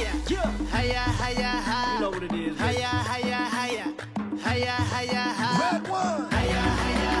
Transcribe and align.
Hiya, 0.00 1.04
hiya, 1.20 1.50
hi. 1.60 1.94
You 1.94 2.00
know 2.00 2.10
what 2.10 2.22
it 2.22 2.32
is. 2.32 2.56
Hiya, 2.56 2.88
hiya, 3.04 3.40
hiya. 3.52 3.86
Hiya, 4.46 4.76
hiya, 4.96 5.24
hi. 5.36 5.60
Red 5.60 5.88
one. 5.88 6.24
Hiya, 6.32 6.64
hiya, 6.84 7.12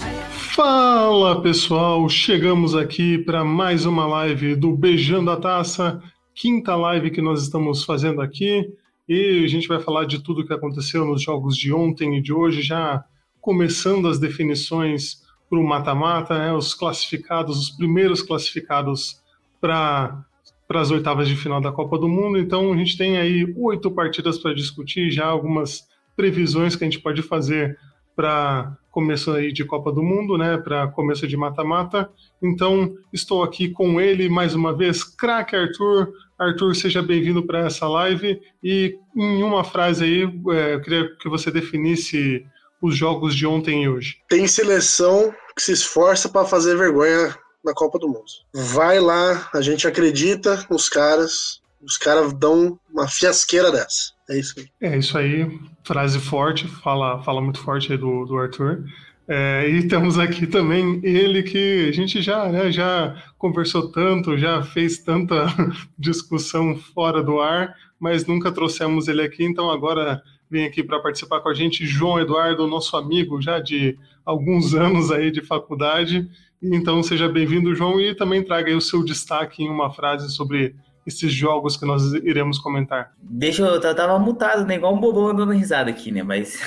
hiya. 0.00 0.30
Fala 0.54 1.42
pessoal, 1.42 2.08
chegamos 2.08 2.74
aqui 2.74 3.18
para 3.18 3.44
mais 3.44 3.84
uma 3.84 4.06
live 4.06 4.56
do 4.56 4.72
Beijando 4.74 5.30
a 5.30 5.36
Taça, 5.36 6.02
quinta 6.34 6.74
live 6.74 7.10
que 7.10 7.20
nós 7.20 7.42
estamos 7.42 7.84
fazendo 7.84 8.22
aqui 8.22 8.66
e 9.06 9.44
a 9.44 9.48
gente 9.48 9.68
vai 9.68 9.78
falar 9.78 10.06
de 10.06 10.20
tudo 10.20 10.46
que 10.46 10.54
aconteceu 10.54 11.04
nos 11.04 11.20
jogos 11.20 11.54
de 11.54 11.70
ontem 11.70 12.16
e 12.16 12.22
de 12.22 12.32
hoje, 12.32 12.62
já 12.62 13.04
começando 13.42 14.08
as 14.08 14.18
definições 14.18 15.22
para 15.50 15.58
o 15.58 15.66
mata-mata, 15.66 16.38
né, 16.38 16.50
os 16.50 16.72
classificados, 16.72 17.58
os 17.58 17.70
primeiros 17.70 18.22
classificados 18.22 19.20
para 19.60 20.24
para 20.66 20.80
as 20.80 20.90
oitavas 20.90 21.28
de 21.28 21.36
final 21.36 21.60
da 21.60 21.72
Copa 21.72 21.98
do 21.98 22.08
Mundo. 22.08 22.38
Então 22.38 22.72
a 22.72 22.76
gente 22.76 22.96
tem 22.96 23.18
aí 23.18 23.52
oito 23.56 23.90
partidas 23.90 24.38
para 24.38 24.54
discutir, 24.54 25.10
já 25.10 25.26
algumas 25.26 25.86
previsões 26.16 26.76
que 26.76 26.84
a 26.84 26.86
gente 26.88 27.00
pode 27.00 27.22
fazer 27.22 27.78
para 28.16 28.76
começo 28.90 29.32
aí 29.32 29.52
de 29.52 29.64
Copa 29.64 29.90
do 29.90 30.02
Mundo, 30.02 30.38
né, 30.38 30.56
para 30.56 30.86
começo 30.86 31.26
de 31.26 31.36
mata-mata. 31.36 32.08
Então 32.40 32.94
estou 33.12 33.42
aqui 33.42 33.68
com 33.68 34.00
ele 34.00 34.28
mais 34.28 34.54
uma 34.54 34.72
vez, 34.72 35.02
craque 35.02 35.56
Arthur. 35.56 36.12
Arthur, 36.38 36.74
seja 36.74 37.02
bem-vindo 37.02 37.42
para 37.44 37.60
essa 37.60 37.88
live 37.88 38.40
e 38.62 38.96
em 39.16 39.42
uma 39.42 39.64
frase 39.64 40.04
aí, 40.04 40.22
é, 40.22 40.74
eu 40.74 40.80
queria 40.80 41.16
que 41.16 41.28
você 41.28 41.50
definisse 41.50 42.44
os 42.80 42.96
jogos 42.96 43.34
de 43.34 43.46
ontem 43.46 43.84
e 43.84 43.88
hoje. 43.88 44.18
Tem 44.28 44.46
seleção 44.46 45.32
que 45.56 45.62
se 45.62 45.72
esforça 45.72 46.28
para 46.28 46.44
fazer 46.44 46.76
vergonha 46.76 47.34
na 47.64 47.72
Copa 47.72 47.98
do 47.98 48.08
Mundo. 48.08 48.24
Vai 48.52 49.00
lá, 49.00 49.48
a 49.52 49.60
gente 49.60 49.86
acredita 49.86 50.66
nos 50.70 50.88
caras, 50.88 51.60
os 51.82 51.96
caras 51.96 52.32
dão 52.32 52.78
uma 52.92 53.08
fiasqueira 53.08 53.70
dessa. 53.72 54.12
É 54.28 54.38
isso 54.38 54.54
aí. 54.58 54.68
É 54.80 54.98
isso 54.98 55.18
aí, 55.18 55.60
frase 55.84 56.18
forte, 56.18 56.66
fala, 56.66 57.22
fala 57.22 57.40
muito 57.40 57.60
forte 57.60 57.92
aí 57.92 57.98
do, 57.98 58.24
do 58.24 58.36
Arthur. 58.36 58.84
É, 59.26 59.66
e 59.68 59.88
temos 59.88 60.18
aqui 60.18 60.46
também 60.46 61.00
ele 61.02 61.42
que 61.42 61.88
a 61.88 61.92
gente 61.92 62.20
já, 62.20 62.46
né, 62.48 62.70
já 62.70 63.16
conversou 63.38 63.90
tanto, 63.90 64.36
já 64.36 64.62
fez 64.62 64.98
tanta 64.98 65.46
discussão 65.98 66.76
fora 66.76 67.22
do 67.22 67.40
ar, 67.40 67.74
mas 67.98 68.26
nunca 68.26 68.52
trouxemos 68.52 69.08
ele 69.08 69.22
aqui, 69.22 69.44
então 69.44 69.70
agora 69.70 70.22
vem 70.50 70.66
aqui 70.66 70.82
para 70.82 71.00
participar 71.00 71.40
com 71.40 71.48
a 71.48 71.54
gente 71.54 71.86
João 71.86 72.20
Eduardo, 72.20 72.66
nosso 72.66 72.96
amigo 72.96 73.40
já 73.40 73.58
de 73.58 73.98
alguns 74.24 74.72
anos 74.76 75.10
aí 75.10 75.30
de 75.30 75.42
faculdade. 75.42 76.28
Então 76.72 77.02
seja 77.02 77.28
bem-vindo, 77.28 77.74
João, 77.74 78.00
e 78.00 78.14
também 78.14 78.42
traga 78.42 78.68
aí 78.68 78.74
o 78.74 78.80
seu 78.80 79.04
destaque 79.04 79.62
em 79.62 79.68
uma 79.68 79.92
frase 79.92 80.32
sobre 80.32 80.74
esses 81.06 81.30
jogos 81.30 81.76
que 81.76 81.84
nós 81.84 82.14
iremos 82.14 82.58
comentar. 82.58 83.12
Deixa 83.20 83.62
eu, 83.62 83.74
eu 83.74 83.94
tava 83.94 84.18
mutado, 84.18 84.64
né? 84.66 84.76
Igual 84.76 84.94
um 84.94 85.00
bobão 85.00 85.34
dando 85.34 85.52
risada 85.52 85.90
aqui, 85.90 86.10
né? 86.10 86.22
Mas 86.22 86.58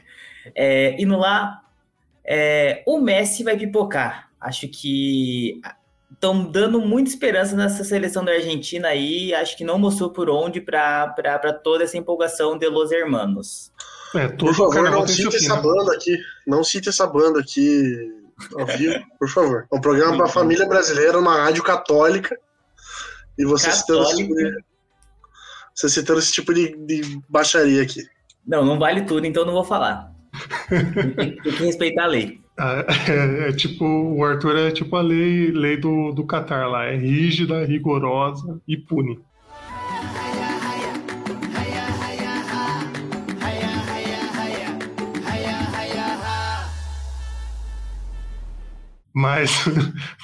é, 0.54 1.00
indo 1.00 1.18
lá, 1.18 1.60
é, 2.24 2.82
o 2.86 2.98
Messi 2.98 3.44
vai 3.44 3.56
pipocar. 3.56 4.30
Acho 4.40 4.66
que 4.66 5.60
estão 6.10 6.44
dando 6.50 6.80
muita 6.80 7.10
esperança 7.10 7.54
nessa 7.54 7.84
seleção 7.84 8.24
da 8.24 8.32
Argentina 8.32 8.88
aí. 8.88 9.34
Acho 9.34 9.58
que 9.58 9.64
não 9.64 9.78
mostrou 9.78 10.08
por 10.08 10.30
onde 10.30 10.58
para 10.58 11.52
toda 11.62 11.84
essa 11.84 11.98
empolgação 11.98 12.56
de 12.56 12.66
Los 12.68 12.90
Hermanos. 12.90 13.70
É, 14.14 14.28
por 14.28 14.54
favor, 14.54 14.90
não 14.90 15.06
cite 15.06 15.36
essa 15.36 15.56
banda 15.56 15.92
aqui. 15.92 16.16
Não 16.46 16.64
cite 16.64 16.88
essa 16.88 17.06
banda 17.06 17.40
aqui 17.40 18.23
ao 18.58 18.66
vivo, 18.66 19.04
por 19.18 19.28
favor. 19.28 19.66
É 19.72 19.76
um 19.76 19.80
programa 19.80 20.16
para 20.16 20.26
a 20.26 20.30
família 20.30 20.66
brasileira, 20.66 21.18
uma 21.18 21.36
rádio 21.36 21.62
católica. 21.62 22.38
E 23.38 23.44
você 23.44 23.70
citando 23.72 24.02
esse 24.04 24.16
tipo 24.16 24.34
de, 24.34 24.64
você 25.74 25.88
citando 25.88 26.18
esse 26.20 26.32
tipo 26.32 26.54
de, 26.54 26.76
de 26.86 27.20
baixaria 27.28 27.82
aqui. 27.82 28.06
Não, 28.46 28.64
não 28.64 28.78
vale 28.78 29.02
tudo, 29.02 29.26
então 29.26 29.44
não 29.44 29.52
vou 29.52 29.64
falar. 29.64 30.12
tem, 31.16 31.36
tem 31.36 31.52
que 31.52 31.64
respeitar 31.64 32.04
a 32.04 32.08
lei. 32.08 32.40
Ah, 32.56 32.84
é, 33.08 33.48
é, 33.48 33.52
tipo, 33.52 33.84
o 33.84 34.24
Arthur 34.24 34.56
é 34.56 34.70
tipo 34.70 34.94
a 34.94 35.02
lei, 35.02 35.50
lei 35.50 35.76
do, 35.76 36.12
do 36.12 36.24
Qatar 36.24 36.70
lá, 36.70 36.84
é 36.84 36.94
rígida, 36.94 37.64
rigorosa 37.64 38.60
e 38.68 38.76
pune. 38.76 39.20
Mas, 49.14 49.64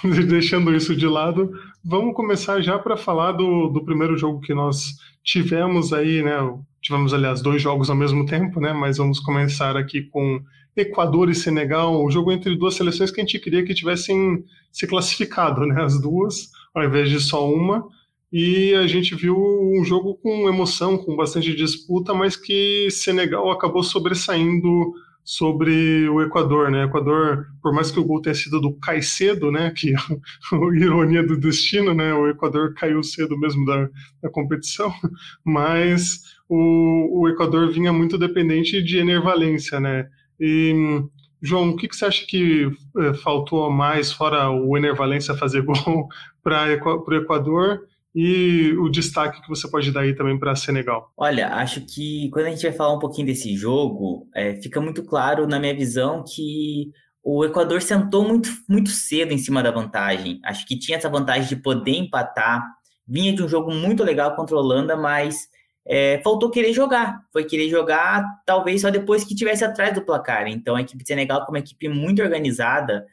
deixando 0.29 0.75
isso 0.75 0.97
de 0.97 1.07
lado, 1.07 1.53
vamos 1.85 2.13
começar 2.15 2.61
já 2.61 2.77
para 2.77 2.97
falar 2.97 3.33
do, 3.33 3.69
do 3.69 3.85
primeiro 3.85 4.19
jogo 4.19 4.41
que 4.41 4.53
nós 4.53 4.97
tivemos 5.23 5.93
aí, 5.93 6.23
né? 6.23 6.37
Tivemos, 6.83 7.15
aliás, 7.15 7.41
dois 7.41 7.63
jogos 7.63 7.89
ao 7.89 7.95
mesmo 7.95 8.27
tempo, 8.27 8.59
né? 8.59 8.73
Mas 8.73 8.99
vamos 8.99 9.21
começar 9.21 9.77
aqui 9.77 10.03
com 10.03 10.43
Equador 10.77 11.31
e 11.31 11.35
Senegal, 11.35 12.03
o 12.03 12.11
jogo 12.11 12.33
entre 12.33 12.57
duas 12.57 12.75
seleções 12.75 13.13
que 13.13 13.21
a 13.21 13.25
gente 13.25 13.39
queria 13.39 13.65
que 13.65 13.75
tivessem 13.75 14.45
se 14.73 14.89
classificado, 14.89 15.65
né? 15.65 15.83
As 15.83 16.01
duas, 16.01 16.51
ao 16.75 16.83
invés 16.83 17.09
de 17.09 17.21
só 17.21 17.49
uma. 17.49 17.87
E 18.33 18.75
a 18.75 18.87
gente 18.89 19.15
viu 19.15 19.37
um 19.37 19.85
jogo 19.85 20.15
com 20.17 20.49
emoção, 20.49 20.99
com 20.99 21.15
bastante 21.15 21.55
disputa, 21.55 22.13
mas 22.13 22.37
que 22.37 22.89
Senegal 22.91 23.51
acabou 23.51 23.83
sobressaindo 23.83 24.93
sobre 25.25 26.09
o 26.09 26.21
Equador, 26.23 26.71
né? 26.71 26.85
Equador, 26.85 27.47
por 27.63 27.73
mais 27.73 27.91
que 27.91 28.01
o 28.01 28.05
gol 28.05 28.21
tenha 28.21 28.35
sido 28.35 28.61
do 28.61 28.75
Caicedo, 28.75 29.51
né? 29.51 29.71
Que 29.71 29.95
ironia 30.75 31.23
do 31.23 31.39
destino, 31.39 31.95
né? 31.95 32.13
O 32.15 32.29
Equador 32.29 32.75
caiu 32.75 33.03
cedo 33.03 33.39
mesmo 33.39 33.65
da, 33.65 33.89
da 34.23 34.31
competição, 34.31 34.93
mas 35.45 36.21
o, 36.49 37.23
o 37.23 37.29
Equador 37.29 37.71
vinha 37.73 37.93
muito 37.93 38.19
dependente 38.19 38.83
de 38.83 38.99
enervalência, 38.99 39.79
né? 39.79 40.09
E 40.39 41.03
João, 41.43 41.71
o 41.71 41.77
que, 41.77 41.89
que 41.89 41.97
você 41.97 42.05
acha 42.05 42.27
que 42.27 42.71
eh, 42.99 43.15
faltou 43.15 43.71
mais, 43.71 44.13
fora 44.13 44.51
o 44.51 44.77
Enervalência 44.77 45.35
fazer 45.35 45.63
gol 45.65 46.09
para 46.43 46.67
o 46.85 47.15
Equador? 47.15 47.81
E 48.15 48.73
o 48.79 48.89
destaque 48.89 49.41
que 49.41 49.49
você 49.49 49.71
pode 49.71 49.93
dar 49.93 50.01
aí 50.01 50.15
também 50.15 50.39
para 50.39 50.57
Senegal? 50.57 51.13
Olha, 51.17 51.49
acho 51.55 51.81
que 51.83 52.29
quando 52.33 52.47
a 52.47 52.51
gente 52.51 52.63
vai 52.63 52.73
falar 52.73 52.95
um 52.95 52.99
pouquinho 52.99 53.27
desse 53.27 53.57
jogo, 53.57 54.29
é, 54.35 54.57
fica 54.57 54.81
muito 54.81 55.05
claro 55.05 55.47
na 55.47 55.61
minha 55.61 55.75
visão 55.75 56.25
que 56.25 56.91
o 57.23 57.45
Equador 57.45 57.83
sentou 57.83 58.27
muito, 58.27 58.51
muito 58.69 58.91
cedo 58.91 59.33
em 59.33 59.39
cima 59.39 59.63
da 59.63 59.71
vantagem. 59.71 60.41
Acho 60.45 60.67
que 60.67 60.79
tinha 60.79 60.99
essa 60.99 61.09
vantagem 61.09 61.49
de 61.49 61.57
poder 61.57 61.93
empatar. 61.93 62.67
Vinha 63.07 63.33
de 63.33 63.43
um 63.43 63.49
jogo 63.49 63.73
muito 63.73 64.03
legal 64.03 64.35
contra 64.35 64.57
a 64.57 64.61
Holanda, 64.61 64.97
mas 64.97 65.49
é, 65.87 66.21
faltou 66.25 66.51
querer 66.51 66.73
jogar. 66.73 67.21
Foi 67.33 67.45
querer 67.45 67.69
jogar 67.69 68.25
talvez 68.47 68.81
só 68.81 68.91
depois 68.91 69.23
que 69.23 69.35
tivesse 69.35 69.65
atrás 69.65 69.95
do 69.95 70.05
placar. 70.05 70.49
Então 70.49 70.77
a 70.77 70.81
equipe 70.81 71.03
de 71.03 71.09
Senegal, 71.09 71.41
como 71.41 71.57
uma 71.57 71.59
equipe 71.59 71.89
muito 71.89 72.23
organizada, 72.23 73.07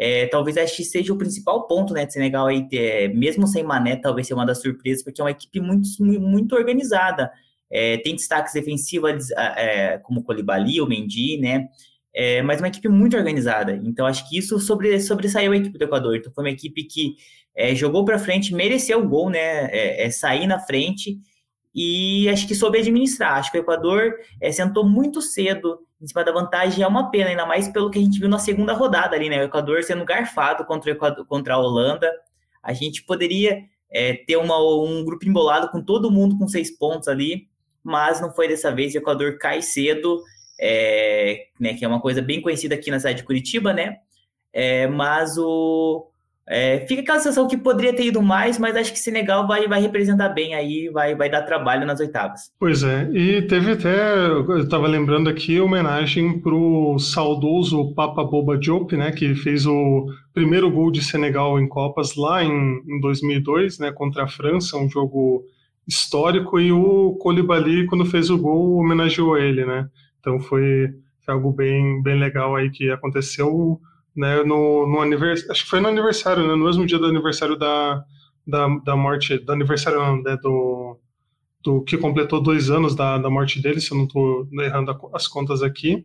é, 0.00 0.26
talvez 0.28 0.56
que 0.74 0.82
seja 0.82 1.12
o 1.12 1.18
principal 1.18 1.68
ponto, 1.68 1.92
né, 1.92 2.06
de 2.06 2.14
Senegal 2.14 2.46
aí, 2.46 2.66
é, 2.72 3.08
mesmo 3.08 3.46
sem 3.46 3.62
Mané, 3.62 3.96
talvez 3.96 4.26
seja 4.26 4.34
uma 4.34 4.46
das 4.46 4.62
surpresas, 4.62 5.04
porque 5.04 5.20
é 5.20 5.24
uma 5.24 5.30
equipe 5.30 5.60
muito, 5.60 5.88
muito 6.00 6.56
organizada. 6.56 7.30
É, 7.70 7.98
tem 7.98 8.16
destaques 8.16 8.54
defensivos, 8.54 9.30
é, 9.32 9.98
como 9.98 10.20
o 10.20 10.22
Colibali, 10.24 10.80
o 10.80 10.86
Mendy, 10.86 11.38
né, 11.38 11.68
é, 12.14 12.40
mas 12.40 12.62
uma 12.62 12.68
equipe 12.68 12.88
muito 12.88 13.14
organizada. 13.14 13.78
Então, 13.84 14.06
acho 14.06 14.26
que 14.26 14.38
isso 14.38 14.58
sobre, 14.58 14.98
sobressaiu 15.00 15.52
a 15.52 15.56
equipe 15.56 15.78
do 15.78 15.84
Equador. 15.84 16.16
Então, 16.16 16.32
foi 16.32 16.44
uma 16.44 16.50
equipe 16.50 16.82
que 16.84 17.16
é, 17.54 17.74
jogou 17.74 18.02
para 18.02 18.18
frente, 18.18 18.54
mereceu 18.54 19.04
o 19.04 19.08
gol, 19.08 19.28
né, 19.28 20.08
sair 20.10 20.46
na 20.46 20.58
frente, 20.58 21.18
e 21.74 22.28
acho 22.28 22.46
que 22.46 22.54
soube 22.54 22.78
administrar. 22.78 23.38
Acho 23.38 23.50
que 23.50 23.58
o 23.58 23.62
Equador 23.62 24.14
é, 24.40 24.50
sentou 24.50 24.84
muito 24.88 25.22
cedo 25.22 25.78
em 26.00 26.06
cima 26.06 26.24
da 26.24 26.32
vantagem 26.32 26.82
é 26.82 26.86
uma 26.86 27.10
pena, 27.10 27.28
ainda 27.28 27.44
mais 27.44 27.68
pelo 27.68 27.90
que 27.90 27.98
a 27.98 28.02
gente 28.02 28.18
viu 28.18 28.28
na 28.28 28.38
segunda 28.38 28.72
rodada 28.72 29.14
ali, 29.14 29.28
né? 29.28 29.40
O 29.40 29.44
Equador 29.44 29.82
sendo 29.82 30.04
garfado 30.04 30.64
contra, 30.64 30.90
Equador, 30.90 31.26
contra 31.26 31.54
a 31.54 31.58
Holanda. 31.58 32.10
A 32.62 32.72
gente 32.72 33.04
poderia 33.04 33.64
é, 33.90 34.14
ter 34.14 34.36
uma, 34.36 34.58
um 34.58 35.04
grupo 35.04 35.28
embolado 35.28 35.68
com 35.68 35.82
todo 35.82 36.10
mundo 36.10 36.38
com 36.38 36.48
seis 36.48 36.70
pontos 36.70 37.06
ali, 37.06 37.48
mas 37.84 38.20
não 38.20 38.32
foi 38.32 38.48
dessa 38.48 38.74
vez. 38.74 38.94
O 38.94 38.98
Equador 38.98 39.36
cai 39.36 39.60
cedo, 39.60 40.22
é, 40.58 41.48
né, 41.58 41.74
que 41.74 41.84
é 41.84 41.88
uma 41.88 42.00
coisa 42.00 42.22
bem 42.22 42.40
conhecida 42.40 42.74
aqui 42.74 42.90
na 42.90 42.98
cidade 42.98 43.18
de 43.18 43.24
Curitiba, 43.24 43.72
né? 43.74 43.98
É, 44.52 44.86
mas 44.86 45.36
o, 45.36 46.09
é, 46.52 46.84
fica 46.88 47.00
aquela 47.00 47.20
sensação 47.20 47.46
que 47.46 47.56
poderia 47.56 47.94
ter 47.94 48.06
ido 48.06 48.20
mais, 48.20 48.58
mas 48.58 48.74
acho 48.74 48.92
que 48.92 48.98
Senegal 48.98 49.46
vai, 49.46 49.68
vai 49.68 49.80
representar 49.80 50.30
bem 50.30 50.52
aí, 50.52 50.90
vai, 50.92 51.14
vai 51.14 51.30
dar 51.30 51.42
trabalho 51.42 51.86
nas 51.86 52.00
oitavas. 52.00 52.50
Pois 52.58 52.82
é, 52.82 53.08
e 53.12 53.42
teve 53.42 53.70
até, 53.70 54.26
eu 54.26 54.58
estava 54.58 54.88
lembrando 54.88 55.30
aqui, 55.30 55.60
homenagem 55.60 56.40
para 56.40 56.52
o 56.52 56.98
saudoso 56.98 57.94
Papa 57.94 58.24
Boba 58.24 58.58
Diop, 58.58 58.96
né, 58.96 59.12
que 59.12 59.32
fez 59.36 59.64
o 59.64 60.08
primeiro 60.34 60.68
gol 60.68 60.90
de 60.90 61.04
Senegal 61.04 61.56
em 61.60 61.68
Copas 61.68 62.16
lá 62.16 62.42
em, 62.42 62.50
em 62.50 63.00
2002, 63.00 63.78
né, 63.78 63.92
contra 63.92 64.24
a 64.24 64.28
França, 64.28 64.76
um 64.76 64.90
jogo 64.90 65.44
histórico, 65.86 66.58
e 66.58 66.72
o 66.72 67.12
Colibali, 67.20 67.86
quando 67.86 68.04
fez 68.04 68.28
o 68.28 68.36
gol, 68.36 68.78
homenageou 68.78 69.38
ele, 69.38 69.64
né, 69.64 69.88
então 70.18 70.40
foi, 70.40 70.88
foi 71.24 71.32
algo 71.32 71.52
bem, 71.52 72.02
bem 72.02 72.18
legal 72.18 72.56
aí 72.56 72.70
que 72.70 72.90
aconteceu 72.90 73.80
né, 74.16 74.42
no, 74.42 74.86
no 74.86 75.00
aniversário, 75.00 75.50
acho 75.50 75.64
que 75.64 75.70
foi 75.70 75.80
no 75.80 75.88
aniversário, 75.88 76.42
né, 76.46 76.54
no 76.54 76.64
mesmo 76.64 76.86
dia 76.86 76.98
do 76.98 77.06
aniversário 77.06 77.56
da, 77.56 78.04
da, 78.46 78.68
da 78.84 78.96
morte, 78.96 79.38
do 79.38 79.52
aniversário 79.52 80.22
né, 80.22 80.36
do, 80.42 80.98
do 81.62 81.82
que 81.82 81.96
completou 81.96 82.42
dois 82.42 82.70
anos 82.70 82.94
da, 82.94 83.18
da 83.18 83.30
morte 83.30 83.60
dele, 83.60 83.80
se 83.80 83.92
eu 83.92 83.98
não 83.98 84.04
estou 84.04 84.46
errando 84.60 84.94
as 85.14 85.26
contas 85.26 85.62
aqui. 85.62 86.04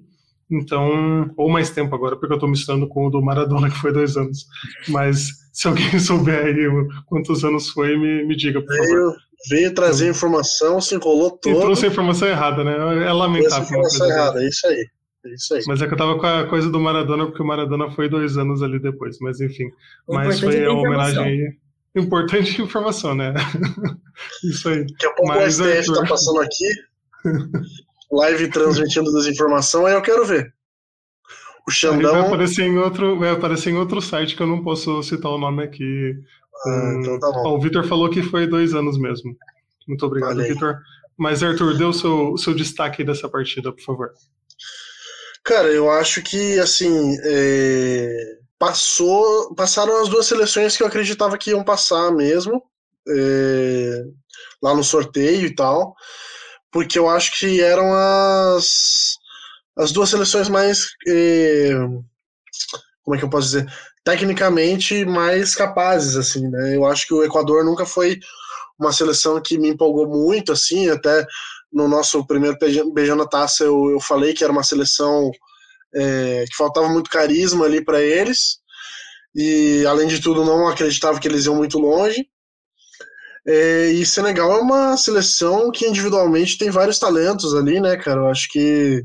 Então, 0.49 1.31
ou 1.35 1.49
mais 1.49 1.71
tempo 1.71 1.95
agora, 1.95 2.15
porque 2.15 2.31
eu 2.31 2.37
estou 2.37 2.49
misturando 2.49 2.87
com 2.87 3.07
o 3.07 3.09
do 3.09 3.21
Maradona, 3.21 3.67
que 3.69 3.77
foi 3.77 3.91
dois 3.91 4.15
anos. 4.15 4.45
Mas 4.87 5.29
se 5.51 5.67
alguém 5.67 5.97
souber 5.99 6.45
aí 6.45 6.55
quantos 7.07 7.43
anos 7.43 7.69
foi, 7.69 7.97
me, 7.97 8.25
me 8.25 8.35
diga, 8.35 8.61
por 8.61 8.69
veio, 8.69 8.87
favor. 8.87 9.15
Veio 9.49 9.73
trazer 9.73 10.09
informação, 10.09 10.79
se 10.79 10.95
enrolou 10.95 11.31
todo. 11.31 11.55
E 11.55 11.59
trouxe 11.59 11.85
a 11.85 11.89
informação 11.89 12.27
errada, 12.27 12.63
né? 12.63 12.73
É 13.05 13.11
lamentável. 13.11 13.63
informação 13.63 14.07
errada, 14.07 14.43
é 14.43 14.47
isso 14.47 14.67
aí. 14.67 14.87
É 15.25 15.33
isso 15.33 15.55
aí. 15.55 15.63
Mas 15.67 15.81
é 15.81 15.87
que 15.87 15.93
eu 15.93 15.97
tava 15.97 16.19
com 16.19 16.25
a 16.25 16.47
coisa 16.47 16.69
do 16.69 16.79
Maradona, 16.79 17.25
porque 17.25 17.41
o 17.41 17.45
Maradona 17.45 17.89
foi 17.91 18.07
dois 18.07 18.37
anos 18.37 18.61
ali 18.61 18.79
depois, 18.79 19.17
mas 19.19 19.41
enfim. 19.41 19.65
O 20.07 20.13
mas 20.13 20.39
foi 20.39 20.57
é 20.57 20.65
a 20.65 20.71
homenagem 20.71 21.23
aí. 21.23 21.57
Importante 21.95 22.61
informação, 22.61 23.15
né? 23.15 23.33
isso 24.43 24.69
aí. 24.69 24.85
Daqui 24.85 25.05
a 25.05 25.11
pouco 25.11 25.27
mas, 25.27 25.59
o 25.59 25.63
STF 25.63 25.77
Arthur... 25.77 25.95
tá 25.95 26.07
passando 26.07 26.41
aqui. 26.41 26.69
live 28.11 28.49
transmitindo 28.49 29.11
desinformação, 29.11 29.85
aí 29.85 29.93
eu 29.93 30.01
quero 30.01 30.25
ver. 30.25 30.53
O 31.67 31.71
Xandão. 31.71 32.11
vai 32.11 32.27
aparecer 32.27 32.63
em 32.63 32.77
outro, 32.77 33.17
vai 33.17 33.31
aparecer 33.31 33.71
em 33.71 33.77
outro 33.77 33.99
site 33.99 34.35
que 34.35 34.43
eu 34.43 34.47
não 34.47 34.63
posso 34.63 35.01
citar 35.01 35.31
o 35.31 35.39
nome 35.39 35.63
aqui. 35.63 36.13
Ah, 36.67 36.95
então 36.99 37.19
tá 37.19 37.31
bom. 37.31 37.57
o 37.57 37.59
Vitor 37.59 37.83
falou 37.87 38.09
que 38.09 38.21
foi 38.21 38.45
dois 38.45 38.75
anos 38.75 38.99
mesmo. 38.99 39.35
Muito 39.87 40.05
obrigado, 40.05 40.37
Vitor. 40.43 40.77
Mas, 41.17 41.41
Arthur, 41.41 41.77
dê 41.77 41.83
o 41.83 41.93
seu, 41.93 42.37
seu 42.37 42.53
destaque 42.53 43.03
dessa 43.03 43.29
partida, 43.29 43.71
por 43.71 43.81
favor. 43.81 44.11
Cara, 45.45 45.67
eu 45.69 45.89
acho 45.89 46.21
que, 46.21 46.59
assim, 46.59 47.17
é... 47.23 48.37
passou, 48.59 49.53
passaram 49.55 50.01
as 50.01 50.09
duas 50.09 50.25
seleções 50.25 50.75
que 50.75 50.83
eu 50.83 50.87
acreditava 50.87 51.37
que 51.37 51.51
iam 51.51 51.63
passar 51.63 52.11
mesmo, 52.11 52.63
é... 53.07 54.03
lá 54.61 54.75
no 54.75 54.83
sorteio 54.83 55.45
e 55.45 55.55
tal 55.55 55.95
porque 56.75 56.99
eu 56.99 57.07
acho 57.07 57.39
que 57.39 57.61
eram 57.61 57.93
as, 57.93 59.15
as 59.77 59.93
duas 59.93 60.09
seleções 60.09 60.49
mais. 60.49 60.87
Eh, 61.07 61.71
como 63.01 63.15
é 63.15 63.17
que 63.17 63.23
eu 63.23 63.29
posso 63.29 63.47
dizer? 63.47 63.73
Tecnicamente 64.03 65.05
mais 65.05 65.55
capazes, 65.55 66.17
assim, 66.17 66.45
né? 66.49 66.75
Eu 66.75 66.85
acho 66.85 67.07
que 67.07 67.13
o 67.13 67.23
Equador 67.23 67.63
nunca 67.63 67.85
foi 67.85 68.19
uma 68.77 68.91
seleção 68.91 69.41
que 69.41 69.57
me 69.57 69.69
empolgou 69.69 70.05
muito, 70.05 70.51
assim, 70.51 70.89
até 70.89 71.25
no 71.75 71.89
nosso 71.89 72.25
primeiro 72.25 72.57
Beijando 72.93 73.23
a 73.23 73.27
Taça 73.27 73.65
eu, 73.65 73.91
eu 73.91 73.99
falei 73.99 74.33
que 74.33 74.45
era 74.45 74.53
uma 74.53 74.63
seleção 74.63 75.29
é, 75.93 76.45
que 76.49 76.55
faltava 76.55 76.87
muito 76.87 77.09
carisma 77.09 77.65
ali 77.65 77.83
para 77.83 78.01
eles, 78.01 78.59
e 79.35 79.85
além 79.85 80.07
de 80.07 80.21
tudo 80.21 80.45
não 80.45 80.69
acreditava 80.69 81.19
que 81.19 81.27
eles 81.27 81.45
iam 81.45 81.55
muito 81.55 81.77
longe. 81.77 82.25
É, 83.47 83.87
e 83.91 84.05
Senegal 84.05 84.53
é 84.53 84.59
uma 84.59 84.97
seleção 84.97 85.69
que 85.69 85.85
individualmente 85.85 86.57
tem 86.57 86.69
vários 86.69 86.97
talentos 86.97 87.53
ali, 87.53 87.79
né, 87.79 87.95
cara? 87.97 88.21
Eu 88.21 88.27
acho 88.27 88.49
que 88.49 89.03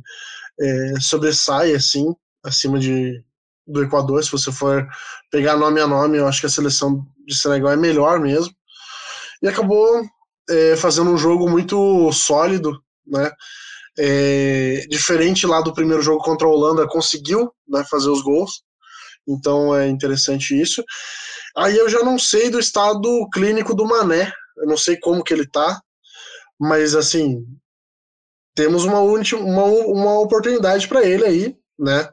é, 0.58 1.00
sobressai, 1.00 1.74
assim, 1.74 2.14
acima 2.42 2.78
de, 2.78 3.22
do 3.66 3.82
Equador. 3.82 4.24
Se 4.24 4.30
você 4.30 4.50
for 4.50 4.86
pegar 5.30 5.56
nome 5.56 5.80
a 5.80 5.86
nome, 5.86 6.18
eu 6.18 6.26
acho 6.26 6.40
que 6.40 6.46
a 6.46 6.50
seleção 6.50 7.04
de 7.26 7.36
Senegal 7.36 7.72
é 7.72 7.76
melhor 7.76 8.18
mesmo. 8.18 8.54
E 9.42 9.48
acabou 9.48 10.02
é, 10.50 10.76
fazendo 10.76 11.10
um 11.10 11.18
jogo 11.18 11.48
muito 11.48 12.12
sólido, 12.12 12.82
né? 13.06 13.30
É, 13.98 14.86
diferente 14.88 15.46
lá 15.46 15.60
do 15.60 15.74
primeiro 15.74 16.02
jogo 16.02 16.22
contra 16.22 16.46
a 16.46 16.50
Holanda, 16.50 16.88
conseguiu 16.88 17.52
né, 17.68 17.84
fazer 17.90 18.08
os 18.08 18.22
gols. 18.22 18.62
Então 19.28 19.74
é 19.74 19.88
interessante 19.88 20.58
isso. 20.58 20.82
Aí 21.56 21.76
eu 21.76 21.88
já 21.88 22.02
não 22.02 22.18
sei 22.18 22.50
do 22.50 22.58
estado 22.58 23.28
clínico 23.32 23.74
do 23.74 23.84
Mané. 23.84 24.32
Eu 24.58 24.66
não 24.66 24.76
sei 24.76 24.96
como 24.96 25.24
que 25.24 25.32
ele 25.32 25.46
tá, 25.46 25.80
mas 26.58 26.94
assim 26.94 27.44
temos 28.54 28.84
uma, 28.84 29.00
uma, 29.00 29.64
uma 29.64 30.20
oportunidade 30.20 30.86
para 30.88 31.04
ele 31.04 31.24
aí, 31.24 31.56
né? 31.78 32.08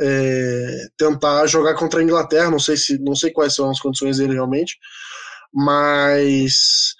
É, 0.00 0.86
tentar 0.96 1.46
jogar 1.46 1.74
contra 1.74 2.00
a 2.00 2.02
Inglaterra. 2.02 2.50
Não 2.50 2.60
sei 2.60 2.76
se 2.76 2.98
não 2.98 3.14
sei 3.14 3.30
quais 3.32 3.54
são 3.54 3.70
as 3.70 3.80
condições 3.80 4.18
dele 4.18 4.34
realmente, 4.34 4.78
mas 5.52 6.94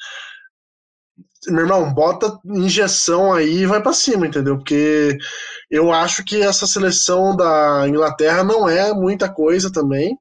meu 1.47 1.61
irmão, 1.61 1.93
bota 1.93 2.39
injeção 2.45 3.33
aí 3.33 3.61
e 3.63 3.67
vai 3.67 3.81
para 3.83 3.93
cima, 3.93 4.27
entendeu? 4.27 4.57
Porque 4.57 5.17
eu 5.71 5.93
acho 5.93 6.25
que 6.25 6.43
essa 6.43 6.67
seleção 6.67 7.37
da 7.37 7.87
Inglaterra 7.89 8.43
não 8.43 8.69
é 8.69 8.93
muita 8.93 9.29
coisa 9.29 9.73
também. 9.73 10.17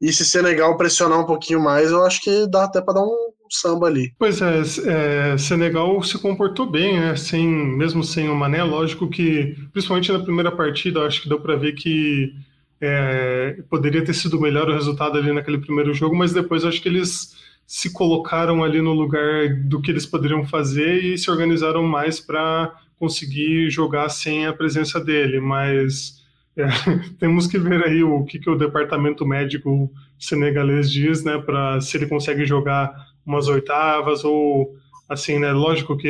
E 0.00 0.12
se 0.12 0.24
Senegal 0.24 0.76
pressionar 0.76 1.18
um 1.18 1.26
pouquinho 1.26 1.60
mais, 1.60 1.90
eu 1.90 2.04
acho 2.04 2.22
que 2.22 2.46
dá 2.48 2.64
até 2.64 2.80
para 2.80 2.94
dar 2.94 3.02
um 3.04 3.32
samba 3.50 3.86
ali. 3.86 4.12
Pois 4.18 4.40
é, 4.40 4.60
é, 4.86 5.38
Senegal 5.38 6.00
se 6.02 6.18
comportou 6.18 6.70
bem, 6.70 7.00
né? 7.00 7.16
Sem, 7.16 7.46
mesmo 7.48 8.04
sem 8.04 8.28
o 8.28 8.34
Mané, 8.34 8.62
lógico 8.62 9.08
que, 9.08 9.56
principalmente 9.72 10.12
na 10.12 10.20
primeira 10.20 10.52
partida, 10.52 11.02
acho 11.02 11.22
que 11.22 11.28
deu 11.28 11.40
para 11.40 11.56
ver 11.56 11.72
que 11.72 12.32
é, 12.80 13.56
poderia 13.68 14.04
ter 14.04 14.14
sido 14.14 14.40
melhor 14.40 14.68
o 14.68 14.74
resultado 14.74 15.18
ali 15.18 15.32
naquele 15.32 15.58
primeiro 15.58 15.92
jogo, 15.92 16.14
mas 16.14 16.32
depois 16.32 16.64
acho 16.64 16.80
que 16.80 16.88
eles 16.88 17.34
se 17.68 17.92
colocaram 17.92 18.64
ali 18.64 18.80
no 18.80 18.94
lugar 18.94 19.54
do 19.54 19.78
que 19.82 19.90
eles 19.90 20.06
poderiam 20.06 20.42
fazer 20.42 21.04
e 21.04 21.18
se 21.18 21.30
organizaram 21.30 21.82
mais 21.82 22.18
para 22.18 22.74
conseguir 22.98 23.68
jogar 23.68 24.08
sem 24.08 24.46
a 24.46 24.54
presença 24.54 24.98
dele, 24.98 25.38
mas 25.38 26.24
é, 26.56 26.66
temos 27.20 27.46
que 27.46 27.58
ver 27.58 27.84
aí 27.84 28.02
o 28.02 28.24
que, 28.24 28.38
que 28.38 28.48
o 28.48 28.56
departamento 28.56 29.26
médico 29.26 29.92
senegalês 30.18 30.90
diz, 30.90 31.22
né, 31.22 31.36
para 31.36 31.78
se 31.82 31.98
ele 31.98 32.06
consegue 32.06 32.46
jogar 32.46 32.90
umas 33.24 33.48
oitavas 33.48 34.24
ou 34.24 34.74
assim, 35.06 35.38
né, 35.38 35.52
lógico 35.52 35.94
que 35.94 36.08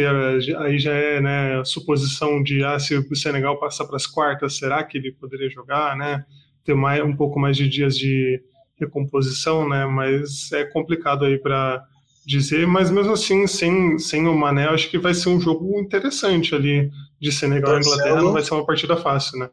aí 0.59 0.79
já 0.79 0.93
é, 0.93 1.21
né, 1.21 1.59
a 1.59 1.65
suposição 1.65 2.41
de 2.41 2.63
ah, 2.63 2.79
se 2.79 2.97
o 2.97 3.17
Senegal 3.17 3.59
passar 3.59 3.85
para 3.85 3.97
as 3.97 4.07
quartas, 4.07 4.57
será 4.57 4.85
que 4.85 4.97
ele 4.97 5.11
poderia 5.11 5.51
jogar, 5.51 5.97
né, 5.97 6.25
ter 6.65 6.75
mais, 6.75 7.03
um 7.03 7.17
pouco 7.17 7.41
mais 7.41 7.57
de 7.57 7.69
dias 7.69 7.99
de 7.99 8.41
recomposição, 8.79 9.69
né, 9.69 9.87
mas 9.87 10.53
é 10.53 10.65
complicado 10.65 11.25
aí 11.25 11.39
para 11.39 11.85
dizer, 12.27 12.67
mas 12.67 12.91
mesmo 12.91 13.13
assim, 13.13 13.47
sem, 13.47 13.99
sem 13.99 14.27
o 14.27 14.35
Mané, 14.35 14.69
acho 14.69 14.91
que 14.91 14.99
vai 14.99 15.15
ser 15.15 15.31
um 15.31 15.41
jogo 15.41 15.81
interessante 15.81 16.55
ali 16.55 16.91
de 17.19 17.33
Senegal 17.33 17.79
e 17.79 17.81
Inglaterra, 17.81 18.23
não 18.23 18.33
vai 18.33 18.43
ser 18.43 18.55
uma 18.55 18.67
partida 18.67 18.97
fácil, 18.97 19.39
né. 19.39 19.49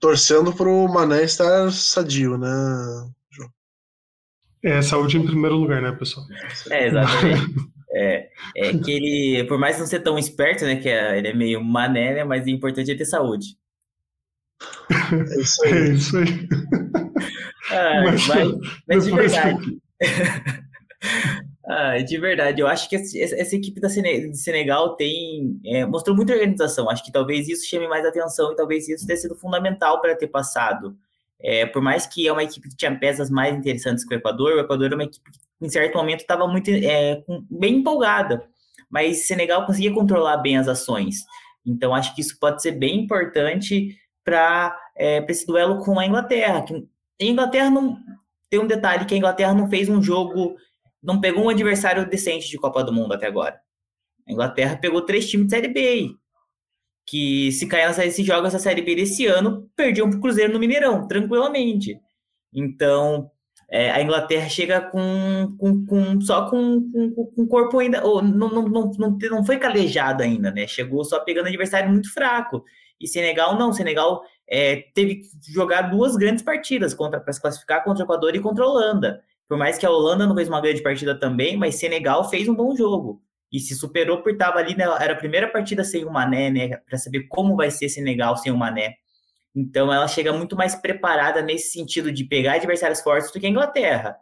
Torcendo 0.00 0.52
para 0.52 0.68
o 0.68 0.88
Mané 0.88 1.22
estar 1.22 1.70
sadio, 1.70 2.36
né, 2.36 2.48
João? 3.30 3.50
É, 4.64 4.82
saúde 4.82 5.16
em 5.16 5.24
primeiro 5.24 5.56
lugar, 5.56 5.80
né, 5.80 5.92
pessoal? 5.92 6.26
É, 6.70 6.88
exatamente. 6.88 7.74
É, 7.96 8.28
é 8.56 8.76
que 8.76 8.90
ele, 8.90 9.44
por 9.44 9.56
mais 9.56 9.78
não 9.78 9.86
ser 9.86 10.00
tão 10.00 10.18
esperto, 10.18 10.64
né, 10.64 10.74
que 10.74 10.88
é, 10.88 11.16
ele 11.16 11.28
é 11.28 11.32
meio 11.32 11.62
mané, 11.62 12.14
né, 12.14 12.24
mas 12.24 12.44
o 12.44 12.50
importante 12.50 12.90
é 12.90 12.96
ter 12.96 13.04
saúde. 13.04 13.56
É 14.90 15.40
isso 15.40 15.64
aí. 15.64 15.72
É 15.72 15.88
isso 15.88 16.16
aí. 16.18 16.48
Ah, 17.70 18.02
mas, 18.04 18.26
mas, 18.26 18.52
mas 18.88 19.04
de 19.04 19.12
verdade. 19.12 19.78
Ah, 21.66 21.96
de 21.98 22.18
verdade, 22.18 22.60
eu 22.60 22.66
acho 22.66 22.90
que 22.90 22.94
essa 22.94 23.56
equipe 23.56 23.80
da 23.80 23.88
Senegal 23.88 24.96
tem 24.96 25.58
é, 25.64 25.86
mostrou 25.86 26.14
muita 26.14 26.34
organização. 26.34 26.90
Acho 26.90 27.02
que 27.02 27.10
talvez 27.10 27.48
isso 27.48 27.66
chame 27.66 27.88
mais 27.88 28.04
atenção 28.04 28.52
e 28.52 28.56
talvez 28.56 28.86
isso 28.86 29.06
tenha 29.06 29.16
sido 29.16 29.34
fundamental 29.34 29.98
para 30.00 30.14
ter 30.14 30.26
passado. 30.26 30.94
É, 31.40 31.64
por 31.64 31.80
mais 31.80 32.06
que 32.06 32.28
é 32.28 32.32
uma 32.32 32.42
equipe 32.42 32.68
que 32.68 32.76
tinha 32.76 32.94
peças 32.98 33.30
mais 33.30 33.56
interessantes 33.56 34.04
que 34.04 34.14
o 34.14 34.18
Equador, 34.18 34.56
o 34.56 34.60
Equador 34.60 34.92
é 34.92 34.94
uma 34.94 35.04
equipe 35.04 35.30
que, 35.30 35.38
em 35.62 35.68
certo 35.70 35.96
momento, 35.96 36.20
estava 36.20 36.46
muito 36.46 36.70
é, 36.70 37.22
bem 37.50 37.76
empolgada, 37.76 38.46
mas 38.90 39.26
Senegal 39.26 39.64
conseguia 39.64 39.92
controlar 39.92 40.38
bem 40.38 40.58
as 40.58 40.68
ações. 40.68 41.16
Então, 41.66 41.94
acho 41.94 42.14
que 42.14 42.20
isso 42.20 42.38
pode 42.38 42.60
ser 42.60 42.72
bem 42.72 43.00
importante 43.00 43.96
para 44.24 44.76
é, 44.96 45.24
esse 45.28 45.46
duelo 45.46 45.84
com 45.84 45.98
a 45.98 46.06
Inglaterra. 46.06 46.62
Que, 46.62 46.74
a 47.20 47.24
Inglaterra 47.24 47.70
não 47.70 47.96
tem 48.50 48.60
um 48.60 48.66
detalhe 48.66 49.04
que 49.04 49.14
a 49.14 49.18
Inglaterra 49.18 49.54
não 49.54 49.68
fez 49.68 49.88
um 49.88 50.02
jogo 50.02 50.56
não 51.04 51.20
pegou 51.20 51.44
um 51.44 51.48
adversário 51.50 52.08
decente 52.08 52.48
de 52.48 52.56
Copa 52.56 52.82
do 52.82 52.92
Mundo 52.92 53.12
até 53.12 53.26
agora. 53.26 53.60
A 54.26 54.32
Inglaterra 54.32 54.76
pegou 54.76 55.02
três 55.02 55.28
times 55.28 55.46
de 55.46 55.50
Série 55.52 55.68
B, 55.68 56.10
que 57.06 57.52
se 57.52 57.66
cair 57.68 57.94
nesses 57.98 58.24
jogos 58.24 58.54
da 58.54 58.58
Série 58.58 58.80
B 58.80 58.96
desse 58.96 59.26
ano, 59.26 59.70
perdiam 59.76 60.08
para 60.08 60.18
o 60.18 60.20
Cruzeiro 60.20 60.54
no 60.54 60.58
Mineirão, 60.58 61.06
tranquilamente. 61.06 62.00
Então, 62.54 63.30
é, 63.70 63.90
a 63.90 64.00
Inglaterra 64.00 64.48
chega 64.48 64.80
com, 64.80 65.54
com, 65.58 65.84
com 65.84 66.20
só 66.22 66.48
com, 66.48 66.90
o 67.36 67.46
corpo 67.46 67.78
ainda, 67.78 68.02
ou, 68.02 68.22
não, 68.22 68.48
não, 68.48 68.62
não, 68.62 68.90
não, 68.98 69.18
não 69.30 69.44
foi 69.44 69.58
calejado 69.58 70.22
ainda, 70.22 70.50
né? 70.50 70.66
Chegou 70.66 71.04
só 71.04 71.20
pegando 71.20 71.48
adversário 71.48 71.90
muito 71.90 72.10
fraco. 72.14 72.64
E 73.00 73.08
Senegal 73.08 73.58
não, 73.58 73.72
Senegal 73.72 74.22
é, 74.48 74.84
teve 74.94 75.16
que 75.16 75.28
jogar 75.52 75.82
duas 75.82 76.16
grandes 76.16 76.42
partidas 76.42 76.94
para 76.94 77.32
se 77.32 77.40
classificar 77.40 77.82
contra 77.84 78.04
o 78.04 78.06
Equador 78.06 78.34
e 78.34 78.40
contra 78.40 78.64
a 78.64 78.68
Holanda. 78.68 79.22
Por 79.48 79.58
mais 79.58 79.76
que 79.76 79.86
a 79.86 79.90
Holanda 79.90 80.26
não 80.26 80.34
fez 80.34 80.48
uma 80.48 80.60
grande 80.60 80.82
partida 80.82 81.18
também, 81.18 81.56
mas 81.56 81.76
Senegal 81.76 82.28
fez 82.28 82.48
um 82.48 82.54
bom 82.54 82.74
jogo. 82.74 83.22
E 83.52 83.60
se 83.60 83.74
superou 83.74 84.22
por 84.22 84.32
estava 84.32 84.58
ali, 84.58 84.76
né, 84.76 84.84
era 85.00 85.12
a 85.12 85.16
primeira 85.16 85.48
partida 85.48 85.84
sem 85.84 86.04
o 86.04 86.10
Mané, 86.10 86.50
né? 86.50 86.76
Para 86.78 86.98
saber 86.98 87.28
como 87.28 87.54
vai 87.54 87.70
ser 87.70 87.88
Senegal 87.88 88.36
sem 88.36 88.50
o 88.50 88.56
Mané. 88.56 88.94
Então 89.54 89.92
ela 89.92 90.08
chega 90.08 90.32
muito 90.32 90.56
mais 90.56 90.74
preparada 90.74 91.40
nesse 91.40 91.70
sentido 91.70 92.10
de 92.10 92.24
pegar 92.24 92.54
adversários 92.54 93.00
fortes 93.00 93.30
do 93.30 93.38
que 93.38 93.46
a 93.46 93.50
Inglaterra. 93.50 94.16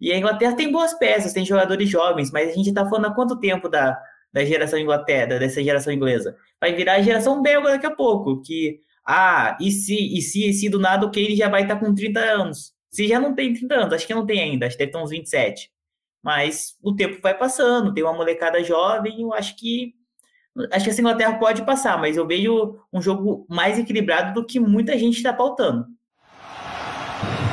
E 0.00 0.12
a 0.12 0.16
Inglaterra 0.16 0.54
tem 0.54 0.70
boas 0.70 0.94
peças, 0.94 1.32
tem 1.32 1.44
jogadores 1.44 1.88
jovens, 1.88 2.30
mas 2.30 2.50
a 2.50 2.52
gente 2.52 2.68
está 2.68 2.88
falando 2.88 3.06
há 3.06 3.14
quanto 3.14 3.40
tempo 3.40 3.68
da, 3.68 3.98
da 4.36 4.44
geração 4.44 4.78
Inglaterra, 4.78 5.38
dessa 5.38 5.64
geração 5.64 5.90
inglesa? 5.90 6.36
Vai 6.60 6.74
virar 6.74 6.96
a 6.96 7.00
geração 7.00 7.40
belga 7.40 7.70
daqui 7.70 7.86
a 7.86 7.90
pouco, 7.90 8.42
que, 8.42 8.80
ah, 9.06 9.56
e 9.58 9.70
se, 9.70 9.96
e 9.96 10.20
se, 10.20 10.50
e 10.50 10.52
se 10.52 10.68
do 10.68 10.78
nada 10.78 11.06
o 11.06 11.10
Kane 11.10 11.34
já 11.34 11.48
vai 11.48 11.62
estar 11.62 11.76
tá 11.76 11.80
com 11.80 11.94
30 11.94 12.20
anos? 12.20 12.74
Se 12.90 13.08
já 13.08 13.18
não 13.18 13.34
tem 13.34 13.54
30 13.54 13.74
anos, 13.74 13.92
acho 13.94 14.06
que 14.06 14.14
não 14.14 14.26
tem 14.26 14.42
ainda, 14.42 14.66
acho 14.66 14.76
que 14.76 14.84
deve 14.84 14.92
ter 14.92 14.98
uns 14.98 15.08
27. 15.08 15.70
Mas 16.22 16.76
o 16.82 16.94
tempo 16.94 17.18
vai 17.22 17.32
passando, 17.32 17.94
tem 17.94 18.04
uma 18.04 18.12
molecada 18.12 18.62
jovem, 18.62 19.22
eu 19.22 19.32
acho 19.32 19.56
que 19.56 19.94
acho 20.70 20.84
que 20.84 20.90
a 20.90 20.94
Inglaterra 20.94 21.38
pode 21.38 21.64
passar, 21.64 21.98
mas 21.98 22.16
eu 22.18 22.26
vejo 22.26 22.78
um 22.92 23.00
jogo 23.00 23.46
mais 23.48 23.78
equilibrado 23.78 24.34
do 24.34 24.46
que 24.46 24.60
muita 24.60 24.98
gente 24.98 25.16
está 25.16 25.32
pautando. 25.32 25.86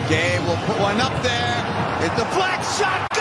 Gay 0.09 0.37
will 0.39 0.57
put 0.67 0.79
one 0.81 0.99
up 1.01 1.13
there. 1.21 1.63
It's 2.05 2.21
a 2.21 2.25
flat 2.25 2.61
shot 2.77 3.12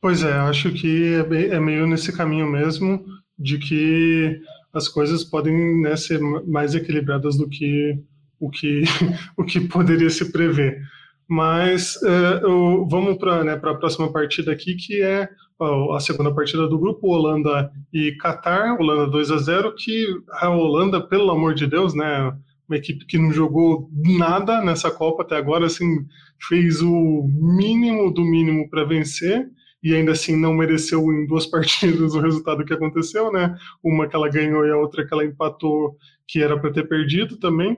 Pois 0.00 0.22
é, 0.22 0.32
acho 0.32 0.72
que 0.72 1.14
é, 1.14 1.54
é, 1.54 1.60
meio 1.60 1.86
nesse 1.86 2.16
caminho 2.16 2.46
mesmo 2.46 3.04
de 3.38 3.58
que 3.58 4.40
as 4.72 4.88
coisas 4.88 5.24
podem 5.24 5.80
né, 5.80 5.96
ser 5.96 6.20
mais 6.46 6.74
equilibradas 6.74 7.36
do 7.36 7.48
que 7.48 7.98
o 8.38 8.48
que, 8.48 8.82
o 9.36 9.44
que 9.44 9.60
poderia 9.60 10.10
se 10.10 10.30
prever. 10.30 10.80
Mas 11.28 12.00
é, 12.02 12.40
eu, 12.42 12.86
vamos 12.88 13.18
para 13.18 13.42
né, 13.44 13.52
a 13.54 13.74
próxima 13.74 14.10
partida 14.12 14.52
aqui, 14.52 14.74
que 14.74 15.02
é 15.02 15.28
a 15.60 15.98
segunda 15.98 16.32
partida 16.32 16.68
do 16.68 16.78
grupo, 16.78 17.08
Holanda 17.08 17.70
e 17.92 18.12
Catar, 18.12 18.78
Holanda 18.78 19.10
2 19.10 19.30
a 19.32 19.38
0 19.38 19.74
que 19.74 20.06
a 20.30 20.48
Holanda, 20.48 21.00
pelo 21.00 21.30
amor 21.32 21.54
de 21.54 21.66
Deus, 21.66 21.94
né, 21.94 22.32
uma 22.68 22.76
equipe 22.76 23.04
que 23.04 23.18
não 23.18 23.32
jogou 23.32 23.90
nada 23.92 24.60
nessa 24.60 24.90
Copa 24.90 25.22
até 25.22 25.36
agora, 25.36 25.66
assim, 25.66 26.06
fez 26.48 26.80
o 26.80 27.26
mínimo 27.28 28.12
do 28.12 28.22
mínimo 28.22 28.70
para 28.70 28.84
vencer, 28.84 29.50
e 29.82 29.94
ainda 29.94 30.12
assim 30.12 30.36
não 30.36 30.54
mereceu 30.54 31.00
em 31.12 31.26
duas 31.26 31.46
partidas 31.50 32.14
o 32.14 32.20
resultado 32.20 32.64
que 32.64 32.72
aconteceu, 32.72 33.32
né? 33.32 33.56
Uma 33.82 34.08
que 34.08 34.16
ela 34.16 34.28
ganhou 34.28 34.66
e 34.66 34.70
a 34.70 34.76
outra 34.76 35.06
que 35.06 35.12
ela 35.12 35.24
empatou, 35.24 35.96
que 36.26 36.42
era 36.42 36.58
para 36.58 36.72
ter 36.72 36.88
perdido 36.88 37.36
também. 37.36 37.76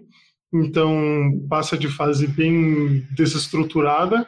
Então 0.53 1.47
passa 1.49 1.77
de 1.77 1.89
fase 1.89 2.27
bem 2.27 3.07
desestruturada. 3.15 4.27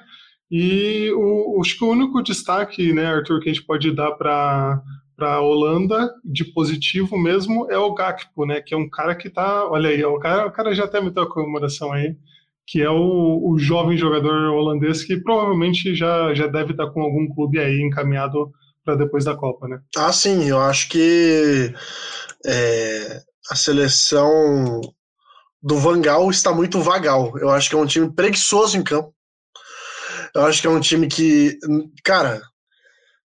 E 0.50 1.10
o, 1.16 1.60
acho 1.60 1.78
que 1.78 1.84
o 1.84 1.90
único 1.90 2.22
destaque, 2.22 2.92
né, 2.92 3.06
Arthur, 3.06 3.40
que 3.40 3.48
a 3.48 3.52
gente 3.52 3.64
pode 3.64 3.90
dar 3.90 4.12
para 4.12 4.82
para 5.16 5.34
a 5.34 5.40
Holanda 5.40 6.10
de 6.24 6.44
positivo 6.44 7.16
mesmo 7.16 7.70
é 7.70 7.78
o 7.78 7.94
Gakpo, 7.94 8.44
né? 8.44 8.60
Que 8.60 8.74
é 8.74 8.76
um 8.76 8.88
cara 8.88 9.14
que 9.14 9.30
tá, 9.30 9.68
olha 9.68 9.90
aí, 9.90 10.02
o 10.04 10.18
cara, 10.18 10.46
o 10.46 10.50
cara 10.50 10.74
já 10.74 10.84
até 10.84 11.00
meteu 11.00 11.22
a 11.22 11.28
comemoração 11.28 11.92
aí, 11.92 12.16
que 12.66 12.80
é 12.80 12.90
o, 12.90 13.50
o 13.50 13.58
jovem 13.58 13.96
jogador 13.96 14.52
holandês 14.54 15.04
que 15.04 15.20
provavelmente 15.20 15.94
já, 15.94 16.32
já 16.34 16.46
deve 16.46 16.72
estar 16.72 16.90
com 16.90 17.02
algum 17.02 17.28
clube 17.34 17.58
aí 17.58 17.80
encaminhado 17.80 18.50
para 18.84 18.96
depois 18.96 19.24
da 19.24 19.36
Copa, 19.36 19.68
né? 19.68 19.80
Ah, 19.96 20.12
sim, 20.12 20.48
eu 20.48 20.60
acho 20.60 20.88
que 20.88 21.72
é, 22.46 23.20
a 23.50 23.54
seleção 23.54 24.80
do 25.62 25.78
Vangal 25.78 26.30
está 26.30 26.52
muito 26.52 26.80
vagal. 26.80 27.36
Eu 27.38 27.50
acho 27.50 27.68
que 27.68 27.74
é 27.74 27.78
um 27.78 27.86
time 27.86 28.12
preguiçoso 28.12 28.76
em 28.76 28.82
campo. 28.82 29.14
Eu 30.34 30.46
acho 30.46 30.60
que 30.60 30.66
é 30.66 30.70
um 30.70 30.80
time 30.80 31.06
que, 31.06 31.58
cara, 32.02 32.40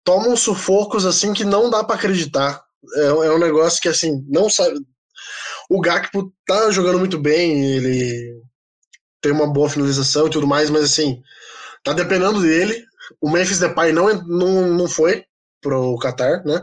toma 0.03 0.29
uns 0.29 0.41
sufocos 0.41 1.05
assim 1.05 1.34
que 1.34 1.46
não 1.46 1.69
dá 1.69 1.84
para 1.84 1.96
acreditar. 1.96 2.62
É, 2.96 3.05
é, 3.05 3.31
um 3.31 3.39
negócio 3.39 3.81
que 3.81 3.88
assim, 3.88 4.25
não 4.27 4.50
sabe. 4.50 4.79
O 5.69 5.79
Gakpo 5.79 6.34
tá 6.46 6.72
jogando 6.72 7.00
muito 7.00 7.19
bem, 7.19 7.75
ele 7.75 8.41
tem 9.21 9.31
uma 9.31 9.47
boa 9.47 9.69
finalização 9.69 10.27
e 10.27 10.29
tudo 10.29 10.47
mais, 10.47 10.69
mas 10.69 10.83
assim, 10.83 11.21
tá 11.83 11.93
dependendo 11.93 12.41
dele. 12.41 12.86
O 13.21 13.29
Memphis 13.29 13.59
Depay 13.59 13.91
não, 13.93 14.13
não, 14.24 14.67
não 14.74 14.88
foi 14.88 15.24
pro 15.62 15.97
Qatar, 16.00 16.45
né? 16.45 16.62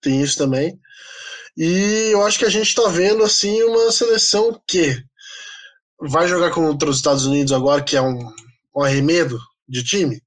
Tem 0.00 0.20
isso 0.22 0.38
também. 0.38 0.78
E 1.56 2.10
eu 2.12 2.24
acho 2.24 2.38
que 2.38 2.44
a 2.44 2.50
gente 2.50 2.68
está 2.68 2.88
vendo 2.88 3.22
assim 3.22 3.62
uma 3.62 3.92
seleção 3.92 4.60
que 4.66 5.02
vai 6.00 6.26
jogar 6.26 6.50
contra 6.50 6.90
os 6.90 6.96
Estados 6.96 7.26
Unidos 7.26 7.52
agora, 7.52 7.82
que 7.82 7.96
é 7.96 8.02
um, 8.02 8.18
um 8.74 8.82
arremedo 8.82 9.38
de 9.68 9.82
time, 9.84 10.20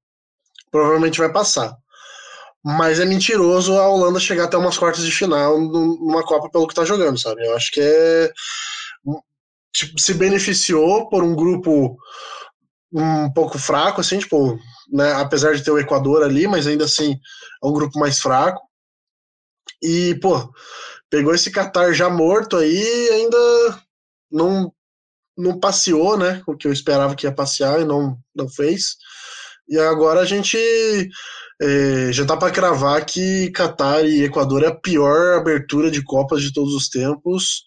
provavelmente 0.70 1.18
vai 1.18 1.30
passar. 1.30 1.76
Mas 2.64 2.98
é 2.98 3.04
mentiroso 3.04 3.78
a 3.78 3.88
Holanda 3.88 4.18
chegar 4.18 4.44
até 4.44 4.56
umas 4.56 4.76
quartas 4.76 5.04
de 5.04 5.12
final 5.12 5.60
numa 5.60 6.24
Copa 6.24 6.50
pelo 6.50 6.66
que 6.66 6.72
está 6.72 6.84
jogando, 6.84 7.18
sabe? 7.18 7.46
Eu 7.46 7.54
acho 7.54 7.70
que 7.70 7.80
é. 7.80 8.32
Tipo, 9.72 10.00
se 10.00 10.14
beneficiou 10.14 11.08
por 11.08 11.22
um 11.22 11.34
grupo 11.34 11.96
um 12.92 13.30
pouco 13.32 13.58
fraco, 13.58 14.00
assim, 14.00 14.18
tipo, 14.18 14.58
né, 14.90 15.12
apesar 15.12 15.54
de 15.54 15.62
ter 15.62 15.70
o 15.70 15.78
Equador 15.78 16.22
ali, 16.22 16.46
mas 16.46 16.66
ainda 16.66 16.84
assim 16.84 17.12
é 17.62 17.66
um 17.66 17.72
grupo 17.72 17.98
mais 17.98 18.18
fraco. 18.18 18.60
E, 19.82 20.18
pô, 20.20 20.50
pegou 21.10 21.34
esse 21.34 21.50
Qatar 21.50 21.92
já 21.92 22.08
morto 22.08 22.56
aí 22.56 23.08
ainda 23.10 23.38
não, 24.30 24.72
não 25.36 25.58
passeou, 25.60 26.16
né? 26.16 26.42
O 26.46 26.56
que 26.56 26.66
eu 26.66 26.72
esperava 26.72 27.14
que 27.14 27.26
ia 27.26 27.34
passear 27.34 27.80
e 27.80 27.84
não, 27.84 28.18
não 28.34 28.48
fez. 28.48 28.96
E 29.68 29.78
agora 29.78 30.20
a 30.20 30.24
gente 30.24 30.56
é, 31.60 32.12
já 32.12 32.24
dá 32.24 32.36
para 32.36 32.52
cravar 32.52 33.04
que 33.04 33.50
Qatar 33.50 34.04
e 34.04 34.24
Equador 34.24 34.62
é 34.64 34.68
a 34.68 34.74
pior 34.74 35.38
abertura 35.38 35.90
de 35.90 36.02
Copas 36.02 36.42
de 36.42 36.52
todos 36.52 36.74
os 36.74 36.88
tempos 36.88 37.62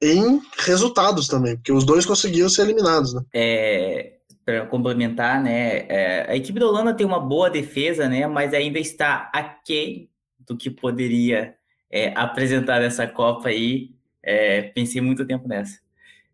em 0.00 0.40
resultados 0.58 1.26
também, 1.26 1.56
porque 1.56 1.72
os 1.72 1.84
dois 1.84 2.06
conseguiram 2.06 2.48
ser 2.48 2.62
eliminados, 2.62 3.14
né? 3.14 3.22
É, 3.34 4.12
para 4.44 4.66
complementar, 4.66 5.42
né? 5.42 5.86
É, 5.88 6.26
a 6.30 6.36
equipe 6.36 6.58
da 6.58 6.66
Holanda 6.66 6.94
tem 6.94 7.06
uma 7.06 7.20
boa 7.20 7.50
defesa, 7.50 8.08
né? 8.08 8.26
Mas 8.26 8.54
ainda 8.54 8.78
está 8.78 9.30
aquém 9.34 10.08
do 10.38 10.56
que 10.56 10.70
poderia 10.70 11.54
é, 11.90 12.12
apresentar 12.16 12.80
essa 12.80 13.06
Copa 13.06 13.48
aí. 13.48 13.90
É, 14.22 14.62
pensei 14.62 15.00
muito 15.00 15.26
tempo 15.26 15.46
nessa. 15.46 15.78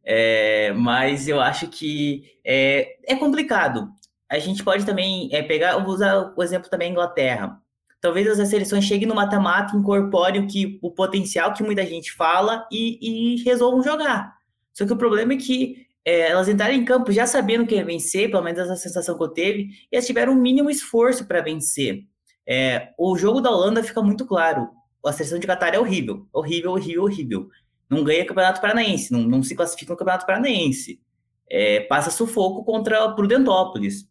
É, 0.04 0.73
mas 0.75 1.26
eu 1.26 1.40
acho 1.40 1.68
que 1.68 2.38
é, 2.44 2.97
é 3.04 3.16
complicado. 3.16 3.88
A 4.30 4.38
gente 4.38 4.62
pode 4.62 4.85
também 4.85 5.28
é, 5.33 5.42
pegar, 5.42 5.78
vou 5.78 5.94
usar 5.94 6.35
o 6.37 6.42
exemplo 6.42 6.68
também 6.68 6.92
Inglaterra. 6.92 7.61
Talvez 8.04 8.38
as 8.38 8.49
seleções 8.49 8.84
cheguem 8.84 9.08
no 9.08 9.14
mata-mata, 9.14 9.75
incorporem 9.75 10.42
o, 10.42 10.46
que, 10.46 10.78
o 10.82 10.90
potencial 10.90 11.54
que 11.54 11.62
muita 11.62 11.87
gente 11.87 12.12
fala 12.12 12.68
e, 12.70 12.99
e 13.00 13.42
resolvam 13.44 13.82
jogar. 13.82 14.34
Só 14.75 14.84
que 14.84 14.92
o 14.92 14.96
problema 14.96 15.32
é 15.32 15.37
que 15.38 15.87
é, 16.04 16.28
elas 16.28 16.46
entraram 16.46 16.75
em 16.75 16.84
campo 16.84 17.11
já 17.11 17.26
sabendo 17.26 17.66
que 17.66 17.75
ia 17.75 17.84
vencer, 17.84 18.30
pelo 18.30 18.42
menos 18.42 18.61
essa 18.61 18.76
sensação 18.76 19.16
que 19.16 19.23
eu 19.23 19.28
teve, 19.28 19.68
e 19.90 19.96
elas 19.96 20.06
tiveram 20.06 20.34
o 20.34 20.37
um 20.37 20.38
mínimo 20.38 20.68
esforço 20.68 21.26
para 21.26 21.40
vencer. 21.40 22.04
É, 22.46 22.90
o 22.99 23.16
jogo 23.16 23.40
da 23.40 23.50
Holanda 23.50 23.82
fica 23.82 24.02
muito 24.02 24.26
claro 24.26 24.68
a 25.08 25.12
seleção 25.12 25.38
de 25.38 25.46
Qatar 25.46 25.75
é 25.75 25.78
horrível, 25.78 26.26
horrível, 26.30 26.73
horrível, 26.73 27.04
horrível. 27.04 27.49
Não 27.88 28.02
ganha 28.02 28.26
Campeonato 28.26 28.61
Paranaense, 28.61 29.12
não, 29.12 29.20
não 29.20 29.42
se 29.42 29.54
classifica 29.54 29.92
no 29.92 29.99
Campeonato 29.99 30.26
Paranaense. 30.26 31.00
É, 31.49 31.80
passa 31.80 32.11
sufoco 32.11 32.64
contra 32.64 33.04
o 33.04 33.14
Prudentópolis. 33.14 34.06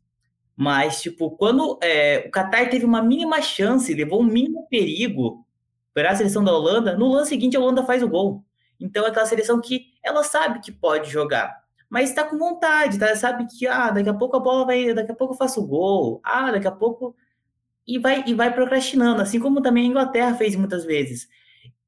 Mas, 0.56 1.02
tipo, 1.02 1.32
quando 1.32 1.80
é, 1.82 2.26
o 2.28 2.32
Qatar 2.32 2.70
teve 2.70 2.86
uma 2.86 3.02
mínima 3.02 3.42
chance, 3.42 3.94
levou 3.94 4.22
um 4.22 4.26
mínimo 4.26 4.68
perigo 4.70 5.46
para 5.94 6.12
a 6.12 6.16
seleção 6.16 6.44
da 6.44 6.52
Holanda, 6.52 6.96
no 6.96 7.12
lance 7.12 7.30
seguinte 7.30 7.58
a 7.58 7.60
Holanda 7.60 7.84
faz 7.84 8.04
o 8.04 8.08
gol. 8.08 8.44
Então 8.80 9.06
é 9.06 9.10
aquela 9.10 9.26
seleção 9.26 9.62
que 9.62 9.94
ela 10.04 10.24
sabe 10.24 10.60
que 10.60 10.72
pode 10.72 11.10
jogar, 11.10 11.64
mas 11.90 12.10
está 12.10 12.24
com 12.24 12.38
vontade, 12.38 13.00
tá? 13.00 13.16
Sabe 13.16 13.46
que 13.48 13.68
ah, 13.68 13.92
daqui 13.92 14.10
a 14.10 14.14
pouco 14.14 14.36
a 14.36 14.40
bola 14.40 14.66
vai, 14.66 14.94
daqui 14.94 15.12
a 15.12 15.16
pouco 15.16 15.34
eu 15.34 15.38
faço 15.38 15.62
o 15.62 15.68
gol, 15.68 16.22
ah, 16.24 16.52
daqui 16.52 16.68
a 16.68 16.72
pouco 16.72 17.16
e 17.88 18.00
vai, 18.00 18.24
e 18.28 18.34
vai 18.34 18.54
procrastinando, 18.54 19.22
assim 19.22 19.40
como 19.40 19.62
também 19.62 19.86
a 19.86 19.88
Inglaterra 19.88 20.36
fez 20.36 20.56
muitas 20.56 20.86
vezes. 20.86 21.30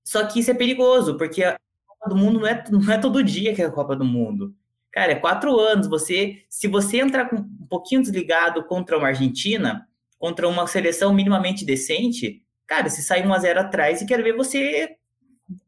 Só 0.03 0.25
que 0.25 0.39
isso 0.39 0.51
é 0.51 0.53
perigoso, 0.53 1.17
porque 1.17 1.43
a 1.43 1.57
Copa 1.87 2.09
do 2.09 2.15
Mundo 2.15 2.39
não 2.39 2.47
é, 2.47 2.63
não 2.69 2.91
é 2.93 2.97
todo 2.97 3.23
dia 3.23 3.53
que 3.55 3.61
é 3.61 3.65
a 3.65 3.71
Copa 3.71 3.95
do 3.95 4.05
Mundo. 4.05 4.55
Cara, 4.95 5.11
é 5.11 5.15
quatro 5.15 5.59
anos. 5.59 5.87
Você, 5.89 6.43
se 6.49 6.69
você 6.69 7.01
entrar 7.01 7.29
com 7.29 7.35
um 7.35 7.67
pouquinho 7.69 8.01
desligado 8.01 8.63
contra 8.63 8.97
uma 8.97 9.09
Argentina, 9.09 9.85
contra 10.17 10.47
uma 10.47 10.65
seleção 10.67 11.13
minimamente 11.13 11.65
decente, 11.65 12.41
cara, 12.65 12.89
se 12.89 13.03
sair 13.03 13.27
1 13.27 13.33
a 13.33 13.39
0 13.39 13.59
atrás 13.59 14.01
e 14.01 14.05
quero 14.05 14.23
ver 14.23 14.37
você 14.37 14.95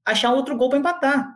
achar 0.06 0.32
outro 0.32 0.56
gol 0.56 0.70
para 0.70 0.80
empatar. 0.80 1.36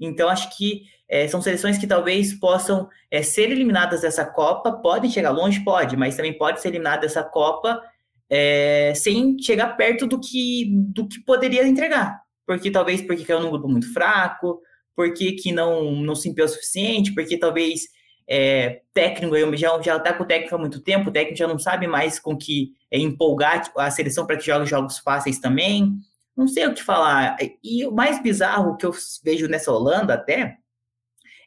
Então, 0.00 0.30
acho 0.30 0.56
que 0.56 0.84
é, 1.06 1.28
são 1.28 1.42
seleções 1.42 1.76
que 1.76 1.86
talvez 1.86 2.32
possam 2.32 2.88
é, 3.10 3.22
ser 3.22 3.50
eliminadas 3.50 4.00
dessa 4.00 4.24
Copa, 4.24 4.72
podem 4.72 5.10
chegar 5.10 5.30
longe, 5.30 5.62
pode, 5.62 5.94
mas 5.94 6.16
também 6.16 6.36
pode 6.36 6.62
ser 6.62 6.68
eliminada 6.68 7.02
dessa 7.02 7.22
Copa 7.22 7.82
é, 8.30 8.94
sem 8.96 9.38
chegar 9.38 9.76
perto 9.76 10.06
do 10.06 10.18
que, 10.18 10.70
do 10.88 11.06
que 11.06 11.20
poderia 11.20 11.68
entregar. 11.68 12.18
Porque 12.46 12.70
talvez 12.70 13.02
porque 13.02 13.26
caiu 13.26 13.40
num 13.40 13.50
grupo 13.50 13.68
muito 13.68 13.92
fraco, 13.92 14.62
porque 14.96 15.32
que 15.32 15.52
não, 15.52 15.92
não 15.92 16.16
se 16.16 16.28
empenhou 16.28 16.48
o 16.48 16.52
suficiente, 16.52 17.14
porque 17.14 17.36
talvez 17.36 17.82
é, 18.28 18.80
técnico 18.92 19.56
já, 19.56 19.80
já 19.80 20.00
tá 20.00 20.12
com 20.12 20.24
o 20.24 20.26
técnico 20.26 20.54
há 20.54 20.58
muito 20.58 20.80
tempo, 20.80 21.10
o 21.10 21.12
técnico 21.12 21.38
já 21.38 21.46
não 21.46 21.58
sabe 21.58 21.86
mais 21.86 22.18
com 22.18 22.36
que 22.36 22.72
é, 22.90 22.98
empolgar 22.98 23.70
a 23.76 23.90
seleção 23.90 24.26
para 24.26 24.36
que 24.36 24.46
jogue 24.46 24.66
jogos 24.66 24.98
fáceis 24.98 25.38
também. 25.38 25.92
Não 26.36 26.48
sei 26.48 26.66
o 26.66 26.74
que 26.74 26.82
falar. 26.82 27.36
E 27.62 27.86
o 27.86 27.92
mais 27.92 28.22
bizarro 28.22 28.76
que 28.76 28.84
eu 28.84 28.92
vejo 29.22 29.46
nessa 29.46 29.70
Holanda 29.70 30.14
até 30.14 30.58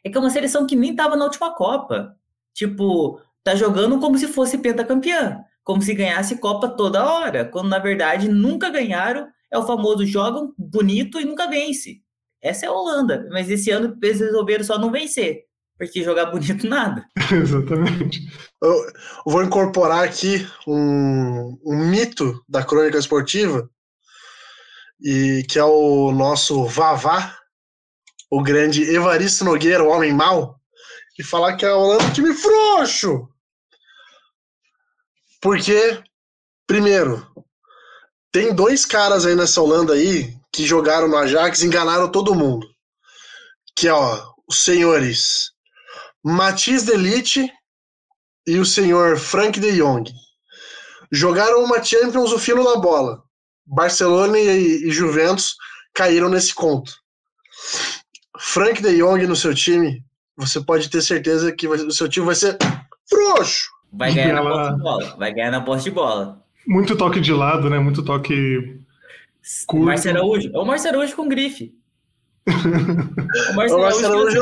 é 0.02 0.10
que 0.10 0.16
é 0.16 0.20
uma 0.20 0.30
seleção 0.30 0.66
que 0.66 0.74
nem 0.74 0.96
tava 0.96 1.16
na 1.16 1.24
última 1.24 1.54
Copa. 1.54 2.16
Tipo, 2.54 3.20
tá 3.44 3.54
jogando 3.54 4.00
como 4.00 4.18
se 4.18 4.26
fosse 4.26 4.58
pentacampeã, 4.58 5.44
como 5.62 5.82
se 5.82 5.94
ganhasse 5.94 6.38
Copa 6.38 6.68
toda 6.68 7.04
hora, 7.04 7.44
quando 7.44 7.68
na 7.68 7.78
verdade 7.78 8.28
nunca 8.28 8.70
ganharam. 8.70 9.28
É 9.52 9.58
o 9.58 9.66
famoso 9.66 10.06
jogam 10.06 10.54
bonito 10.56 11.20
e 11.20 11.24
nunca 11.24 11.48
vence. 11.48 12.00
Essa 12.42 12.66
é 12.66 12.68
a 12.68 12.72
Holanda, 12.72 13.28
mas 13.30 13.50
esse 13.50 13.70
ano 13.70 13.96
eles 14.02 14.20
resolveram 14.20 14.64
só 14.64 14.78
não 14.78 14.90
vencer, 14.90 15.44
porque 15.76 16.02
jogar 16.02 16.26
bonito 16.26 16.66
nada. 16.66 17.06
Exatamente. 17.30 18.20
Eu, 18.62 18.86
vou 19.26 19.42
incorporar 19.42 20.04
aqui 20.04 20.46
um, 20.66 21.58
um 21.64 21.76
mito 21.90 22.42
da 22.48 22.64
crônica 22.64 22.98
esportiva, 22.98 23.68
e 25.02 25.44
que 25.48 25.58
é 25.58 25.64
o 25.64 26.12
nosso 26.12 26.64
Vavá, 26.66 27.36
o 28.30 28.42
grande 28.42 28.82
Evaristo 28.84 29.44
Nogueira, 29.44 29.84
o 29.84 29.88
homem 29.88 30.12
mau, 30.12 30.58
e 31.18 31.22
falar 31.22 31.56
que 31.56 31.66
a 31.66 31.76
Holanda 31.76 32.04
é 32.04 32.06
um 32.06 32.12
time 32.12 32.32
frouxo. 32.32 33.28
Porque, 35.40 36.02
primeiro, 36.66 37.26
tem 38.32 38.54
dois 38.54 38.86
caras 38.86 39.26
aí 39.26 39.34
nessa 39.34 39.60
Holanda 39.60 39.94
aí 39.94 40.39
que 40.52 40.66
jogaram 40.66 41.08
no 41.08 41.16
Ajax 41.16 41.62
e 41.62 41.66
enganaram 41.66 42.10
todo 42.10 42.34
mundo. 42.34 42.66
Que 43.76 43.88
é, 43.88 43.92
ó, 43.92 44.20
os 44.48 44.58
senhores 44.58 45.52
Matisse 46.22 46.86
Delite 46.86 47.50
e 48.46 48.58
o 48.58 48.64
senhor 48.64 49.16
Frank 49.16 49.58
de 49.58 49.72
Jong. 49.72 50.10
Jogaram 51.10 51.64
uma 51.64 51.82
Champions 51.82 52.32
o 52.32 52.38
fino 52.38 52.62
da 52.62 52.76
bola. 52.76 53.22
Barcelona 53.66 54.38
e, 54.38 54.88
e 54.88 54.90
Juventus 54.90 55.56
caíram 55.94 56.28
nesse 56.28 56.54
conto. 56.54 56.92
Frank 58.38 58.82
de 58.82 58.98
Jong 58.98 59.26
no 59.26 59.36
seu 59.36 59.54
time, 59.54 60.04
você 60.36 60.60
pode 60.60 60.88
ter 60.88 61.02
certeza 61.02 61.52
que 61.52 61.68
o 61.68 61.90
seu 61.90 62.08
time 62.08 62.26
vai 62.26 62.34
ser 62.34 62.56
frouxo. 63.08 63.68
Vai 63.92 64.12
ganhar 64.12 64.34
na 64.34 64.42
posse 64.42 64.74
de 64.74 64.82
bola. 64.82 65.16
Vai 65.16 65.34
ganhar 65.34 65.50
na 65.50 65.60
posse 65.60 65.84
de 65.84 65.90
bola. 65.90 66.42
Muito 66.66 66.96
toque 66.96 67.20
de 67.20 67.32
lado, 67.32 67.68
né? 67.68 67.78
Muito 67.78 68.04
toque 68.04 68.79
curto. 69.66 69.86
Márcio 69.86 70.10
Araújo. 70.10 70.50
É 70.52 70.58
o 70.58 70.64
Márcio 70.64 70.90
Araújo 70.90 71.16
com 71.16 71.28
grife. 71.28 71.74
o 72.46 73.54
Márcio 73.54 73.76
Araújo, 74.06 74.38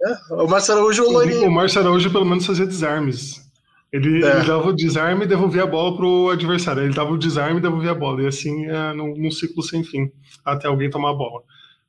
é, 0.00 0.34
o 0.34 0.46
Márcio 0.46 0.74
Araújo 0.74 1.02
o, 1.04 1.46
o 1.46 1.50
Márcio 1.50 1.80
Araújo 1.80 2.10
pelo 2.10 2.24
menos 2.24 2.46
fazia 2.46 2.66
desarmes. 2.66 3.48
Ele, 3.92 4.22
é. 4.24 4.36
ele, 4.36 4.46
dava 4.46 4.68
o 4.68 4.72
desarme 4.72 5.24
e 5.24 5.28
devolvia 5.28 5.62
a 5.62 5.66
bola 5.66 5.96
pro 5.96 6.30
adversário. 6.30 6.82
Ele 6.82 6.94
dava 6.94 7.10
o 7.10 7.18
desarme 7.18 7.58
e 7.58 7.62
devolvia 7.62 7.92
a 7.92 7.94
bola. 7.94 8.22
E 8.22 8.26
assim 8.26 8.66
é 8.66 8.92
num, 8.92 9.14
num 9.16 9.30
ciclo 9.30 9.62
sem 9.62 9.82
fim, 9.82 10.10
até 10.44 10.68
alguém 10.68 10.90
tomar 10.90 11.10
a 11.10 11.14
bola. 11.14 11.42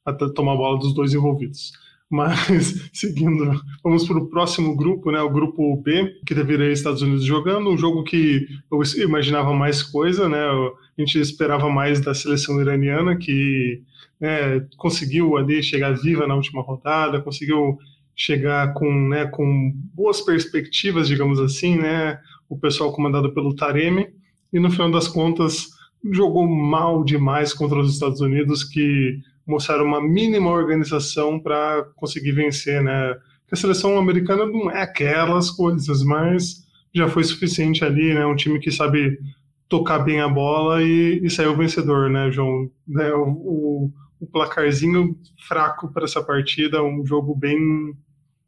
Até 0.06 0.28
tomar 0.30 0.54
a 0.54 0.58
bola 0.58 0.80
dos 0.80 0.94
dois 0.94 1.14
envolvidos. 1.14 1.74
Mas, 2.10 2.90
seguindo, 2.92 3.62
vamos 3.84 4.08
para 4.08 4.18
o 4.18 4.30
próximo 4.30 4.76
grupo, 4.76 5.12
né? 5.12 5.22
O 5.22 5.30
grupo 5.30 5.76
B, 5.78 6.16
que 6.26 6.34
deveria 6.34 6.72
Estados 6.72 7.02
Unidos 7.02 7.24
jogando, 7.24 7.70
um 7.70 7.78
jogo 7.78 8.04
que 8.04 8.48
eu 8.72 8.82
imaginava 9.04 9.54
mais 9.54 9.84
coisa, 9.84 10.28
né? 10.28 10.40
A 10.40 10.72
gente 11.02 11.20
esperava 11.20 11.70
mais 11.70 12.02
da 12.02 12.14
seleção 12.14 12.60
iraniana, 12.60 13.16
que 13.16 13.84
né, 14.20 14.66
conseguiu 14.76 15.38
ali 15.38 15.62
chegar 15.62 15.94
viva 15.94 16.28
na 16.28 16.36
última 16.36 16.62
rodada, 16.62 17.22
conseguiu 17.22 17.78
chegar 18.16 18.74
com, 18.74 18.92
né, 19.08 19.28
com 19.28 19.72
boas 19.94 20.20
perspectivas, 20.20 21.08
digamos 21.08 21.40
assim, 21.40 21.78
né? 21.78 22.20
O 22.50 22.58
pessoal 22.58 22.92
comandado 22.92 23.32
pelo 23.34 23.56
Taremi, 23.56 24.08
e 24.52 24.60
no 24.60 24.72
final 24.72 24.90
das 24.90 25.08
contas 25.08 25.68
jogou 26.12 26.48
mal 26.48 27.04
demais 27.04 27.54
contra 27.54 27.80
os 27.80 27.94
Estados 27.94 28.20
Unidos, 28.20 28.64
que 28.64 29.20
mostraram 29.50 29.86
uma 29.86 30.02
mínima 30.02 30.50
organização 30.50 31.40
para 31.40 31.84
conseguir 31.96 32.32
vencer, 32.32 32.82
né? 32.82 33.16
a 33.52 33.56
seleção 33.56 33.98
americana 33.98 34.46
não 34.46 34.70
é 34.70 34.84
aquelas 34.84 35.50
coisas, 35.50 36.04
mas 36.04 36.64
já 36.94 37.08
foi 37.08 37.24
suficiente 37.24 37.84
ali, 37.84 38.14
né? 38.14 38.26
Um 38.26 38.36
time 38.36 38.60
que 38.60 38.72
sabe 38.72 39.20
tocar 39.68 40.00
bem 40.00 40.22
a 40.22 40.28
bola 40.28 40.84
e, 40.84 41.20
e 41.24 41.30
saiu 41.30 41.56
vencedor, 41.56 42.10
né, 42.10 42.32
João? 42.32 42.70
Né, 42.88 43.12
o, 43.14 43.28
o, 43.28 43.92
o 44.20 44.28
placarzinho 44.28 45.18
fraco 45.48 45.92
para 45.92 46.06
essa 46.06 46.24
partida, 46.24 46.84
um 46.84 47.06
jogo 47.06 47.36
bem 47.36 47.96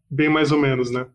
bem 0.09 0.29
mais 0.29 0.51
ou 0.51 0.59
menos, 0.59 0.91
né? 0.91 1.05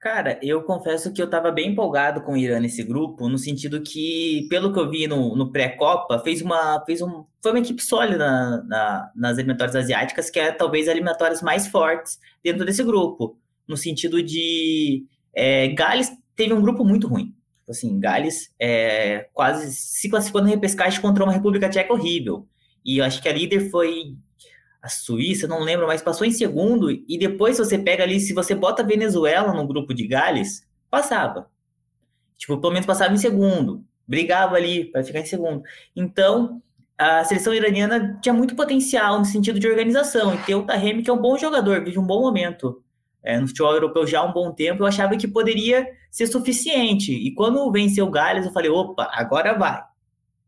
Cara, 0.00 0.38
eu 0.40 0.62
confesso 0.62 1.12
que 1.12 1.20
eu 1.20 1.24
estava 1.24 1.50
bem 1.50 1.72
empolgado 1.72 2.22
com 2.22 2.34
o 2.34 2.36
Irã 2.36 2.60
nesse 2.60 2.84
grupo, 2.84 3.28
no 3.28 3.36
sentido 3.36 3.82
que, 3.82 4.46
pelo 4.48 4.72
que 4.72 4.78
eu 4.78 4.88
vi 4.88 5.08
no, 5.08 5.34
no 5.34 5.50
pré-copa, 5.50 6.20
fez 6.20 6.40
uma, 6.40 6.84
fez 6.86 7.02
um, 7.02 7.24
foi 7.42 7.50
uma 7.50 7.58
equipe 7.58 7.82
sólida 7.82 8.18
na, 8.18 8.62
na, 8.62 9.12
nas 9.16 9.38
eliminatórias 9.38 9.74
asiáticas, 9.74 10.30
que 10.30 10.38
é 10.38 10.52
talvez 10.52 10.86
as 10.86 10.92
eliminatórias 10.92 11.42
mais 11.42 11.66
fortes 11.66 12.20
dentro 12.44 12.64
desse 12.64 12.84
grupo, 12.84 13.36
no 13.66 13.76
sentido 13.76 14.22
de 14.22 15.04
é, 15.34 15.66
Gales 15.68 16.12
teve 16.36 16.54
um 16.54 16.62
grupo 16.62 16.84
muito 16.84 17.08
ruim. 17.08 17.34
Assim, 17.68 17.98
Gales 17.98 18.54
é, 18.60 19.28
quase 19.34 19.72
se 19.72 20.08
classificou 20.08 20.40
na 20.40 20.48
repescagem 20.48 21.00
contra 21.00 21.24
uma 21.24 21.32
República 21.32 21.68
Tcheca 21.68 21.92
horrível. 21.92 22.46
E 22.84 22.98
eu 22.98 23.04
acho 23.04 23.20
que 23.20 23.28
a 23.28 23.32
líder 23.32 23.68
foi 23.68 24.16
a 24.82 24.88
Suíça, 24.88 25.46
não 25.46 25.60
lembro, 25.60 25.86
mas 25.86 26.02
passou 26.02 26.26
em 26.26 26.30
segundo, 26.30 26.90
e 26.90 27.18
depois 27.18 27.58
você 27.58 27.78
pega 27.78 28.04
ali, 28.04 28.20
se 28.20 28.32
você 28.32 28.54
bota 28.54 28.82
a 28.82 28.86
Venezuela 28.86 29.52
no 29.52 29.66
grupo 29.66 29.92
de 29.92 30.06
Gales, 30.06 30.66
passava. 30.90 31.50
Tipo, 32.36 32.58
pelo 32.58 32.72
menos 32.72 32.86
passava 32.86 33.12
em 33.12 33.18
segundo, 33.18 33.84
brigava 34.06 34.56
ali 34.56 34.84
para 34.84 35.02
ficar 35.02 35.20
em 35.20 35.26
segundo. 35.26 35.62
Então, 35.94 36.62
a 36.96 37.24
seleção 37.24 37.52
iraniana 37.52 38.18
tinha 38.22 38.32
muito 38.32 38.54
potencial 38.54 39.18
no 39.18 39.24
sentido 39.24 39.58
de 39.58 39.68
organização, 39.68 40.34
e 40.34 40.38
ter 40.38 40.54
o 40.54 40.62
Tahemi, 40.62 41.02
que 41.02 41.10
é 41.10 41.12
um 41.12 41.20
bom 41.20 41.36
jogador, 41.36 41.84
vive 41.84 41.98
um 41.98 42.06
bom 42.06 42.20
momento 42.20 42.82
é, 43.22 43.38
no 43.38 43.48
futebol 43.48 43.72
europeu 43.72 44.06
já 44.06 44.20
há 44.20 44.24
um 44.24 44.32
bom 44.32 44.52
tempo, 44.52 44.82
eu 44.82 44.86
achava 44.86 45.16
que 45.16 45.26
poderia 45.26 45.86
ser 46.10 46.26
suficiente. 46.26 47.12
E 47.12 47.34
quando 47.34 47.70
venceu 47.70 48.06
o 48.06 48.10
Gales, 48.10 48.46
eu 48.46 48.52
falei, 48.52 48.70
opa, 48.70 49.10
agora 49.12 49.52
vai 49.58 49.82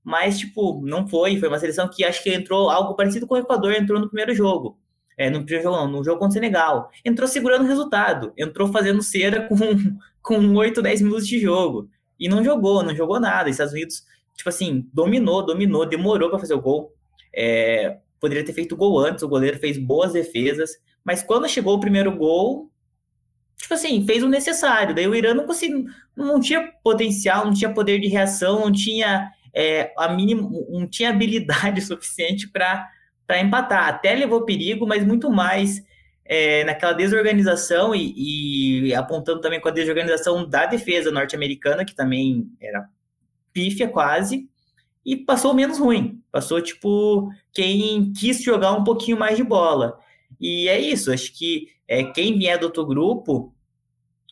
mas, 0.03 0.39
tipo, 0.39 0.81
não 0.85 1.07
foi. 1.07 1.39
Foi 1.39 1.49
uma 1.49 1.59
seleção 1.59 1.89
que 1.89 2.05
acho 2.05 2.23
que 2.23 2.33
entrou 2.33 2.71
algo 2.71 2.95
parecido 2.95 3.27
com 3.27 3.35
o 3.35 3.39
Equador, 3.39 3.73
entrou 3.73 4.01
no 4.01 4.09
primeiro 4.09 4.35
jogo. 4.35 4.79
É, 5.17 5.29
no 5.29 5.45
primeiro 5.45 5.65
jogo, 5.65 5.87
no 5.87 6.03
jogo 6.05 6.19
contra 6.19 6.31
o 6.31 6.33
Senegal. 6.33 6.91
Entrou 7.05 7.29
segurando 7.29 7.65
o 7.65 7.69
resultado, 7.69 8.33
entrou 8.37 8.69
fazendo 8.69 9.03
cera 9.03 9.47
com, 9.49 9.57
com 10.23 10.55
8, 10.55 10.81
10 10.81 11.03
minutos 11.03 11.29
de 11.29 11.39
jogo. 11.39 11.91
E 12.19 12.29
não 12.29 12.43
jogou, 12.43 12.83
não 12.83 12.95
jogou 12.95 13.21
nada. 13.21 13.49
Os 13.49 13.55
Estados 13.55 13.73
Unidos, 13.73 14.05
tipo 14.35 14.49
assim, 14.49 14.89
dominou, 14.93 15.45
dominou, 15.45 15.87
demorou 15.87 16.31
para 16.31 16.39
fazer 16.39 16.55
o 16.55 16.61
gol. 16.61 16.95
É, 17.35 17.99
poderia 18.19 18.45
ter 18.45 18.53
feito 18.53 18.77
gol 18.77 18.99
antes, 18.99 19.23
o 19.23 19.29
goleiro 19.29 19.59
fez 19.59 19.79
boas 19.79 20.13
defesas, 20.13 20.71
mas 21.05 21.23
quando 21.23 21.49
chegou 21.49 21.75
o 21.75 21.81
primeiro 21.81 22.15
gol, 22.15 22.71
tipo 23.57 23.75
assim, 23.75 24.05
fez 24.07 24.23
o 24.23 24.29
necessário. 24.29 24.95
Daí 24.95 25.09
o 25.09 25.15
Irã 25.15 25.35
não 25.35 25.47
conseguiu, 25.47 25.87
não 26.17 26.39
tinha 26.41 26.73
potencial, 26.83 27.47
não 27.47 27.55
tinha 27.55 27.73
poder 27.73 27.99
de 27.99 28.09
reação, 28.09 28.61
não 28.61 28.73
tinha 28.73 29.31
é, 29.55 29.93
a 29.97 30.09
mínimo, 30.09 30.67
não 30.71 30.87
tinha 30.87 31.11
habilidade 31.11 31.81
suficiente 31.83 32.49
para 32.49 32.89
empatar. 33.41 33.89
Até 33.89 34.15
levou 34.15 34.45
perigo, 34.45 34.87
mas 34.87 35.05
muito 35.05 35.31
mais 35.31 35.83
é, 36.25 36.65
naquela 36.65 36.93
desorganização 36.93 37.95
e, 37.95 38.87
e, 38.87 38.95
apontando 38.95 39.41
também 39.41 39.61
com 39.61 39.69
a 39.69 39.73
desorganização 39.73 40.49
da 40.49 40.67
defesa 40.67 41.11
norte-americana, 41.11 41.85
que 41.85 41.95
também 41.95 42.49
era 42.61 42.89
pífia 43.53 43.89
quase, 43.89 44.49
e 45.05 45.17
passou 45.17 45.55
menos 45.55 45.79
ruim. 45.79 46.23
Passou, 46.31 46.61
tipo, 46.61 47.31
quem 47.53 48.13
quis 48.13 48.43
jogar 48.43 48.73
um 48.73 48.85
pouquinho 48.85 49.19
mais 49.19 49.37
de 49.37 49.43
bola. 49.43 49.99
E 50.41 50.69
é 50.69 50.79
isso, 50.79 51.13
acho 51.13 51.33
que 51.37 51.69
é, 51.89 52.05
quem 52.05 52.39
vier 52.39 52.59
do 52.59 52.65
outro 52.67 52.87
grupo 52.87 53.53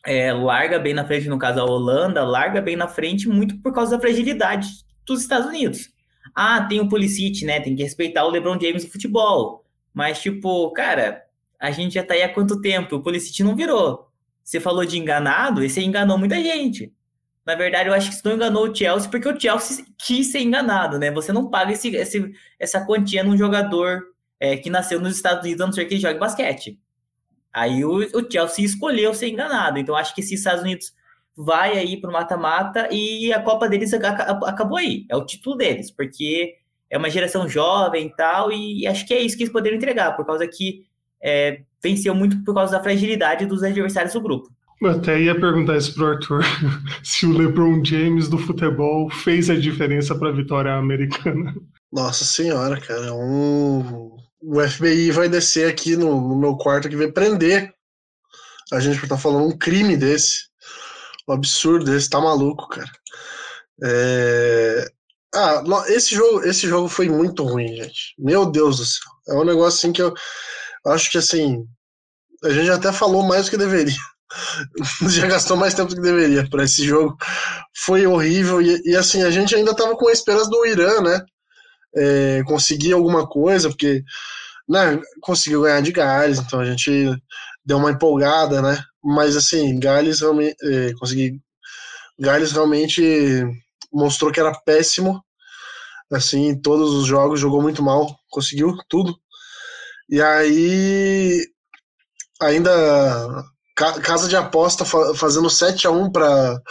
é, 0.05 0.31
larga 0.31 0.79
bem 0.79 0.93
na 0.93 1.05
frente, 1.05 1.27
no 1.27 1.37
caso 1.37 1.59
a 1.59 1.65
Holanda, 1.65 2.23
larga 2.23 2.61
bem 2.61 2.77
na 2.77 2.87
frente 2.87 3.27
muito 3.27 3.57
por 3.61 3.73
causa 3.73 3.91
da 3.91 4.01
fragilidade 4.01 4.69
dos 5.15 5.23
Estados 5.23 5.47
Unidos. 5.47 5.89
Ah, 6.35 6.63
tem 6.63 6.79
o 6.79 6.87
Pulisic, 6.87 7.45
né? 7.45 7.59
Tem 7.59 7.75
que 7.75 7.83
respeitar 7.83 8.25
o 8.25 8.29
LeBron 8.29 8.59
James 8.59 8.85
do 8.85 8.91
futebol. 8.91 9.65
Mas, 9.93 10.21
tipo, 10.21 10.71
cara, 10.71 11.23
a 11.59 11.71
gente 11.71 11.93
já 11.93 12.03
tá 12.03 12.13
aí 12.13 12.21
há 12.21 12.33
quanto 12.33 12.61
tempo? 12.61 12.95
O 12.95 13.01
Pulisic 13.01 13.43
não 13.43 13.55
virou. 13.55 14.09
Você 14.43 14.59
falou 14.59 14.85
de 14.85 14.97
enganado, 14.97 15.63
e 15.63 15.69
você 15.69 15.81
enganou 15.81 16.17
muita 16.17 16.35
gente. 16.35 16.93
Na 17.45 17.55
verdade, 17.55 17.89
eu 17.89 17.93
acho 17.93 18.09
que 18.09 18.15
você 18.15 18.27
não 18.27 18.35
enganou 18.35 18.69
o 18.69 18.75
Chelsea 18.75 19.09
porque 19.09 19.27
o 19.27 19.39
Chelsea 19.39 19.85
quis 19.97 20.31
ser 20.31 20.39
enganado, 20.39 20.99
né? 20.99 21.11
Você 21.11 21.31
não 21.31 21.49
paga 21.49 21.71
esse, 21.71 21.95
esse 21.95 22.31
essa 22.59 22.85
quantia 22.85 23.23
num 23.23 23.37
jogador 23.37 24.03
é, 24.39 24.55
que 24.55 24.69
nasceu 24.69 24.99
nos 25.01 25.15
Estados 25.15 25.43
Unidos, 25.43 25.61
a 25.61 25.65
não 25.65 25.73
ser 25.73 25.85
que 25.85 25.95
ele 25.95 26.01
jogue 26.01 26.19
basquete. 26.19 26.79
Aí 27.51 27.83
o, 27.83 27.97
o 27.97 28.31
Chelsea 28.31 28.65
escolheu 28.65 29.13
ser 29.13 29.29
enganado. 29.29 29.79
Então, 29.79 29.95
acho 29.95 30.13
que 30.13 30.21
se 30.21 30.35
os 30.35 30.39
Estados 30.39 30.61
Unidos 30.61 30.93
vai 31.41 31.77
aí 31.77 31.95
para 31.95 32.09
o 32.09 32.13
mata-mata 32.13 32.89
e 32.91 33.31
a 33.31 33.41
Copa 33.41 33.69
deles 33.69 33.93
acabou 33.93 34.77
aí. 34.77 35.05
É 35.09 35.15
o 35.15 35.25
título 35.25 35.55
deles, 35.55 35.89
porque 35.89 36.55
é 36.89 36.97
uma 36.97 37.09
geração 37.09 37.47
jovem 37.47 38.07
e 38.07 38.15
tal, 38.15 38.51
e 38.51 38.85
acho 38.85 39.07
que 39.07 39.13
é 39.13 39.21
isso 39.21 39.37
que 39.37 39.43
eles 39.43 39.53
poderiam 39.53 39.77
entregar, 39.77 40.17
por 40.17 40.25
causa 40.25 40.45
que 40.45 40.83
é, 41.23 41.61
venceu 41.81 42.13
muito 42.13 42.43
por 42.43 42.53
causa 42.53 42.73
da 42.73 42.83
fragilidade 42.83 43.45
dos 43.45 43.63
adversários 43.63 44.13
do 44.13 44.21
grupo. 44.21 44.49
Eu 44.81 44.91
até 44.91 45.19
ia 45.21 45.39
perguntar 45.39 45.77
isso 45.77 45.93
pro 45.93 46.07
Arthur, 46.07 46.43
se 47.03 47.25
o 47.25 47.37
LeBron 47.37 47.83
James 47.85 48.27
do 48.27 48.37
futebol 48.37 49.09
fez 49.09 49.49
a 49.49 49.55
diferença 49.55 50.17
para 50.17 50.29
a 50.29 50.33
vitória 50.33 50.73
americana. 50.73 51.53
Nossa 51.91 52.25
senhora, 52.25 52.79
cara, 52.79 53.07
é 53.07 53.11
um 53.11 54.17
o 54.41 54.61
FBI 54.61 55.11
vai 55.11 55.27
descer 55.27 55.69
aqui 55.69 55.95
no, 55.95 56.29
no 56.29 56.35
meu 56.35 56.55
quarto 56.55 56.89
que 56.89 56.95
vai 56.95 57.11
prender 57.11 57.73
a 58.71 58.79
gente 58.79 58.97
por 58.97 59.05
estar 59.05 59.15
tá 59.15 59.21
falando 59.21 59.47
um 59.47 59.57
crime 59.57 59.97
desse. 59.97 60.48
Absurdo 61.31 61.85
desse, 61.85 62.09
tá 62.09 62.19
maluco, 62.19 62.67
cara. 62.67 62.91
É... 63.83 64.85
Ah, 65.33 65.63
esse 65.87 66.15
jogo, 66.15 66.43
esse 66.43 66.67
jogo 66.67 66.87
foi 66.87 67.07
muito 67.07 67.43
ruim, 67.43 67.67
gente. 67.75 68.15
Meu 68.17 68.45
Deus 68.45 68.77
do 68.77 68.85
céu. 68.85 69.11
É 69.29 69.33
um 69.35 69.45
negócio 69.45 69.77
assim 69.77 69.93
que 69.93 70.01
eu 70.01 70.13
acho 70.87 71.11
que 71.11 71.17
assim. 71.17 71.65
A 72.43 72.49
gente 72.49 72.71
até 72.71 72.91
falou 72.91 73.23
mais 73.23 73.45
do 73.45 73.51
que 73.51 73.57
deveria. 73.57 73.95
Já 75.09 75.27
gastou 75.27 75.57
mais 75.57 75.73
tempo 75.73 75.89
do 75.89 75.95
que 75.95 76.01
deveria 76.01 76.49
para 76.49 76.63
esse 76.63 76.83
jogo. 76.83 77.17
Foi 77.75 78.07
horrível. 78.07 78.61
E, 78.61 78.81
e, 78.85 78.95
assim, 78.95 79.21
a 79.23 79.29
gente 79.29 79.53
ainda 79.55 79.75
tava 79.75 79.95
com 79.95 80.07
a 80.07 80.11
esperança 80.11 80.49
do 80.49 80.65
Irã, 80.65 81.01
né? 81.01 81.25
É, 81.95 82.43
conseguir 82.45 82.93
alguma 82.93 83.27
coisa, 83.27 83.69
porque 83.69 84.03
né, 84.67 85.01
conseguiu 85.21 85.63
ganhar 85.63 85.81
de 85.81 85.91
Gales, 85.91 86.37
então 86.39 86.59
a 86.59 86.65
gente 86.65 87.11
deu 87.65 87.77
uma 87.77 87.91
empolgada, 87.91 88.61
né? 88.61 88.83
Mas 89.03 89.35
assim, 89.35 89.79
Gales 89.79 90.21
realmente 90.21 90.55
é, 90.63 90.93
consegui. 90.93 91.39
Gales 92.19 92.51
realmente 92.51 93.01
mostrou 93.91 94.31
que 94.31 94.39
era 94.39 94.53
péssimo. 94.65 95.23
Assim, 96.11 96.47
em 96.47 96.59
todos 96.59 96.91
os 96.93 97.05
jogos, 97.05 97.39
jogou 97.39 97.61
muito 97.61 97.83
mal, 97.83 98.17
conseguiu 98.31 98.75
tudo. 98.89 99.15
E 100.09 100.19
aí, 100.21 101.45
ainda 102.41 103.43
casa 103.75 104.27
de 104.27 104.35
aposta 104.35 104.83
fazendo 105.15 105.49
7 105.49 105.87
a 105.87 105.91
1 105.91 106.11
para 106.11 106.61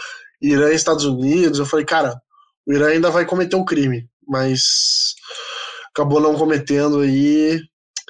Irã 0.41 0.71
e 0.71 0.75
Estados 0.75 1.05
Unidos. 1.05 1.57
Eu 1.59 1.65
falei, 1.65 1.85
cara, 1.85 2.19
o 2.67 2.73
Irã 2.73 2.87
ainda 2.89 3.09
vai 3.09 3.25
cometer 3.25 3.55
um 3.55 3.65
crime, 3.65 4.07
mas 4.27 5.15
acabou 5.89 6.19
não 6.19 6.35
cometendo 6.35 6.99
aí 6.99 7.59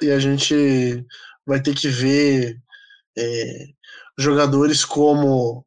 e 0.02 0.10
a 0.10 0.18
gente 0.18 1.04
vai 1.46 1.62
ter 1.62 1.74
que 1.74 1.88
ver 1.88 2.56
é, 3.16 3.66
jogadores 4.22 4.84
como 4.84 5.64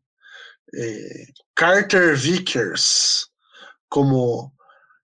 é, 0.76 1.26
Carter 1.56 2.16
Vickers, 2.16 3.28
como 3.89 4.52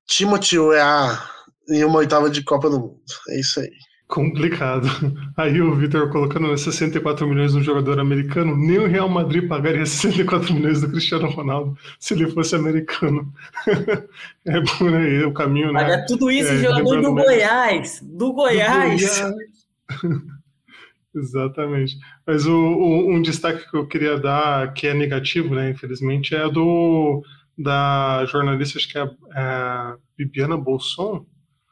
Timothy 0.08 0.60
Weah 0.60 1.30
em 1.70 1.84
uma 1.84 2.00
oitava 2.00 2.30
de 2.30 2.44
Copa 2.44 2.70
do 2.70 2.80
Mundo. 2.80 3.00
É 3.30 3.40
isso 3.40 3.60
aí. 3.60 3.72
Complicado. 4.10 4.88
Aí 5.38 5.62
o 5.62 5.76
Vitor 5.76 6.10
colocando 6.10 6.58
64 6.58 7.28
milhões 7.28 7.54
no 7.54 7.62
jogador 7.62 8.00
americano, 8.00 8.58
nem 8.58 8.80
o 8.80 8.88
Real 8.88 9.08
Madrid 9.08 9.48
pagaria 9.48 9.86
64 9.86 10.52
milhões 10.52 10.82
do 10.82 10.90
Cristiano 10.90 11.30
Ronaldo 11.30 11.78
se 12.00 12.16
ele 12.16 12.28
fosse 12.32 12.56
americano. 12.56 13.32
é 14.48 14.60
bom, 14.60 14.90
né? 14.90 15.24
O 15.26 15.32
caminho, 15.32 15.72
né? 15.72 15.82
Paga 15.82 16.06
tudo 16.08 16.32
isso, 16.32 16.50
é, 16.52 16.58
jogador 16.58 17.02
do 17.04 17.14
Goiás. 17.14 18.00
Do 18.02 18.34
Goiás. 18.34 19.20
Do 19.20 19.34
Goiás. 20.02 20.39
Exatamente. 21.16 21.98
Mas 22.26 22.46
o, 22.46 22.56
o, 22.56 23.12
um 23.12 23.22
destaque 23.22 23.70
que 23.70 23.76
eu 23.76 23.88
queria 23.88 24.18
dar, 24.18 24.74
que 24.74 24.88
é 24.88 24.94
negativo, 24.94 25.56
né, 25.56 25.72
infelizmente, 25.72 26.36
é 26.36 26.50
do 26.50 27.24
da 27.58 28.26
jornalista, 28.26 28.78
acho 28.78 28.88
que 28.90 28.98
é 28.98 29.02
a, 29.02 29.12
é 29.36 29.42
a 29.42 29.98
Bibiana 30.18 30.56
Bolson, 30.56 31.26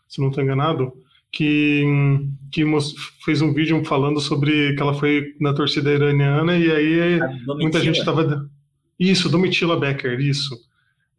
se 0.08 0.20
não 0.20 0.28
estou 0.28 0.44
enganado, 0.44 0.92
que, 1.32 1.84
que 2.52 2.64
fez 3.24 3.42
um 3.42 3.54
vídeo 3.54 3.84
falando 3.86 4.20
sobre 4.20 4.76
que 4.76 4.82
ela 4.82 4.94
foi 4.94 5.34
na 5.40 5.54
torcida 5.54 5.94
iraniana 5.94 6.58
e 6.58 6.72
aí 6.72 7.20
muita 7.60 7.80
gente 7.80 8.00
estava. 8.00 8.50
Isso, 9.00 9.30
Domitila 9.30 9.80
Becker, 9.80 10.20
isso. 10.20 10.58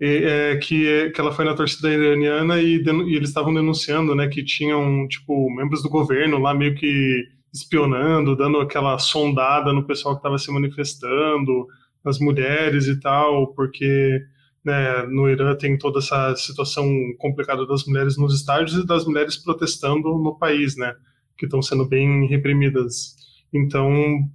E, 0.00 0.07
é, 0.24 0.57
que, 0.57 1.11
que 1.11 1.20
ela 1.20 1.33
foi 1.33 1.44
na 1.44 1.54
torcida 1.54 1.90
iraniana 1.90 2.61
e, 2.61 2.76
e 2.76 3.16
eles 3.16 3.28
estavam 3.28 3.54
denunciando 3.54 4.14
né, 4.14 4.28
que 4.28 4.44
tinham 4.44 5.07
tipo 5.09 5.50
membros 5.50 5.83
do 5.83 5.88
governo 5.88 6.38
lá 6.38 6.54
meio 6.54 6.74
que 6.74 7.24
espionando, 7.59 8.37
dando 8.37 8.59
aquela 8.59 8.99
sondada 8.99 9.73
no 9.73 9.85
pessoal 9.85 10.14
que 10.14 10.21
estava 10.21 10.38
se 10.38 10.51
manifestando, 10.51 11.66
nas 12.05 12.18
mulheres 12.18 12.87
e 12.87 12.99
tal, 12.99 13.49
porque 13.49 14.23
né, 14.64 15.03
no 15.07 15.29
Irã 15.29 15.55
tem 15.55 15.77
toda 15.79 15.99
essa 15.99 16.35
situação 16.37 16.88
complicada 17.18 17.66
das 17.66 17.85
mulheres 17.85 18.16
nos 18.16 18.35
estádios 18.35 18.75
e 18.75 18.87
das 18.87 19.05
mulheres 19.05 19.37
protestando 19.37 20.18
no 20.18 20.37
país, 20.38 20.77
né, 20.77 20.94
que 21.37 21.47
estão 21.47 21.62
sendo 21.62 21.87
bem 21.87 22.27
reprimidas. 22.27 23.16
Então, 23.53 23.90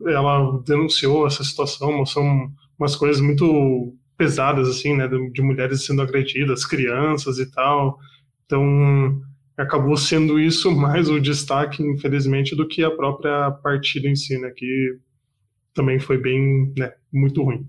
ela 0.08 0.60
denunciou 0.66 1.28
essa 1.28 1.44
situação, 1.44 2.06
são 2.06 2.52
umas 2.78 2.96
coisas 2.96 3.22
muito 3.22 3.94
pesadas, 4.18 4.68
assim, 4.68 4.96
né, 4.96 5.08
de 5.08 5.42
mulheres 5.42 5.86
sendo 5.86 6.02
agredidas, 6.02 6.66
crianças 6.66 7.40
e 7.40 7.52
tal. 7.52 8.00
Então, 8.46 9.22
acabou 9.58 9.96
sendo 9.96 10.40
isso 10.40 10.72
mais 10.72 11.10
o 11.10 11.20
destaque, 11.20 11.84
infelizmente, 11.84 12.56
do 12.56 12.68
que 12.68 12.84
a 12.84 12.92
própria 12.92 13.52
partida 13.52 14.08
em 14.08 14.16
si, 14.16 14.38
né, 14.38 14.52
que 14.56 14.98
também 15.74 16.00
foi 16.00 16.18
bem, 16.18 16.74
né, 16.78 16.92
muito 17.12 17.44
ruim. 17.44 17.66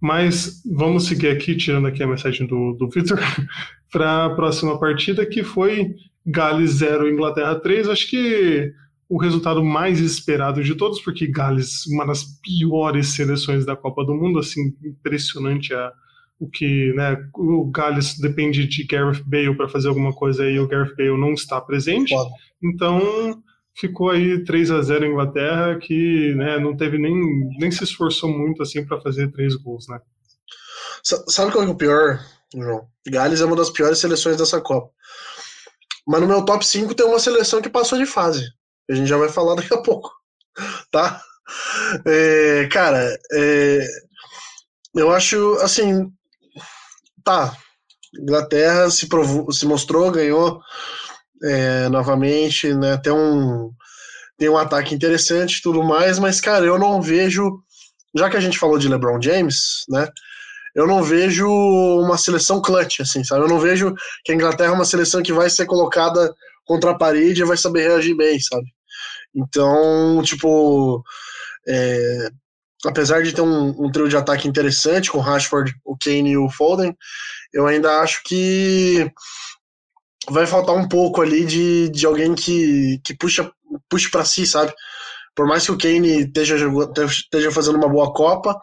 Mas 0.00 0.62
vamos 0.64 1.06
seguir 1.06 1.28
aqui, 1.28 1.56
tirando 1.56 1.86
aqui 1.86 2.02
a 2.02 2.06
mensagem 2.06 2.46
do, 2.46 2.74
do 2.74 2.88
Victor, 2.88 3.18
para 3.90 4.26
a 4.26 4.30
próxima 4.30 4.78
partida, 4.78 5.24
que 5.24 5.42
foi 5.42 5.94
Gales 6.26 6.72
0, 6.72 7.08
Inglaterra 7.08 7.54
3. 7.54 7.88
Acho 7.88 8.08
que 8.10 8.72
o 9.08 9.18
resultado 9.18 9.64
mais 9.64 10.00
esperado 10.00 10.62
de 10.62 10.74
todos, 10.74 11.00
porque 11.00 11.26
Gales, 11.26 11.86
uma 11.86 12.04
das 12.06 12.24
piores 12.42 13.08
seleções 13.08 13.64
da 13.64 13.76
Copa 13.76 14.04
do 14.04 14.14
Mundo, 14.14 14.38
assim, 14.38 14.74
impressionante 14.84 15.72
a, 15.72 15.92
o 16.38 16.48
que 16.48 16.92
né, 16.94 17.16
o 17.34 17.70
Gales 17.70 18.18
depende 18.18 18.66
de 18.66 18.84
Gareth 18.84 19.22
Bale 19.24 19.56
para 19.56 19.68
fazer 19.68 19.88
alguma 19.88 20.12
coisa 20.12 20.48
e 20.48 20.58
o 20.58 20.66
Gareth 20.66 20.94
Bale 20.96 21.18
não 21.18 21.32
está 21.32 21.60
presente. 21.60 22.14
Foda. 22.14 22.30
Então 22.62 23.42
ficou 23.76 24.10
aí 24.10 24.44
3 24.44 24.70
a 24.70 24.82
0 24.82 25.06
Inglaterra, 25.06 25.78
que 25.78 26.34
né, 26.34 26.58
não 26.58 26.76
teve 26.76 26.98
nem, 26.98 27.14
nem 27.58 27.70
se 27.70 27.84
esforçou 27.84 28.30
muito 28.30 28.62
assim 28.62 28.84
para 28.84 29.00
fazer 29.00 29.30
três 29.32 29.54
gols, 29.56 29.86
né? 29.88 30.00
Sabe 31.02 31.52
qual 31.52 31.64
é 31.64 31.68
o 31.68 31.74
pior, 31.74 32.18
João? 32.54 32.88
Gales 33.06 33.40
é 33.40 33.44
uma 33.44 33.56
das 33.56 33.70
piores 33.70 33.98
seleções 33.98 34.36
dessa 34.36 34.60
Copa. 34.60 34.90
Mas 36.06 36.20
no 36.20 36.26
meu 36.26 36.44
top 36.44 36.66
5 36.66 36.94
tem 36.94 37.06
uma 37.06 37.18
seleção 37.18 37.60
que 37.60 37.68
passou 37.68 37.98
de 37.98 38.06
fase. 38.06 38.46
A 38.90 38.94
gente 38.94 39.08
já 39.08 39.16
vai 39.16 39.28
falar 39.28 39.54
daqui 39.54 39.72
a 39.72 39.82
pouco. 39.82 40.10
Tá? 40.92 41.20
É, 42.06 42.68
cara, 42.70 43.18
é, 43.32 43.84
eu 44.94 45.10
acho 45.10 45.54
assim 45.60 46.08
tá, 47.24 47.56
Inglaterra 48.18 48.90
se, 48.90 49.08
provou, 49.08 49.50
se 49.52 49.66
mostrou, 49.66 50.10
ganhou 50.10 50.60
é, 51.42 51.88
novamente, 51.88 52.72
né? 52.74 52.96
Tem 52.98 53.12
um, 53.12 53.70
tem 54.38 54.48
um 54.48 54.58
ataque 54.58 54.94
interessante 54.94 55.62
tudo 55.62 55.82
mais, 55.82 56.18
mas, 56.18 56.40
cara, 56.40 56.64
eu 56.64 56.78
não 56.78 57.00
vejo. 57.00 57.60
Já 58.16 58.30
que 58.30 58.36
a 58.36 58.40
gente 58.40 58.58
falou 58.58 58.78
de 58.78 58.88
LeBron 58.88 59.20
James, 59.20 59.84
né? 59.88 60.08
Eu 60.74 60.86
não 60.86 61.02
vejo 61.02 61.48
uma 61.48 62.18
seleção 62.18 62.60
clutch, 62.60 63.00
assim, 63.00 63.22
sabe? 63.22 63.42
Eu 63.44 63.48
não 63.48 63.60
vejo 63.60 63.94
que 64.24 64.32
a 64.32 64.34
Inglaterra 64.34 64.70
é 64.70 64.74
uma 64.74 64.84
seleção 64.84 65.22
que 65.22 65.32
vai 65.32 65.48
ser 65.48 65.66
colocada 65.66 66.34
contra 66.64 66.90
a 66.90 66.98
parede 66.98 67.42
e 67.42 67.44
vai 67.44 67.56
saber 67.56 67.88
reagir 67.88 68.16
bem, 68.16 68.40
sabe? 68.40 68.66
Então, 69.34 70.20
tipo, 70.22 71.02
é, 71.68 72.28
apesar 72.84 73.22
de 73.22 73.32
ter 73.32 73.40
um, 73.40 73.68
um, 73.84 73.90
trio 73.90 74.08
de 74.08 74.16
ataque 74.16 74.48
interessante 74.48 75.10
com 75.10 75.18
o 75.18 75.20
Rashford, 75.20 75.74
o 75.84 75.96
Kane 75.96 76.30
e 76.30 76.36
o 76.36 76.48
Foden, 76.50 76.96
eu 77.52 77.66
ainda 77.66 78.00
acho 78.00 78.22
que 78.24 79.10
vai 80.28 80.46
faltar 80.46 80.74
um 80.74 80.88
pouco 80.88 81.20
ali 81.20 81.44
de, 81.44 81.88
de 81.90 82.06
alguém 82.06 82.34
que, 82.34 83.00
que 83.04 83.14
puxa, 83.16 83.50
puxe 83.88 84.10
para 84.10 84.24
si, 84.24 84.46
sabe? 84.46 84.72
Por 85.34 85.46
mais 85.46 85.64
que 85.64 85.72
o 85.72 85.78
Kane 85.78 86.22
esteja, 86.22 86.56
esteja 87.06 87.50
fazendo 87.50 87.76
uma 87.76 87.88
boa 87.88 88.12
Copa, 88.12 88.58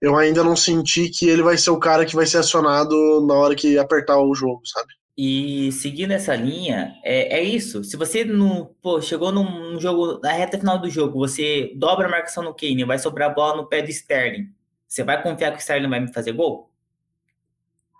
eu 0.00 0.16
ainda 0.16 0.42
não 0.42 0.56
senti 0.56 1.08
que 1.08 1.28
ele 1.28 1.42
vai 1.42 1.56
ser 1.56 1.70
o 1.70 1.78
cara 1.78 2.04
que 2.04 2.16
vai 2.16 2.26
ser 2.26 2.38
acionado 2.38 3.24
na 3.26 3.34
hora 3.34 3.54
que 3.54 3.78
apertar 3.78 4.18
o 4.18 4.34
jogo, 4.34 4.62
sabe? 4.66 4.88
E 5.16 5.70
seguindo 5.70 6.10
essa 6.10 6.34
linha, 6.34 6.98
é, 7.04 7.38
é 7.38 7.42
isso. 7.42 7.84
Se 7.84 7.96
você 7.96 8.24
no, 8.24 8.66
pô, 8.82 9.00
chegou 9.00 9.30
num 9.30 9.78
jogo, 9.78 10.18
na 10.20 10.32
reta 10.32 10.58
final 10.58 10.78
do 10.78 10.90
jogo, 10.90 11.20
você 11.20 11.72
dobra 11.76 12.08
a 12.08 12.10
marcação 12.10 12.42
no 12.42 12.54
Kane, 12.54 12.84
vai 12.84 12.98
sobrar 12.98 13.30
a 13.30 13.34
bola 13.34 13.56
no 13.56 13.68
pé 13.68 13.80
do 13.80 13.90
Sterling. 13.90 14.52
Você 14.88 15.04
vai 15.04 15.22
confiar 15.22 15.52
que 15.52 15.58
o 15.58 15.60
Sterling 15.60 15.88
vai 15.88 16.00
me 16.00 16.12
fazer 16.12 16.32
gol? 16.32 16.70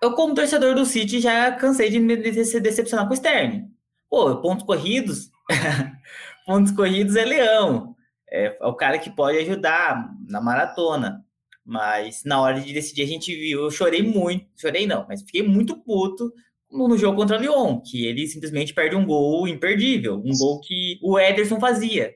Eu, 0.03 0.13
como 0.15 0.35
torcedor 0.35 0.75
do 0.75 0.85
City, 0.85 1.21
já 1.21 1.53
cansei 1.53 1.89
de 1.89 2.01
me 2.01 2.17
decepcionar 2.17 3.07
com 3.07 3.13
o 3.13 3.15
Sterling. 3.15 3.71
Pô, 4.11 4.37
pontos 4.37 4.67
corridos, 4.67 5.31
pontos 6.45 6.73
corridos 6.73 7.15
é 7.15 7.25
leão. 7.25 7.95
É, 8.29 8.57
é 8.61 8.67
o 8.67 8.75
cara 8.75 8.99
que 8.99 9.09
pode 9.09 9.39
ajudar 9.39 10.11
na 10.29 10.41
maratona. 10.41 11.25
Mas 11.65 12.23
na 12.25 12.41
hora 12.41 12.61
de 12.61 12.73
decidir, 12.73 13.03
a 13.03 13.07
gente 13.07 13.35
viu, 13.35 13.63
eu 13.63 13.71
chorei 13.71 14.03
muito, 14.03 14.47
chorei 14.57 14.87
não, 14.87 15.07
mas 15.09 15.23
fiquei 15.23 15.43
muito 15.43 15.77
puto 15.77 16.31
no 16.75 16.99
jogo 16.99 17.17
contra 17.17 17.39
o 17.39 17.41
Lyon, 17.41 17.81
que 17.81 18.07
ele 18.07 18.27
simplesmente 18.27 18.75
perde 18.75 18.97
um 18.97 19.07
gol 19.07 19.47
imperdível, 19.47 20.17
um 20.25 20.37
gol 20.37 20.61
que 20.61 20.99
o 21.03 21.19
Ederson 21.19 21.61
fazia. 21.61 22.15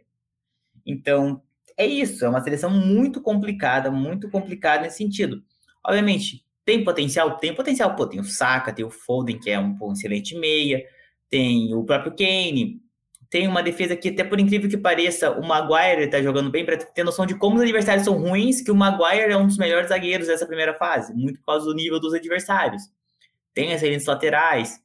Então, 0.84 1.40
é 1.76 1.86
isso, 1.86 2.24
é 2.24 2.28
uma 2.28 2.42
seleção 2.42 2.70
muito 2.70 3.20
complicada, 3.20 3.90
muito 3.90 4.28
complicada 4.30 4.82
nesse 4.82 4.98
sentido. 4.98 5.42
Obviamente, 5.84 6.44
tem 6.64 6.84
potencial? 6.84 7.36
Tem 7.38 7.54
potencial. 7.54 7.94
Pô, 7.96 8.06
tem 8.06 8.20
o 8.20 8.24
Saka, 8.24 8.72
tem 8.72 8.84
o 8.84 8.90
Foden, 8.90 9.38
que 9.38 9.48
é 9.48 9.58
um, 9.58 9.76
um 9.80 9.92
excelente 9.92 10.36
meia, 10.36 10.84
tem 11.30 11.72
o 11.74 11.84
próprio 11.84 12.14
Kane, 12.14 12.82
tem 13.30 13.46
uma 13.46 13.62
defesa 13.62 13.94
que, 13.94 14.08
até 14.08 14.24
por 14.24 14.40
incrível 14.40 14.68
que 14.68 14.76
pareça, 14.76 15.30
o 15.30 15.46
Maguire 15.46 16.04
está 16.04 16.20
jogando 16.22 16.50
bem, 16.50 16.64
para 16.64 16.78
ter 16.78 17.04
noção 17.04 17.26
de 17.26 17.34
como 17.34 17.56
os 17.56 17.62
adversários 17.62 18.04
são 18.04 18.18
ruins, 18.18 18.62
que 18.62 18.70
o 18.70 18.74
Maguire 18.74 19.32
é 19.32 19.36
um 19.36 19.46
dos 19.46 19.58
melhores 19.58 19.88
zagueiros 19.88 20.26
dessa 20.26 20.46
primeira 20.46 20.74
fase, 20.74 21.14
muito 21.14 21.38
por 21.40 21.46
causa 21.46 21.66
do 21.66 21.74
nível 21.74 22.00
dos 22.00 22.14
adversários. 22.14 22.82
Tem 23.58 23.74
linhas 23.76 24.06
laterais, 24.06 24.80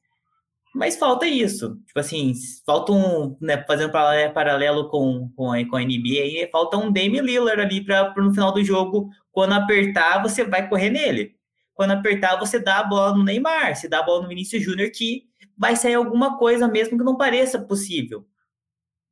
mas 0.73 0.95
falta 0.95 1.27
isso. 1.27 1.79
Tipo 1.85 1.99
assim, 1.99 2.33
falta 2.65 2.91
um, 2.91 3.37
né, 3.39 3.63
fazendo 3.67 3.91
paralelo 3.91 4.89
com, 4.89 5.31
com, 5.35 5.51
a, 5.51 5.63
com 5.69 5.75
a 5.75 5.81
NBA, 5.81 6.49
falta 6.51 6.75
um 6.75 6.91
Dame 6.91 7.21
Lillard 7.21 7.61
ali 7.61 7.85
para 7.85 8.11
no 8.17 8.33
final 8.33 8.51
do 8.51 8.63
jogo, 8.63 9.11
quando 9.31 9.53
apertar, 9.53 10.23
você 10.23 10.43
vai 10.43 10.67
correr 10.67 10.89
nele. 10.89 11.35
Quando 11.75 11.91
apertar, 11.91 12.35
você 12.39 12.57
dá 12.57 12.79
a 12.79 12.83
bola 12.83 13.15
no 13.15 13.23
Neymar, 13.23 13.75
se 13.75 13.87
dá 13.87 13.99
a 13.99 14.03
bola 14.03 14.23
no 14.23 14.29
Vinícius 14.29 14.63
Júnior, 14.63 14.89
que 14.89 15.25
vai 15.55 15.75
sair 15.75 15.93
alguma 15.93 16.39
coisa 16.39 16.67
mesmo 16.67 16.97
que 16.97 17.03
não 17.03 17.15
pareça 17.15 17.59
possível. 17.59 18.25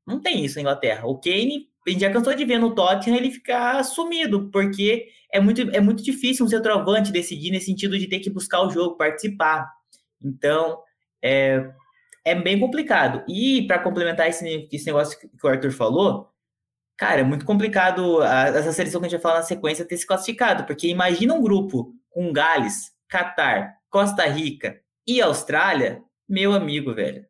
Não 0.08 0.20
tem 0.20 0.44
isso 0.44 0.56
na 0.56 0.62
Inglaterra. 0.62 1.06
O 1.06 1.20
Kane, 1.20 1.68
a 1.86 1.90
gente 1.92 2.02
já 2.02 2.12
cansou 2.12 2.34
de 2.34 2.46
ver 2.46 2.58
no 2.58 2.74
Tottenham 2.74 3.16
ele 3.16 3.30
ficar 3.30 3.84
sumido, 3.84 4.50
porque 4.50 5.08
é 5.32 5.40
muito, 5.40 5.62
é 5.62 5.80
muito 5.80 6.04
difícil 6.04 6.46
um 6.46 6.50
centroavante 6.50 7.12
decidir 7.12 7.52
nesse 7.52 7.68
sentido 7.68 7.98
de 7.98 8.08
ter 8.08 8.20
que 8.20 8.30
buscar 8.30 8.62
o 8.62 8.70
jogo, 8.70 8.98
participar. 8.98 9.70
Então, 10.24 10.80
é, 11.24 11.72
é 12.26 12.36
bem 12.36 12.60
complicado. 12.60 13.24
E 13.28 13.66
para 13.68 13.80
complementar 13.80 14.28
esse, 14.28 14.68
esse 14.72 14.86
negócio 14.86 15.18
que 15.20 15.28
o 15.44 15.48
Arthur 15.48 15.72
falou, 15.72 16.30
cara, 16.98 17.22
é 17.22 17.24
muito 17.24 17.46
complicado 17.46 18.22
a, 18.22 18.48
essa 18.48 18.74
seleção 18.74 19.00
que 19.02 19.08
a 19.08 19.10
gente 19.10 19.20
vai 19.20 19.32
falar 19.32 19.40
na 19.40 19.46
sequência 19.46 19.86
ter 19.86 19.98
se 19.98 20.06
classificado, 20.06 20.66
porque 20.66 20.88
imagina 20.88 21.34
um 21.34 21.42
grupo 21.42 21.94
com 22.10 22.32
Gales, 22.34 22.92
Catar, 23.08 23.76
Costa 23.90 24.26
Rica 24.26 24.80
e 25.08 25.22
Austrália, 25.22 26.02
meu 26.28 26.54
amigo, 26.54 26.94
velho 26.94 27.26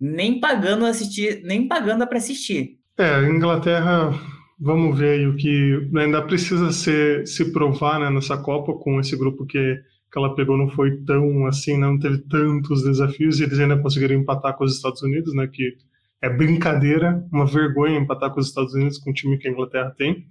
nem 0.00 0.38
pagando 0.38 0.84
assistir, 0.84 1.42
nem 1.44 1.66
pagando 1.66 2.06
para 2.06 2.18
assistir. 2.18 2.78
É, 2.98 3.14
a 3.14 3.22
Inglaterra, 3.22 4.10
vamos 4.58 4.98
ver 4.98 5.28
o 5.28 5.36
que 5.36 5.90
ainda 5.96 6.22
precisa 6.22 6.72
ser, 6.72 7.26
se 7.26 7.52
provar 7.52 8.00
né, 8.00 8.10
nessa 8.10 8.36
Copa 8.36 8.72
com 8.74 8.98
esse 8.98 9.16
grupo 9.16 9.44
que, 9.44 9.76
que 10.10 10.18
ela 10.18 10.34
pegou 10.34 10.56
não 10.56 10.68
foi 10.68 10.96
tão 11.04 11.46
assim, 11.46 11.76
não 11.76 11.98
teve 11.98 12.18
tantos 12.18 12.82
desafios 12.82 13.38
e 13.38 13.44
eles 13.44 13.58
ainda 13.58 13.78
conseguiram 13.78 14.16
empatar 14.16 14.56
com 14.56 14.64
os 14.64 14.74
Estados 14.74 15.02
Unidos, 15.02 15.34
né, 15.34 15.46
que 15.46 15.76
é 16.22 16.30
brincadeira, 16.30 17.24
uma 17.30 17.46
vergonha 17.46 17.98
empatar 17.98 18.32
com 18.32 18.40
os 18.40 18.48
Estados 18.48 18.74
Unidos 18.74 18.98
com 18.98 19.10
o 19.10 19.14
time 19.14 19.38
que 19.38 19.46
a 19.46 19.50
Inglaterra 19.50 19.94
tem. 19.96 20.26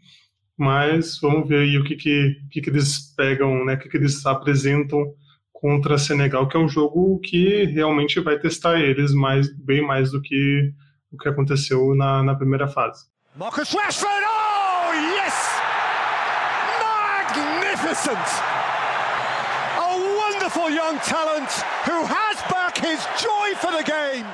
Mas 0.58 1.20
vamos 1.22 1.48
ver 1.48 1.60
aí 1.60 1.78
o 1.78 1.84
que, 1.84 1.96
que, 1.96 2.36
que, 2.50 2.62
que 2.62 2.70
eles 2.70 3.14
pegam, 3.16 3.66
né, 3.66 3.76
o 3.76 3.78
que, 3.78 3.90
que 3.90 3.98
eles 3.98 4.26
apresentam 4.26 5.14
contra 5.52 5.98
Senegal, 5.98 6.48
que 6.48 6.58
é 6.58 6.60
um 6.60 6.68
jogo 6.68 7.20
que 7.20 7.66
realmente 7.66 8.20
vai 8.20 8.40
testar 8.40 8.80
eles 8.80 9.14
mais, 9.14 9.54
bem 9.58 9.82
mais 9.82 10.12
do 10.12 10.22
que 10.22 10.72
o 11.12 11.18
que 11.18 11.30
aconteceu 11.30 11.96
na, 11.96 12.24
na 12.24 12.36
primeira 12.36 12.68
fase. 12.68 13.06
Marcus 13.38 13.74
Rashford, 13.74 14.24
oh 14.26 14.94
yes! 15.14 15.36
Magnificent! 16.80 18.28
A 19.76 19.92
wonderful 20.22 20.70
young 20.70 20.98
talent 21.00 21.52
who 21.84 22.06
has 22.06 22.38
back 22.50 22.78
his 22.78 23.06
joy 23.20 23.54
for 23.60 23.74
the 23.74 23.84
game. 23.84 24.26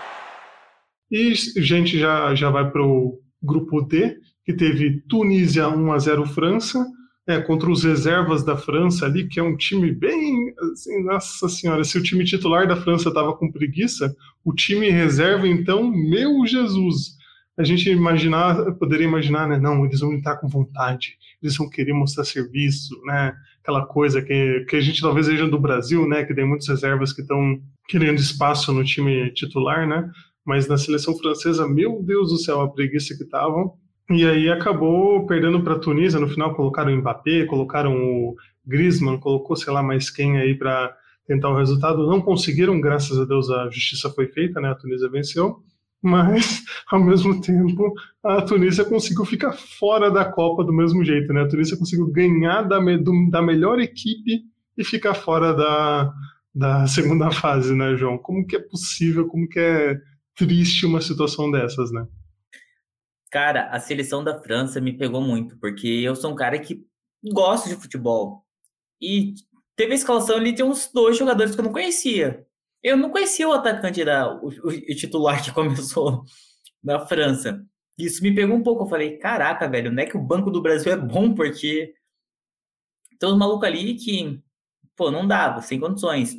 E 1.10 1.34
gente 1.34 1.98
já, 1.98 2.36
já 2.36 2.52
vai 2.52 2.70
para 2.70 2.86
o 2.86 3.20
grupo 3.42 3.82
D, 3.82 4.18
que 4.46 4.54
teve 4.54 5.02
Tunísia 5.10 5.68
1 5.68 5.92
a 5.92 5.98
0 5.98 6.26
França, 6.28 6.86
é, 7.28 7.42
contra 7.42 7.72
os 7.72 7.84
reservas 7.84 8.44
da 8.46 8.56
França 8.56 9.08
ali, 9.08 9.28
que 9.28 9.40
é 9.40 9.44
um 9.44 9.58
time 9.58 9.92
bem. 9.92 10.54
Assim, 10.74 11.04
nossa 11.04 11.50
senhora, 11.50 11.84
se 11.84 11.98
o 11.98 12.04
time 12.04 12.24
titular 12.24 12.68
da 12.68 12.76
França 12.76 13.10
estava 13.10 13.36
com 13.36 13.52
preguiça, 13.52 14.16
o 14.46 14.54
time 14.54 14.92
reserva, 14.92 15.48
então, 15.48 15.90
meu 15.90 16.46
Jesus! 16.46 17.20
A 17.58 17.64
gente 17.64 17.90
imaginar, 17.90 18.74
poderia 18.74 19.06
imaginar, 19.06 19.48
né? 19.48 19.60
Não, 19.60 19.86
eles 19.86 20.00
vão 20.00 20.14
entrar 20.14 20.38
com 20.38 20.48
vontade, 20.48 21.18
eles 21.42 21.56
vão 21.58 21.70
querer 21.70 21.94
mostrar 21.94 22.24
serviço, 22.24 23.00
né? 23.06 23.34
Aquela 23.62 23.86
coisa 23.86 24.22
que, 24.22 24.66
que 24.70 24.76
a 24.76 24.82
gente 24.82 25.02
talvez 25.02 25.28
veja 25.28 25.48
do 25.48 25.60
Brasil, 25.60 26.08
né? 26.08 26.24
Que 26.24 26.34
tem 26.34 26.48
muitas 26.48 26.68
reservas 26.68 27.14
que 27.14 27.22
estão 27.22 27.62
querendo 27.88 28.20
espaço 28.20 28.72
no 28.72 28.84
time 28.84 29.32
titular, 29.34 29.88
né? 29.88 30.10
Mas 30.46 30.68
na 30.68 30.78
seleção 30.78 31.16
francesa, 31.18 31.68
meu 31.68 32.02
Deus 32.02 32.30
do 32.30 32.38
céu, 32.38 32.62
a 32.62 32.72
preguiça 32.72 33.16
que 33.16 33.24
estavam. 33.24 33.74
E 34.10 34.26
aí 34.26 34.50
acabou 34.50 35.26
perdendo 35.26 35.62
para 35.62 35.74
a 35.74 35.80
Tunísia. 35.80 36.20
No 36.20 36.28
final 36.28 36.56
colocaram 36.56 36.94
o 36.94 36.98
Mbappé, 36.98 37.46
colocaram 37.46 37.96
o 37.96 38.36
Griezmann, 38.66 39.20
colocou 39.20 39.56
sei 39.56 39.72
lá 39.72 39.84
mais 39.84 40.10
quem 40.10 40.38
aí 40.38 40.56
para 40.56 40.96
tentar 41.28 41.50
o 41.50 41.58
resultado. 41.58 42.08
Não 42.08 42.22
conseguiram, 42.22 42.80
graças 42.82 43.18
a 43.20 43.26
Deus 43.26 43.50
a 43.50 43.70
justiça 43.70 44.10
foi 44.10 44.28
feita, 44.28 44.60
né? 44.60 44.70
A 44.70 44.76
Tunísia 44.76 45.10
venceu. 45.10 45.62
Mas, 46.02 46.64
ao 46.88 47.00
mesmo 47.00 47.40
tempo, 47.42 47.94
a 48.24 48.42
Tunísia 48.42 48.84
conseguiu 48.84 49.24
ficar 49.24 49.54
fora 49.54 50.10
da 50.10 50.26
Copa 50.26 50.64
do 50.64 50.74
mesmo 50.74 51.06
jeito, 51.06 51.32
né? 51.32 51.42
A 51.42 51.48
Tunísia 51.48 51.78
conseguiu 51.78 52.12
ganhar 52.12 52.64
da, 52.64 52.80
do, 52.80 53.30
da 53.30 53.42
melhor 53.42 53.80
equipe 53.80 54.44
e 54.76 54.84
ficar 54.84 55.14
fora 55.14 55.54
da, 55.54 56.12
da 56.54 56.88
segunda 56.88 57.30
fase, 57.32 57.76
né, 57.76 57.96
João? 57.96 58.18
Como 58.18 58.46
que 58.46 58.56
é 58.56 58.60
possível, 58.60 59.28
como 59.28 59.48
que 59.48 59.60
é 59.60 60.00
triste 60.36 60.86
uma 60.86 61.02
situação 61.02 61.52
dessas, 61.52 61.92
né? 61.92 62.08
Cara, 63.30 63.70
a 63.70 63.80
seleção 63.80 64.24
da 64.24 64.42
França 64.42 64.82
me 64.82 64.98
pegou 64.98 65.22
muito, 65.22 65.58
porque 65.60 65.88
eu 65.88 66.16
sou 66.16 66.32
um 66.32 66.36
cara 66.36 66.60
que 66.60 66.84
gosta 67.32 67.70
de 67.70 67.76
futebol. 67.76 68.44
E 69.00 69.34
teve 69.76 69.94
a 69.94 69.96
escalação 69.96 70.36
ali, 70.36 70.54
tem 70.54 70.66
uns 70.66 70.92
dois 70.92 71.18
jogadores 71.18 71.54
que 71.54 71.62
eu 71.62 71.66
não 71.66 71.72
conhecia. 71.72 72.46
Eu 72.84 72.98
não 72.98 73.10
conhecia 73.10 73.48
o 73.48 73.54
atacante 73.54 74.04
da 74.04 74.34
o, 74.34 74.48
o, 74.48 74.68
o 74.68 74.96
titular 74.96 75.44
que 75.44 75.52
começou 75.54 76.24
na 76.84 77.06
França. 77.06 77.64
Isso 77.98 78.24
me 78.24 78.34
pegou 78.34 78.56
um 78.56 78.64
pouco. 78.64 78.84
Eu 78.84 78.90
falei, 78.90 79.18
caraca, 79.18 79.68
velho, 79.70 79.92
não 79.92 80.02
é 80.02 80.06
que 80.06 80.18
o 80.18 80.22
Banco 80.22 80.50
do 80.50 80.62
Brasil 80.62 80.92
é 80.92 80.98
bom, 80.98 81.34
porque 81.34 81.94
tem 83.20 83.30
uns 83.30 83.38
malucos 83.38 83.68
ali 83.68 83.96
que, 83.96 84.42
pô, 84.96 85.12
não 85.12 85.28
dava, 85.28 85.62
sem 85.62 85.80
condições. 85.80 86.36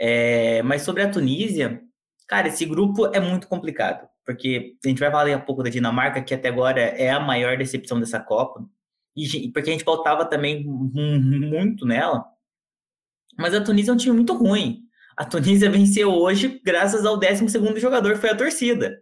É, 0.00 0.62
mas 0.62 0.82
sobre 0.82 1.02
a 1.02 1.10
Tunísia, 1.10 1.82
cara, 2.26 2.48
esse 2.48 2.64
grupo 2.64 3.06
é 3.14 3.20
muito 3.20 3.46
complicado 3.48 4.10
porque 4.30 4.76
a 4.84 4.88
gente 4.88 5.00
vai 5.00 5.10
falar 5.10 5.34
a 5.34 5.40
pouco 5.40 5.62
da 5.62 5.70
Dinamarca, 5.70 6.22
que 6.22 6.32
até 6.32 6.48
agora 6.48 6.80
é 6.80 7.10
a 7.10 7.18
maior 7.18 7.56
decepção 7.56 7.98
dessa 7.98 8.20
Copa, 8.20 8.64
e 9.16 9.50
porque 9.50 9.70
a 9.70 9.72
gente 9.72 9.84
pautava 9.84 10.24
também 10.24 10.64
muito 10.64 11.84
nela. 11.84 12.24
Mas 13.36 13.54
a 13.54 13.60
Tunísia 13.60 13.90
é 13.90 13.94
um 13.94 13.96
time 13.96 14.14
muito 14.14 14.34
ruim. 14.34 14.84
A 15.20 15.24
Tunísia 15.26 15.68
venceu 15.68 16.10
hoje 16.10 16.62
graças 16.64 17.04
ao 17.04 17.20
12 17.20 17.46
jogador, 17.78 18.14
que 18.14 18.20
foi 18.22 18.30
a 18.30 18.34
torcida. 18.34 18.98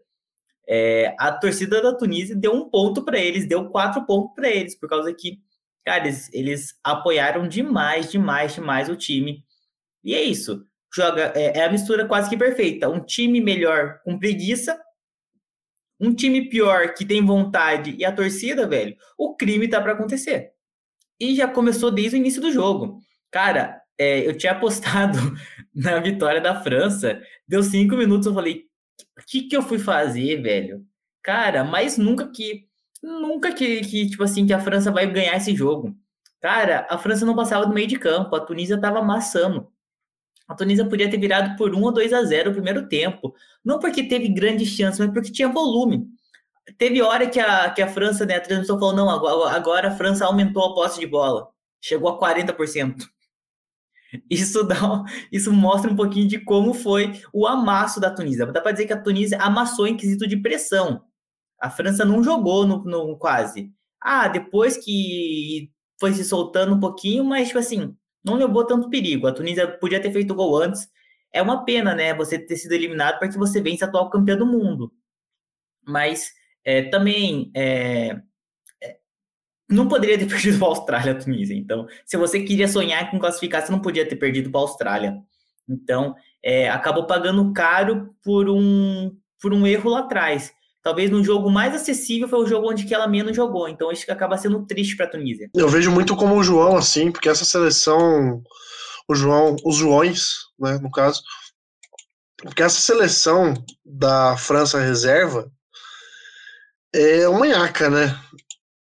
É, 0.68 1.14
a 1.16 1.30
torcida 1.30 1.80
da 1.80 1.94
Tunísia 1.94 2.34
deu 2.34 2.52
um 2.52 2.68
ponto 2.68 3.04
para 3.04 3.20
eles, 3.20 3.46
deu 3.46 3.70
quatro 3.70 4.04
pontos 4.04 4.34
para 4.34 4.50
eles, 4.50 4.74
por 4.74 4.88
causa 4.88 5.14
que, 5.14 5.38
cara, 5.86 6.08
eles, 6.08 6.28
eles, 6.32 6.74
apoiaram 6.82 7.46
demais, 7.46 8.10
demais, 8.10 8.52
demais 8.52 8.88
o 8.88 8.96
time. 8.96 9.44
E 10.02 10.12
é 10.12 10.20
isso. 10.20 10.66
Joga, 10.92 11.32
é, 11.36 11.60
é 11.60 11.64
a 11.64 11.70
mistura 11.70 12.04
quase 12.04 12.28
que 12.28 12.36
perfeita. 12.36 12.88
Um 12.88 12.98
time 12.98 13.40
melhor 13.40 14.00
com 14.02 14.18
preguiça 14.18 14.76
um 16.00 16.12
time 16.12 16.48
pior 16.48 16.94
que 16.94 17.04
tem 17.04 17.24
vontade 17.24 17.94
e 17.96 18.04
a 18.04 18.10
torcida, 18.10 18.66
velho, 18.66 18.96
o 19.16 19.36
crime 19.36 19.68
tá 19.68 19.80
para 19.80 19.92
acontecer. 19.92 20.50
E 21.20 21.36
já 21.36 21.46
começou 21.46 21.92
desde 21.92 22.16
o 22.16 22.18
início 22.18 22.42
do 22.42 22.50
jogo. 22.50 23.00
Cara, 23.30 23.80
é, 23.98 24.26
eu 24.26 24.36
tinha 24.36 24.50
apostado 24.58 25.18
na 25.78 26.00
vitória 26.00 26.40
da 26.40 26.60
França, 26.60 27.22
deu 27.46 27.62
cinco 27.62 27.96
minutos, 27.96 28.26
eu 28.26 28.34
falei, 28.34 28.64
o 29.16 29.22
que 29.26 29.42
que 29.42 29.56
eu 29.56 29.62
fui 29.62 29.78
fazer, 29.78 30.42
velho? 30.42 30.84
Cara, 31.22 31.62
mas 31.62 31.96
nunca 31.96 32.26
que, 32.28 32.66
nunca 33.02 33.52
que, 33.54 33.82
que, 33.82 34.10
tipo 34.10 34.24
assim, 34.24 34.44
que 34.46 34.52
a 34.52 34.58
França 34.60 34.90
vai 34.90 35.06
ganhar 35.06 35.36
esse 35.36 35.54
jogo. 35.54 35.96
Cara, 36.40 36.86
a 36.90 36.98
França 36.98 37.24
não 37.24 37.36
passava 37.36 37.64
do 37.66 37.72
meio 37.72 37.86
de 37.86 37.98
campo, 37.98 38.34
a 38.34 38.40
Tunísia 38.40 38.80
tava 38.80 38.98
amassando. 38.98 39.68
A 40.48 40.54
Tunísia 40.54 40.88
podia 40.88 41.10
ter 41.10 41.18
virado 41.18 41.56
por 41.56 41.74
1 41.74 41.82
ou 41.82 41.92
2 41.92 42.12
a 42.12 42.24
0 42.24 42.50
o 42.50 42.54
primeiro 42.54 42.88
tempo. 42.88 43.34
Não 43.64 43.78
porque 43.78 44.02
teve 44.08 44.28
grande 44.28 44.66
chance, 44.66 44.98
mas 44.98 45.12
porque 45.12 45.30
tinha 45.30 45.48
volume. 45.48 46.06
Teve 46.76 47.02
hora 47.02 47.28
que 47.28 47.38
a, 47.38 47.70
que 47.70 47.82
a 47.82 47.88
França, 47.88 48.26
né, 48.26 48.36
a 48.36 48.40
transmissão 48.40 48.78
falou: 48.78 48.94
não, 48.94 49.10
agora, 49.10 49.54
agora 49.54 49.88
a 49.88 49.96
França 49.96 50.24
aumentou 50.24 50.64
a 50.64 50.74
posse 50.74 50.98
de 51.00 51.06
bola. 51.06 51.48
Chegou 51.80 52.08
a 52.08 52.18
40%. 52.18 52.96
Isso, 54.30 54.62
dá, 54.64 55.04
isso 55.30 55.52
mostra 55.52 55.90
um 55.90 55.96
pouquinho 55.96 56.26
de 56.26 56.38
como 56.38 56.72
foi 56.72 57.20
o 57.32 57.46
amasso 57.46 58.00
da 58.00 58.10
Tunísia. 58.10 58.46
Dá 58.46 58.60
para 58.60 58.72
dizer 58.72 58.86
que 58.86 58.92
a 58.92 59.00
Tunísia 59.00 59.38
amassou 59.38 59.86
em 59.86 59.96
quesito 59.96 60.26
de 60.26 60.36
pressão. 60.36 61.04
A 61.60 61.68
França 61.70 62.04
não 62.04 62.22
jogou 62.22 62.66
no, 62.66 62.84
no 62.84 63.18
quase. 63.18 63.72
Ah, 64.00 64.28
depois 64.28 64.76
que 64.76 65.70
foi 65.98 66.12
se 66.12 66.24
soltando 66.24 66.74
um 66.74 66.80
pouquinho, 66.80 67.24
mas, 67.24 67.48
tipo 67.48 67.58
assim, 67.58 67.94
não 68.24 68.36
levou 68.36 68.64
tanto 68.64 68.88
perigo. 68.88 69.26
A 69.26 69.32
Tunísia 69.32 69.66
podia 69.78 70.00
ter 70.00 70.12
feito 70.12 70.34
gol 70.34 70.56
antes. 70.56 70.88
É 71.32 71.42
uma 71.42 71.64
pena, 71.64 71.94
né? 71.94 72.14
Você 72.14 72.38
ter 72.38 72.56
sido 72.56 72.72
eliminado 72.72 73.18
para 73.18 73.28
que 73.28 73.36
você 73.36 73.60
vença 73.60 73.84
a 73.84 73.88
atual 73.88 74.08
campeã 74.10 74.36
do 74.36 74.46
mundo. 74.46 74.92
Mas 75.84 76.30
é, 76.64 76.82
também 76.84 77.50
é, 77.54 78.20
não 79.68 79.88
poderia 79.88 80.18
ter 80.18 80.26
perdido 80.28 80.58
para 80.58 80.66
a 80.66 80.70
Austrália, 80.70 81.12
a 81.12 81.14
Tunísia. 81.14 81.54
Então, 81.54 81.86
se 82.06 82.16
você 82.16 82.40
queria 82.40 82.68
sonhar 82.68 83.10
com 83.10 83.18
classificar, 83.18 83.64
você 83.64 83.72
não 83.72 83.80
podia 83.80 84.08
ter 84.08 84.16
perdido 84.16 84.50
para 84.50 84.60
a 84.60 84.64
Austrália. 84.64 85.18
Então, 85.68 86.14
é, 86.42 86.68
acabou 86.68 87.06
pagando 87.06 87.52
caro 87.52 88.14
por 88.22 88.48
um 88.48 89.14
por 89.40 89.54
um 89.54 89.66
erro 89.66 89.90
lá 89.90 90.00
atrás. 90.00 90.52
Talvez 90.82 91.10
no 91.10 91.22
jogo 91.22 91.50
mais 91.50 91.74
acessível 91.74 92.28
foi 92.28 92.40
o 92.40 92.46
jogo 92.46 92.70
onde 92.70 92.92
ela 92.92 93.06
menos 93.06 93.36
jogou. 93.36 93.68
Então 93.68 93.90
isso 93.92 94.10
acaba 94.10 94.38
sendo 94.38 94.64
triste 94.66 94.96
para 94.96 95.06
a 95.06 95.10
Tunísia. 95.10 95.50
Eu 95.54 95.68
vejo 95.68 95.90
muito 95.90 96.16
como 96.16 96.36
o 96.36 96.42
João 96.42 96.76
assim, 96.76 97.10
porque 97.10 97.28
essa 97.28 97.44
seleção, 97.44 98.42
o 99.08 99.14
João, 99.14 99.56
os 99.64 99.76
Joões, 99.76 100.46
né, 100.58 100.78
no 100.78 100.90
caso, 100.90 101.22
porque 102.38 102.62
essa 102.62 102.80
seleção 102.80 103.54
da 103.84 104.36
França 104.36 104.80
reserva 104.80 105.50
é 106.94 107.28
uma 107.28 107.46
nhaca, 107.46 107.90
né? 107.90 108.18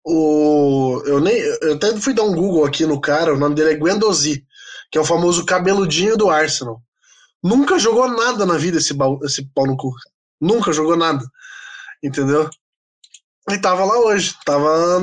O, 0.09 1.03
eu, 1.05 1.19
nem, 1.19 1.37
eu 1.37 1.75
até 1.75 1.97
fui 1.97 2.15
dar 2.15 2.23
um 2.23 2.33
Google 2.33 2.65
aqui 2.65 2.87
no 2.87 3.01
cara, 3.01 3.35
o 3.35 3.37
nome 3.37 3.57
dele 3.57 3.73
é 3.73 3.75
Guendouzi, 3.75 4.47
que 4.89 4.97
é 4.97 5.01
o 5.01 5.05
famoso 5.05 5.45
cabeludinho 5.45 6.17
do 6.17 6.31
Arsenal. 6.31 6.81
Nunca 7.43 7.77
jogou 7.77 8.07
nada 8.07 8.47
na 8.47 8.57
vida 8.57 8.79
esse, 8.79 8.95
esse 9.25 9.45
pau 9.53 9.67
no 9.67 9.77
cu. 9.77 9.91
Nunca 10.41 10.73
jogou 10.73 10.97
nada. 10.97 11.25
Entendeu? 12.01 12.49
E 13.51 13.59
tava 13.59 13.85
lá 13.85 13.99
hoje. 13.99 14.33
Tava 14.45 15.01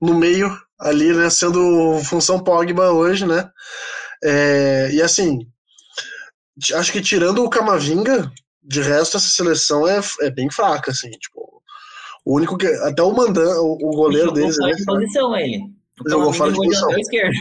no 0.00 0.14
meio 0.14 0.50
ali, 0.80 1.12
né? 1.12 1.30
Sendo 1.30 2.00
função 2.04 2.42
Pogba 2.42 2.90
hoje, 2.90 3.24
né? 3.24 3.48
É, 4.24 4.90
e 4.92 5.00
assim, 5.00 5.46
acho 6.74 6.90
que 6.90 7.00
tirando 7.00 7.44
o 7.44 7.50
Camavinga, 7.50 8.32
de 8.60 8.82
resto 8.82 9.16
essa 9.16 9.28
seleção 9.28 9.86
é, 9.86 10.00
é 10.22 10.30
bem 10.30 10.50
fraca, 10.50 10.90
assim, 10.90 11.10
tipo, 11.10 11.59
o 12.24 12.36
único 12.36 12.56
que 12.56 12.66
até 12.66 13.02
o 13.02 13.12
mandan, 13.12 13.60
o, 13.60 13.90
goleiro 13.90 14.32
deles 14.32 14.58
é 14.58 14.72
de 14.72 14.84
posição 14.84 15.36
ele. 15.36 15.62
Jogou 16.06 16.32
fora 16.32 16.52
de 16.52 16.56
posição. 16.56 16.90
Esquerdo. 16.98 17.36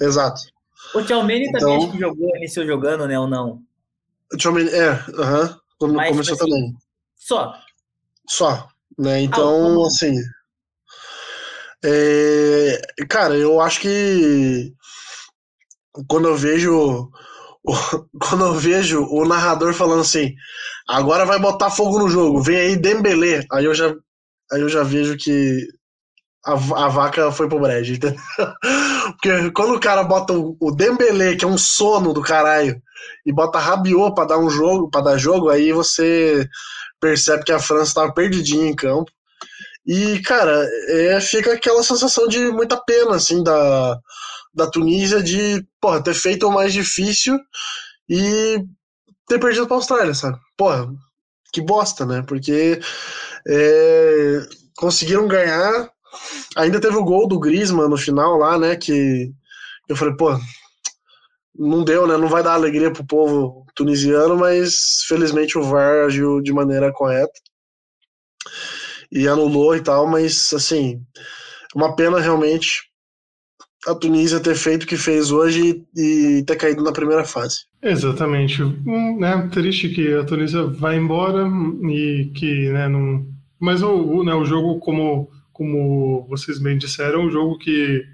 Exato. 0.00 0.40
O 0.94 1.02
Tchalmeni 1.02 1.46
então, 1.46 1.60
também 1.60 1.76
acho 1.76 1.90
que 1.92 1.98
jogou, 1.98 2.36
iniciou 2.36 2.66
jogando, 2.66 3.06
né, 3.06 3.18
ou 3.18 3.26
não? 3.26 3.60
O 4.32 4.36
Tchalmeni, 4.36 4.70
é, 4.70 4.90
aham, 4.90 5.44
uh 5.44 5.86
-huh, 5.86 5.88
começou 6.08 6.22
tipo 6.22 6.32
assim, 6.32 6.38
também. 6.38 6.76
Só. 7.16 7.54
Só, 8.28 8.68
né, 8.98 9.20
então, 9.20 9.82
ah, 9.82 9.86
assim... 9.86 10.14
É, 11.86 12.80
cara, 13.08 13.36
eu 13.36 13.60
acho 13.60 13.80
que 13.80 14.72
quando 16.08 16.28
eu 16.28 16.36
vejo 16.36 17.10
quando 18.20 18.44
eu 18.44 18.54
vejo 18.54 19.04
o 19.04 19.26
narrador 19.26 19.72
falando 19.72 20.00
assim, 20.00 20.34
agora 20.88 21.24
vai 21.24 21.38
botar 21.38 21.70
fogo 21.70 21.98
no 21.98 22.08
jogo, 22.08 22.42
vem 22.42 22.56
aí 22.56 22.76
Dembele, 22.76 23.46
aí 23.52 23.64
eu 23.64 23.74
já, 23.74 23.94
aí 24.52 24.60
eu 24.60 24.68
já 24.68 24.82
vejo 24.82 25.16
que 25.16 25.66
a, 26.44 26.52
a 26.52 26.88
vaca 26.88 27.32
foi 27.32 27.48
pro 27.48 27.60
brejo, 27.60 27.94
entendeu? 27.94 28.20
Porque 29.20 29.50
quando 29.52 29.74
o 29.74 29.80
cara 29.80 30.02
bota 30.02 30.32
o, 30.32 30.56
o 30.60 30.76
que 30.76 31.44
é 31.44 31.48
um 31.48 31.58
sono 31.58 32.12
do 32.12 32.22
caralho, 32.22 32.80
e 33.24 33.32
bota 33.32 33.58
Rabiot 33.58 34.14
para 34.14 34.28
dar 34.28 34.38
um 34.38 34.50
jogo, 34.50 34.90
para 34.90 35.02
dar 35.02 35.18
jogo, 35.18 35.48
aí 35.48 35.72
você 35.72 36.46
percebe 37.00 37.44
que 37.44 37.52
a 37.52 37.58
França 37.58 37.94
tava 37.94 38.12
perdidinha 38.12 38.66
em 38.66 38.74
campo. 38.74 39.10
E, 39.86 40.20
cara, 40.20 40.66
é, 40.88 41.20
fica 41.20 41.52
aquela 41.52 41.82
sensação 41.82 42.26
de 42.26 42.38
muita 42.50 42.76
pena, 42.76 43.16
assim, 43.16 43.42
da, 43.42 43.98
da 44.54 44.70
Tunísia 44.70 45.22
de 45.22 45.66
porra, 45.80 46.02
ter 46.02 46.14
feito 46.14 46.48
o 46.48 46.52
mais 46.52 46.72
difícil 46.72 47.38
e 48.08 48.64
ter 49.26 49.38
perdido 49.38 49.66
para 49.66 49.76
a 49.76 49.78
Austrália, 49.78 50.14
sabe? 50.14 50.38
Porra, 50.56 50.88
que 51.52 51.60
bosta, 51.60 52.04
né? 52.04 52.22
Porque 52.26 52.80
é, 53.48 54.46
conseguiram 54.76 55.28
ganhar. 55.28 55.90
Ainda 56.56 56.80
teve 56.80 56.96
o 56.96 57.04
gol 57.04 57.26
do 57.26 57.38
Griezmann 57.38 57.88
no 57.88 57.96
final 57.96 58.36
lá, 58.36 58.58
né? 58.58 58.76
Que 58.76 59.32
eu 59.88 59.96
falei, 59.96 60.14
pô, 60.16 60.38
não 61.54 61.84
deu, 61.84 62.06
né? 62.06 62.16
Não 62.16 62.28
vai 62.28 62.42
dar 62.42 62.54
alegria 62.54 62.92
pro 62.92 63.06
povo 63.06 63.66
tunisiano, 63.74 64.36
mas 64.36 65.04
felizmente 65.08 65.58
o 65.58 65.62
VAR 65.62 66.06
agiu 66.06 66.40
de 66.40 66.52
maneira 66.52 66.92
correta 66.92 67.32
e 69.10 69.28
anulou 69.28 69.76
e 69.76 69.80
tal, 69.80 70.06
mas 70.06 70.52
assim, 70.52 71.00
uma 71.74 71.94
pena 71.94 72.18
realmente 72.18 72.82
a 73.86 73.94
Tunísia 73.94 74.40
ter 74.40 74.54
feito 74.54 74.84
o 74.84 74.86
que 74.86 74.96
fez 74.96 75.30
hoje 75.30 75.84
e 75.96 76.42
ter 76.46 76.56
caído 76.56 76.82
na 76.82 76.92
primeira 76.92 77.24
fase. 77.24 77.66
Exatamente. 77.82 78.62
Hum, 78.62 79.18
né, 79.18 79.48
triste 79.52 79.88
que 79.90 80.12
a 80.14 80.24
Tunísia 80.24 80.64
vai 80.64 80.96
embora 80.96 81.46
e 81.90 82.30
que 82.34 82.70
né, 82.70 82.88
não. 82.88 83.26
Mas 83.60 83.82
o, 83.82 83.90
o, 83.90 84.24
né, 84.24 84.34
o 84.34 84.44
jogo, 84.44 84.78
como, 84.80 85.30
como 85.52 86.26
vocês 86.28 86.58
bem 86.58 86.78
disseram, 86.78 87.26
o 87.26 87.30
jogo 87.30 87.58
que 87.58 88.04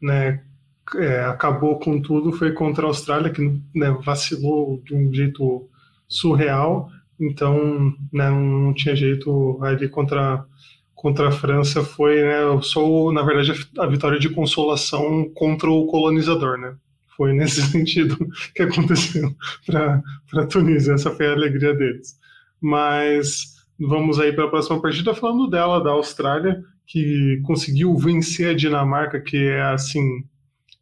né, 0.00 0.40
é, 0.94 1.24
acabou 1.24 1.78
com 1.78 2.00
tudo 2.00 2.32
foi 2.32 2.52
contra 2.52 2.84
a 2.84 2.88
Austrália, 2.88 3.30
que 3.30 3.42
né, 3.74 3.96
vacilou 4.04 4.80
de 4.84 4.94
um 4.94 5.12
jeito 5.12 5.68
surreal. 6.08 6.88
Então, 7.18 7.94
né, 8.12 8.30
não 8.30 8.74
tinha 8.74 8.94
jeito 8.94 9.58
ali 9.62 9.88
contra 9.88 10.44
contra 10.96 11.28
a 11.28 11.32
França 11.32 11.84
foi, 11.84 12.22
né, 12.22 12.40
só, 12.62 13.12
na 13.12 13.22
verdade, 13.22 13.52
a 13.78 13.86
vitória 13.86 14.18
de 14.18 14.30
consolação 14.30 15.30
contra 15.34 15.70
o 15.70 15.86
colonizador, 15.86 16.58
né? 16.58 16.74
Foi 17.16 17.32
nesse 17.34 17.60
sentido 17.70 18.16
que 18.54 18.62
aconteceu 18.62 19.32
para 19.66 20.02
a 20.34 20.46
Tunísia, 20.46 20.94
essa 20.94 21.10
foi 21.10 21.26
a 21.26 21.32
alegria 21.32 21.74
deles. 21.74 22.18
Mas 22.60 23.54
vamos 23.78 24.18
aí 24.18 24.32
para 24.32 24.46
a 24.46 24.48
próxima 24.48 24.80
partida 24.80 25.14
falando 25.14 25.48
dela, 25.48 25.84
da 25.84 25.90
Austrália, 25.90 26.64
que 26.86 27.40
conseguiu 27.44 27.94
vencer 27.96 28.50
a 28.50 28.54
Dinamarca, 28.54 29.20
que 29.20 29.36
é 29.36 29.62
assim, 29.62 30.24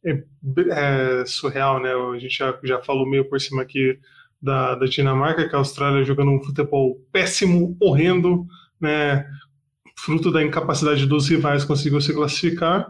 é, 0.04 0.22
é 0.70 1.26
surreal, 1.26 1.82
né? 1.82 1.90
A 1.92 2.18
gente 2.18 2.38
já, 2.38 2.56
já 2.62 2.80
falou 2.82 3.08
meio 3.08 3.28
por 3.28 3.40
cima 3.40 3.62
aqui 3.62 3.98
da, 4.40 4.76
da 4.76 4.86
Dinamarca, 4.86 5.48
que 5.48 5.54
a 5.56 5.58
Austrália 5.58 6.04
jogando 6.04 6.30
um 6.30 6.42
futebol 6.42 7.00
péssimo, 7.10 7.76
horrendo, 7.80 8.46
né? 8.80 9.26
Fruto 10.04 10.30
da 10.30 10.42
incapacidade 10.42 11.06
dos 11.06 11.28
rivais, 11.28 11.64
conseguiu 11.64 12.00
se 12.00 12.12
classificar. 12.12 12.86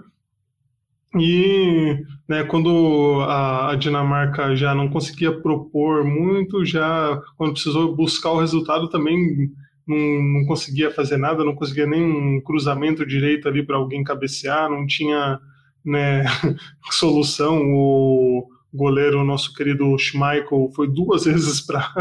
E 1.17 1.97
né, 2.29 2.43
quando 2.43 3.21
a, 3.21 3.71
a, 3.71 3.77
Dinamarca 3.77 4.57
já 4.57 4.75
não 4.75 4.89
conseguia 4.89 5.31
propor 5.41 6.05
muito, 6.05 6.65
já 6.65 7.23
quando 7.37 7.53
precisou 7.53 7.95
buscar 7.95 8.33
o 8.33 8.41
resultado 8.41 8.89
também 8.89 9.49
não, 9.87 9.97
não 9.97 10.47
conseguia 10.47 10.91
fazer 10.91 11.17
nada, 11.17 11.45
não 11.45 11.55
conseguia 11.55 11.87
nem 11.87 12.03
um 12.03 12.41
cruzamento 12.41 13.07
direito 13.07 13.47
ali 13.47 13.65
para 13.65 13.77
alguém 13.77 14.03
cabecear, 14.03 14.69
não 14.69 14.85
tinha 14.85 15.39
né, 15.85 16.25
solução. 16.91 17.63
O 17.73 18.49
goleiro, 18.73 19.21
o 19.21 19.25
nosso 19.25 19.55
querido 19.55 19.97
Schmeichel, 19.97 20.73
foi 20.75 20.89
duas 20.89 21.27
vezes 21.31 21.61
para 21.61 21.93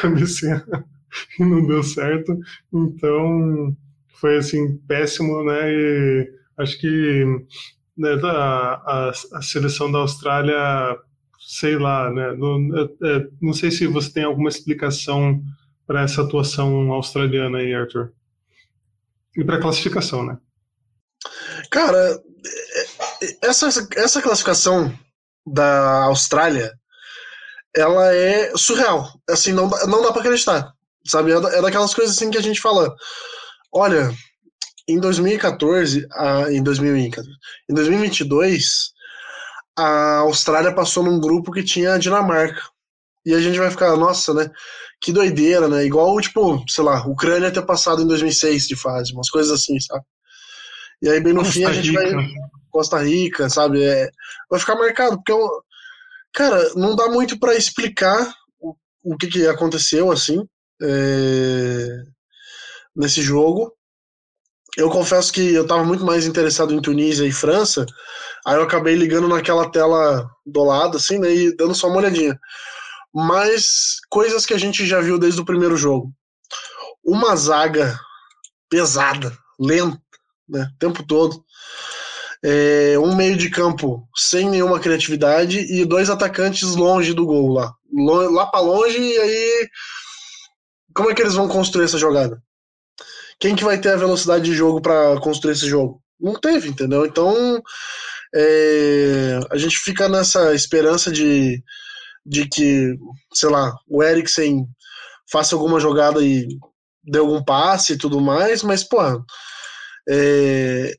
cabecear 0.00 0.64
e 1.38 1.44
não 1.44 1.66
deu 1.66 1.82
certo. 1.82 2.34
Então 2.72 3.76
foi 4.22 4.36
assim 4.36 4.78
péssimo, 4.86 5.42
né? 5.42 5.72
E 5.72 6.32
acho 6.58 6.78
que 6.78 7.24
né, 7.98 8.10
a, 8.22 8.28
a, 8.28 9.10
a, 9.10 9.42
seleção 9.42 9.90
da 9.90 9.98
Austrália, 9.98 10.96
sei 11.40 11.76
lá, 11.76 12.08
né? 12.08 12.32
Não, 12.36 12.56
é, 12.78 13.26
não 13.40 13.52
sei 13.52 13.72
se 13.72 13.84
você 13.88 14.12
tem 14.12 14.22
alguma 14.22 14.48
explicação 14.48 15.42
para 15.84 16.02
essa 16.02 16.22
atuação 16.22 16.92
australiana 16.92 17.58
aí, 17.58 17.74
Arthur. 17.74 18.12
E 19.36 19.42
para 19.42 19.56
a 19.56 19.60
classificação, 19.60 20.24
né? 20.24 20.38
Cara, 21.68 22.22
essa, 23.42 23.66
essa 23.96 24.22
classificação 24.22 24.96
da 25.44 26.04
Austrália, 26.04 26.72
ela 27.74 28.14
é 28.14 28.56
surreal. 28.56 29.08
Assim, 29.28 29.52
não, 29.52 29.68
não 29.68 30.00
dá 30.00 30.12
para 30.12 30.20
acreditar. 30.20 30.72
Sabe? 31.04 31.32
É 31.32 31.60
daquelas 31.60 31.92
coisas 31.92 32.14
assim 32.14 32.30
que 32.30 32.38
a 32.38 32.42
gente 32.42 32.60
fala. 32.60 32.94
Olha, 33.72 34.12
em 34.88 34.98
2014, 34.98 36.06
a, 36.12 36.52
em, 36.52 36.62
2014 36.62 37.28
em 37.70 37.74
2022, 37.74 38.92
a 39.76 40.18
Austrália 40.18 40.74
passou 40.74 41.02
num 41.02 41.20
grupo 41.20 41.52
que 41.52 41.62
tinha 41.62 41.94
a 41.94 41.98
Dinamarca. 41.98 42.62
E 43.24 43.32
a 43.34 43.40
gente 43.40 43.58
vai 43.58 43.70
ficar, 43.70 43.96
nossa, 43.96 44.34
né? 44.34 44.50
Que 45.00 45.12
doideira, 45.12 45.68
né? 45.68 45.84
Igual, 45.84 46.20
tipo, 46.20 46.64
sei 46.68 46.82
lá, 46.84 47.06
Ucrânia 47.06 47.52
ter 47.52 47.62
passado 47.64 48.02
em 48.02 48.06
2006 48.06 48.66
de 48.66 48.76
fase, 48.76 49.12
umas 49.12 49.30
coisas 49.30 49.52
assim, 49.52 49.78
sabe? 49.80 50.04
E 51.00 51.08
aí, 51.08 51.20
bem 51.20 51.32
no 51.32 51.40
Costa 51.40 51.52
fim, 51.52 51.64
a 51.64 51.72
gente 51.72 51.90
Rica. 51.90 52.14
vai. 52.14 52.28
Costa 52.70 52.98
Rica, 53.02 53.48
sabe? 53.48 53.82
É, 53.82 54.10
vai 54.50 54.58
ficar 54.58 54.74
marcado, 54.74 55.16
porque, 55.16 55.32
eu, 55.32 55.48
cara, 56.32 56.74
não 56.74 56.96
dá 56.96 57.08
muito 57.08 57.38
para 57.38 57.54
explicar 57.54 58.34
o, 58.60 58.74
o 59.04 59.16
que, 59.16 59.28
que 59.28 59.46
aconteceu, 59.46 60.10
assim. 60.10 60.44
É, 60.80 62.02
nesse 62.94 63.22
jogo. 63.22 63.72
Eu 64.76 64.88
confesso 64.88 65.32
que 65.32 65.52
eu 65.52 65.62
estava 65.62 65.84
muito 65.84 66.04
mais 66.04 66.26
interessado 66.26 66.72
em 66.72 66.80
Tunísia 66.80 67.26
e 67.26 67.32
França, 67.32 67.84
aí 68.46 68.56
eu 68.56 68.62
acabei 68.62 68.94
ligando 68.94 69.28
naquela 69.28 69.70
tela 69.70 70.26
do 70.46 70.64
lado, 70.64 70.96
assim, 70.96 71.18
né, 71.18 71.34
e 71.34 71.56
dando 71.56 71.74
só 71.74 71.88
uma 71.88 71.98
olhadinha. 71.98 72.38
Mas 73.14 73.98
coisas 74.08 74.46
que 74.46 74.54
a 74.54 74.58
gente 74.58 74.86
já 74.86 75.00
viu 75.00 75.18
desde 75.18 75.40
o 75.40 75.44
primeiro 75.44 75.76
jogo. 75.76 76.10
Uma 77.04 77.36
zaga 77.36 77.98
pesada, 78.70 79.36
lenta, 79.60 80.00
né, 80.48 80.66
o 80.74 80.78
tempo 80.78 81.06
todo. 81.06 81.44
É, 82.44 82.98
um 82.98 83.14
meio 83.14 83.36
de 83.36 83.50
campo 83.50 84.08
sem 84.16 84.48
nenhuma 84.48 84.80
criatividade 84.80 85.58
e 85.58 85.84
dois 85.84 86.08
atacantes 86.08 86.74
longe 86.74 87.12
do 87.12 87.26
gol 87.26 87.52
lá. 87.52 87.74
Lá 87.92 88.46
para 88.46 88.60
longe, 88.60 88.98
e 88.98 89.18
aí 89.18 89.68
como 90.94 91.10
é 91.10 91.14
que 91.14 91.22
eles 91.22 91.34
vão 91.34 91.48
construir 91.48 91.84
essa 91.84 91.98
jogada? 91.98 92.42
Quem 93.38 93.56
que 93.56 93.64
vai 93.64 93.78
ter 93.78 93.90
a 93.90 93.96
velocidade 93.96 94.44
de 94.44 94.54
jogo 94.54 94.80
para 94.80 95.20
construir 95.20 95.52
esse 95.52 95.66
jogo? 95.66 96.00
Não 96.20 96.34
teve, 96.34 96.68
entendeu? 96.68 97.04
Então 97.04 97.60
é, 98.34 99.40
a 99.50 99.56
gente 99.56 99.76
fica 99.78 100.08
nessa 100.08 100.54
esperança 100.54 101.10
de, 101.12 101.62
de 102.24 102.48
que, 102.48 102.96
sei 103.32 103.50
lá, 103.50 103.74
o 103.88 104.02
Eriksen 104.02 104.66
faça 105.30 105.54
alguma 105.54 105.78
jogada 105.78 106.22
e 106.24 106.46
dê 107.04 107.18
algum 107.18 107.42
passe 107.42 107.94
e 107.94 107.98
tudo 107.98 108.20
mais, 108.20 108.62
mas, 108.62 108.84
pô, 108.84 108.98
é, 110.08 110.94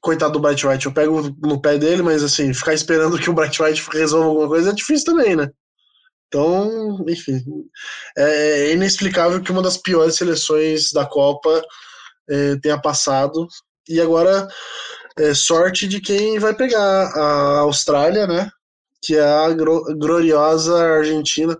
coitado 0.00 0.34
do 0.34 0.40
Bright 0.40 0.66
White, 0.66 0.86
eu 0.86 0.92
pego 0.92 1.34
no 1.42 1.60
pé 1.60 1.78
dele, 1.78 2.02
mas 2.02 2.22
assim, 2.22 2.52
ficar 2.52 2.74
esperando 2.74 3.18
que 3.18 3.30
o 3.30 3.34
Bright 3.34 3.62
White 3.62 3.86
resolva 3.92 4.28
alguma 4.28 4.48
coisa 4.48 4.70
é 4.70 4.74
difícil 4.74 5.06
também, 5.06 5.36
né? 5.36 5.50
Então, 6.34 7.04
enfim, 7.08 7.40
é, 8.18 8.70
é 8.70 8.72
inexplicável 8.72 9.40
que 9.40 9.52
uma 9.52 9.62
das 9.62 9.76
piores 9.76 10.16
seleções 10.16 10.90
da 10.90 11.06
Copa 11.06 11.62
é, 12.28 12.56
tenha 12.56 12.76
passado. 12.76 13.46
E 13.88 14.00
agora, 14.00 14.48
é, 15.16 15.32
sorte 15.32 15.86
de 15.86 16.00
quem 16.00 16.40
vai 16.40 16.52
pegar 16.52 16.80
a 16.80 17.60
Austrália, 17.60 18.26
né? 18.26 18.50
Que 19.00 19.14
é 19.14 19.22
a 19.22 19.48
gloriosa 19.96 20.76
Argentina, 20.76 21.56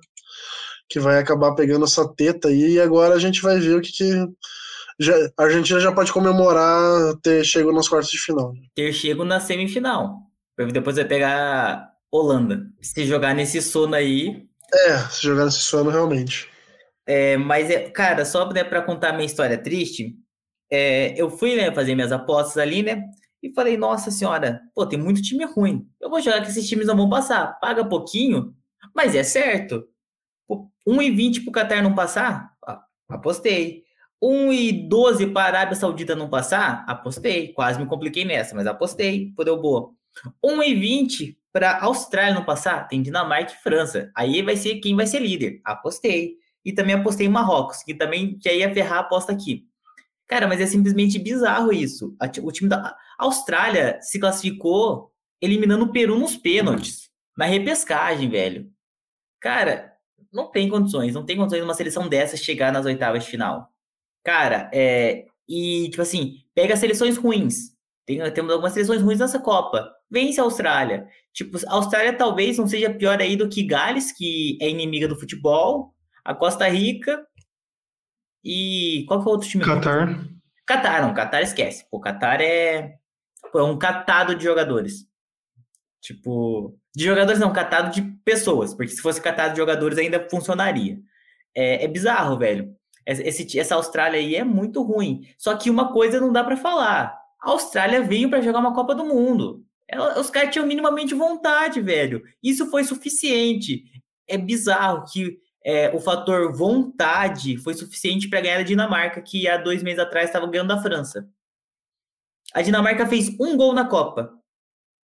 que 0.89 0.99
vai 0.99 1.21
acabar 1.21 1.55
pegando 1.55 1.85
essa 1.85 2.13
teta 2.17 2.49
aí. 2.49 2.73
E 2.73 2.81
agora 2.81 3.15
a 3.15 3.21
gente 3.21 3.41
vai 3.43 3.61
ver 3.61 3.77
o 3.77 3.81
que, 3.81 3.93
que 3.93 4.27
já, 4.99 5.15
a 5.39 5.45
Argentina 5.45 5.79
já 5.79 5.93
pode 5.93 6.13
comemorar 6.13 7.15
ter 7.23 7.45
chego 7.45 7.71
nas 7.71 7.89
quartas 7.89 8.11
de 8.11 8.19
final. 8.19 8.53
Ter 8.75 8.93
chego 8.93 9.25
na 9.25 9.39
semifinal. 9.39 10.17
Depois 10.73 10.97
vai 10.97 11.05
pegar 11.05 11.95
Holanda. 12.11 12.67
Se 12.83 13.05
jogar 13.05 13.35
nesse 13.35 13.63
sono 13.63 13.95
aí, 13.95 14.49
é, 14.73 14.99
se 15.11 15.23
jogar 15.23 15.45
nesse 15.45 15.61
sono, 15.61 15.91
realmente. 15.91 16.49
É, 17.07 17.37
mas, 17.37 17.71
é, 17.71 17.91
cara, 17.91 18.25
só 18.25 18.51
né, 18.51 18.65
para 18.65 18.83
contar 18.83 19.13
minha 19.13 19.27
história 19.27 19.59
triste, 19.59 20.17
é, 20.71 21.15
eu 21.21 21.31
fui 21.31 21.55
né, 21.57 21.73
fazer 21.73 21.95
minhas 21.95 22.13
apostas 22.13 22.59
ali, 22.59 22.83
né? 22.83 23.05
E 23.43 23.53
falei, 23.53 23.77
nossa 23.77 24.11
senhora, 24.11 24.63
pô, 24.75 24.87
tem 24.87 24.99
muito 24.99 25.21
time 25.21 25.45
ruim. 25.45 25.87
Eu 26.01 26.09
vou 26.09 26.21
jogar 26.21 26.41
que 26.41 26.49
esses 26.49 26.67
times 26.67 26.87
não 26.87 26.97
vão 26.97 27.11
passar. 27.11 27.59
Paga 27.61 27.85
pouquinho, 27.85 28.55
mas 28.95 29.15
é 29.15 29.23
certo. 29.23 29.87
1,20 30.89 31.43
pro 31.43 31.53
Qatar 31.53 31.83
não 31.83 31.95
passar? 31.95 32.51
Apostei. 33.09 33.85
1,12 34.23 35.31
para 35.33 35.43
a 35.43 35.47
Arábia 35.47 35.77
Saudita 35.77 36.17
não 36.17 36.31
passar? 36.31 36.85
Apostei. 36.89 37.53
Quase 37.53 37.79
me 37.79 37.87
compliquei 37.87 38.25
nessa, 38.25 38.55
mas 38.55 38.67
apostei. 38.67 39.31
Pô, 39.37 39.45
deu 39.45 39.61
boa. 39.61 39.91
1,20 40.43 41.37
para 41.55 41.79
Austrália 41.83 42.35
não 42.35 42.45
passar, 42.45 42.89
tem 42.89 43.01
Dinamarca 43.01 43.53
e 43.53 43.63
França. 43.63 44.11
Aí 44.17 44.43
vai 44.43 44.57
ser 44.57 44.81
quem 44.81 44.97
vai 44.97 45.07
ser 45.07 45.21
líder. 45.21 45.61
Apostei. 45.65 46.35
E 46.65 46.73
também 46.73 46.97
apostei 46.97 47.29
em 47.29 47.31
Marrocos, 47.31 47.85
que 47.85 47.95
também 47.95 48.37
que 48.37 48.49
aí 48.49 48.59
ia 48.59 48.75
ferrar 48.75 48.99
a 48.99 49.01
aposta 49.03 49.31
aqui. 49.31 49.65
Cara, 50.27 50.49
mas 50.49 50.61
é 50.61 50.67
simplesmente 50.67 51.17
bizarro 51.17 51.73
isso. 51.73 52.17
O 52.43 52.51
time 52.51 52.69
da 52.69 52.97
Austrália 53.17 54.01
se 54.03 54.19
classificou 54.19 55.13
eliminando 55.41 55.85
o 55.85 55.93
Peru 55.93 56.19
nos 56.19 56.37
pênaltis, 56.37 57.09
na 57.39 57.45
repescagem, 57.45 58.29
velho. 58.29 58.69
Cara, 59.41 59.93
não 60.33 60.51
tem 60.51 60.69
condições, 60.69 61.15
não 61.15 61.25
tem 61.25 61.37
condições 61.37 61.61
de 61.61 61.65
uma 61.65 61.75
seleção 61.75 62.09
dessa 62.09 62.37
chegar 62.37 62.73
nas 62.73 62.85
oitavas 62.85 63.23
de 63.23 63.31
final. 63.31 63.71
Cara, 64.25 64.69
é. 64.75 65.27
E, 65.49 65.89
tipo 65.91 66.03
assim, 66.03 66.39
pega 66.53 66.75
seleções 66.75 67.17
ruins. 67.17 67.74
Tem, 68.07 68.19
temos 68.33 68.53
algumas 68.53 68.73
seleções 68.73 69.03
ruins 69.03 69.19
nessa 69.19 69.39
Copa. 69.39 69.91
Vence 70.11 70.41
a 70.41 70.45
Austrália. 70.45 71.07
Tipo, 71.33 71.59
a 71.67 71.75
Austrália 71.75 72.17
talvez 72.17 72.59
não 72.59 72.67
seja 72.67 72.93
pior 72.93 73.21
aí 73.21 73.37
do 73.37 73.49
que 73.49 73.63
Gales, 73.63 74.13
que 74.13 74.59
é 74.61 74.69
inimiga 74.69 75.09
do 75.09 75.19
futebol, 75.19 75.95
a 76.25 76.35
Costa 76.35 76.69
Rica 76.69 77.27
e 78.45 79.05
qual 79.09 79.21
que 79.21 79.27
é 79.27 79.31
o 79.31 79.33
outro 79.33 79.49
time? 79.49 79.65
Qatar. 79.65 80.29
Qatar, 80.67 81.03
não, 81.03 81.15
Qatar 81.15 81.43
esquece. 81.43 81.87
Pô, 81.91 81.99
Qatar 81.99 82.41
é, 82.41 82.97
pô, 83.51 83.59
é 83.59 83.65
um 83.65 83.79
catado 83.79 84.35
de 84.35 84.45
jogadores. 84.45 85.07
Tipo, 86.01 86.79
de 86.95 87.05
jogadores 87.05 87.41
não, 87.41 87.53
catado 87.53 87.91
de 87.91 88.03
pessoas, 88.25 88.75
porque 88.75 88.93
se 88.93 89.01
fosse 89.01 89.21
catado 89.21 89.53
de 89.53 89.61
jogadores 89.61 89.97
ainda 89.97 90.29
funcionaria. 90.29 90.99
É, 91.55 91.85
é 91.85 91.89
bizarro, 91.89 92.39
velho. 92.39 92.77
Esse, 93.07 93.59
essa 93.59 93.75
Austrália 93.75 94.19
aí 94.19 94.35
é 94.37 94.45
muito 94.45 94.83
ruim. 94.83 95.27
Só 95.39 95.57
que 95.57 95.71
uma 95.71 95.93
coisa 95.93 96.21
não 96.21 96.33
dá 96.33 96.45
para 96.45 96.57
falar. 96.57 97.24
A 97.45 97.51
Austrália 97.51 98.03
veio 98.03 98.31
para 98.31 98.41
jogar 98.41 98.61
uma 98.61 98.75
Copa 98.75 98.95
do 98.95 99.05
Mundo. 99.05 99.63
Ela, 99.87 100.19
os 100.19 100.31
caras 100.31 100.51
tinham 100.51 100.67
minimamente 100.67 101.15
vontade, 101.15 101.79
velho. 101.83 102.23
Isso 102.43 102.71
foi 102.71 102.85
suficiente. 102.85 103.85
É 104.27 104.39
bizarro 104.39 105.05
que 105.05 105.39
é, 105.63 105.95
o 105.95 106.01
fator 106.01 106.57
vontade 106.57 107.59
foi 107.59 107.75
suficiente 107.75 108.31
para 108.31 108.41
ganhar 108.41 108.61
a 108.61 108.63
Dinamarca, 108.63 109.21
que 109.21 109.47
há 109.47 109.59
dois 109.59 109.83
meses 109.83 109.99
atrás 109.99 110.27
estava 110.27 110.47
ganhando 110.47 110.69
da 110.69 110.81
França. 110.81 111.29
A 112.55 112.63
Dinamarca 112.63 113.07
fez 113.07 113.29
um 113.39 113.59
gol 113.59 113.75
na 113.75 113.87
Copa. 113.87 114.33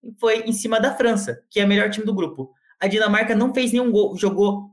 E 0.02 0.14
foi 0.18 0.44
em 0.44 0.54
cima 0.54 0.80
da 0.80 0.96
França, 0.96 1.44
que 1.50 1.60
é 1.60 1.66
o 1.66 1.68
melhor 1.68 1.90
time 1.90 2.06
do 2.06 2.14
grupo. 2.14 2.54
A 2.80 2.88
Dinamarca 2.88 3.36
não 3.36 3.54
fez 3.54 3.74
nenhum 3.74 3.92
gol, 3.92 4.18
jogou 4.18 4.72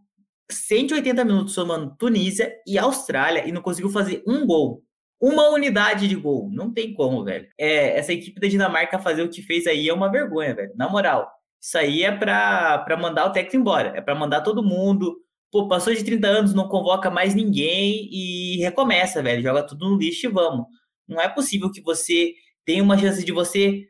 180 0.48 1.24
minutos 1.24 1.54
somando 1.54 1.96
Tunísia 1.96 2.54
e 2.64 2.78
Austrália 2.78 3.44
e 3.44 3.50
não 3.50 3.60
conseguiu 3.60 3.90
fazer 3.90 4.22
um 4.24 4.46
gol 4.46 4.85
uma 5.20 5.48
unidade 5.48 6.08
de 6.08 6.14
gol. 6.14 6.50
Não 6.52 6.72
tem 6.72 6.94
como, 6.94 7.24
velho. 7.24 7.46
É, 7.58 7.98
essa 7.98 8.12
equipe 8.12 8.40
da 8.40 8.48
Dinamarca 8.48 8.98
fazer 8.98 9.22
o 9.22 9.28
que 9.28 9.42
fez 9.42 9.66
aí 9.66 9.88
é 9.88 9.94
uma 9.94 10.10
vergonha, 10.10 10.54
velho. 10.54 10.72
Na 10.76 10.88
moral. 10.88 11.30
Isso 11.60 11.78
aí 11.78 12.02
é 12.02 12.12
pra, 12.12 12.84
mandar 13.00 13.26
o 13.26 13.32
técnico 13.32 13.56
embora. 13.56 13.92
É 13.96 14.00
pra 14.00 14.14
mandar 14.14 14.42
todo 14.42 14.62
mundo. 14.62 15.16
Pô, 15.50 15.68
passou 15.68 15.94
de 15.94 16.04
30 16.04 16.26
anos, 16.26 16.54
não 16.54 16.68
convoca 16.68 17.10
mais 17.10 17.34
ninguém 17.34 18.08
e 18.12 18.58
recomeça, 18.58 19.22
velho. 19.22 19.42
Joga 19.42 19.66
tudo 19.66 19.88
no 19.90 19.96
lixo 19.96 20.26
e 20.26 20.30
vamos. 20.30 20.66
Não 21.08 21.20
é 21.20 21.28
possível 21.28 21.70
que 21.70 21.80
você 21.80 22.34
tenha 22.64 22.82
uma 22.82 22.98
chance 22.98 23.24
de 23.24 23.32
você 23.32 23.86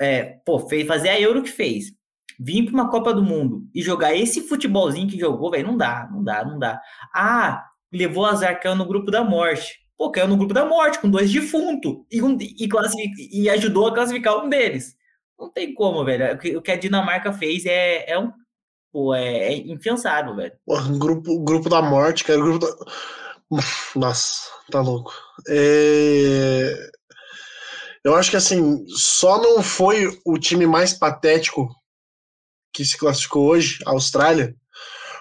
é, 0.00 0.38
pô, 0.44 0.58
fez, 0.60 0.86
fazer 0.86 1.10
a 1.10 1.20
Euro 1.20 1.42
que 1.42 1.50
fez. 1.50 1.92
Vir 2.38 2.64
para 2.64 2.74
uma 2.74 2.90
Copa 2.90 3.12
do 3.12 3.22
Mundo 3.22 3.68
e 3.74 3.82
jogar 3.82 4.14
esse 4.14 4.42
futebolzinho 4.42 5.08
que 5.08 5.18
jogou, 5.18 5.50
velho, 5.50 5.66
não 5.66 5.76
dá, 5.76 6.08
não 6.10 6.22
dá, 6.22 6.44
não 6.44 6.58
dá. 6.58 6.80
Ah, 7.12 7.64
levou 7.92 8.24
azar, 8.24 8.60
caiu 8.60 8.76
no 8.76 8.86
grupo 8.86 9.10
da 9.10 9.24
morte. 9.24 9.87
Pô, 9.98 10.12
caiu 10.12 10.28
no 10.28 10.36
grupo 10.36 10.54
da 10.54 10.64
morte, 10.64 11.00
com 11.00 11.10
dois 11.10 11.30
defuntos, 11.30 12.04
e, 12.08 12.22
um, 12.22 12.38
e, 12.40 12.68
e 13.42 13.50
ajudou 13.50 13.88
a 13.88 13.94
classificar 13.94 14.36
um 14.36 14.48
deles. 14.48 14.96
Não 15.36 15.50
tem 15.50 15.74
como, 15.74 16.04
velho. 16.04 16.36
O 16.56 16.62
que, 16.62 16.70
a 16.70 16.76
Dinamarca 16.76 17.32
fez 17.32 17.66
é, 17.66 18.08
é 18.08 18.18
um. 18.18 18.32
Pô, 18.92 19.12
é, 19.12 19.48
é 19.48 19.56
infiançável, 19.56 20.36
velho. 20.36 20.52
Pô, 20.64 20.80
grupo, 20.98 21.40
grupo 21.40 21.68
da 21.68 21.82
morte, 21.82 22.22
cara. 22.22 22.40
Grupo 22.40 22.58
da... 22.60 22.68
Nossa, 23.96 24.48
tá 24.70 24.80
louco. 24.80 25.12
É... 25.48 26.90
Eu 28.04 28.14
acho 28.14 28.30
que 28.30 28.36
assim, 28.36 28.86
só 28.88 29.42
não 29.42 29.62
foi 29.62 30.08
o 30.24 30.38
time 30.38 30.66
mais 30.66 30.92
patético 30.92 31.68
que 32.72 32.84
se 32.84 32.96
classificou 32.96 33.48
hoje, 33.48 33.78
a 33.84 33.90
Austrália, 33.90 34.54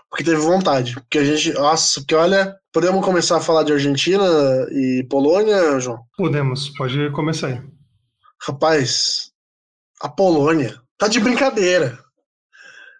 porque 0.09 0.23
teve 0.23 0.37
vontade. 0.37 0.93
Porque 0.93 1.19
a 1.19 1.23
gente. 1.23 1.53
Nossa, 1.53 1.99
porque 2.01 2.15
olha, 2.15 2.57
podemos 2.71 3.03
começar 3.03 3.37
a 3.37 3.41
falar 3.41 3.63
de 3.63 3.73
Argentina 3.73 4.23
e 4.71 5.05
Polônia, 5.09 5.79
João? 5.79 6.03
Podemos, 6.17 6.69
pode 6.77 7.11
começar 7.11 7.47
aí. 7.47 7.61
Rapaz, 8.41 9.31
a 10.01 10.09
Polônia 10.09 10.81
tá 10.97 11.07
de 11.07 11.19
brincadeira. 11.19 11.99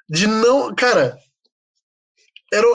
De 0.10 0.28
não. 0.28 0.74
Cara, 0.76 1.18
era, 2.54 2.68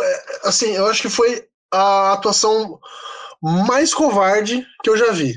assim, 0.45 0.73
eu 0.73 0.87
acho 0.87 1.03
que 1.03 1.09
foi 1.09 1.47
a 1.73 2.13
atuação 2.13 2.79
mais 3.43 3.93
covarde 3.93 4.65
que 4.83 4.91
eu 4.91 4.97
já 4.97 5.11
vi. 5.11 5.35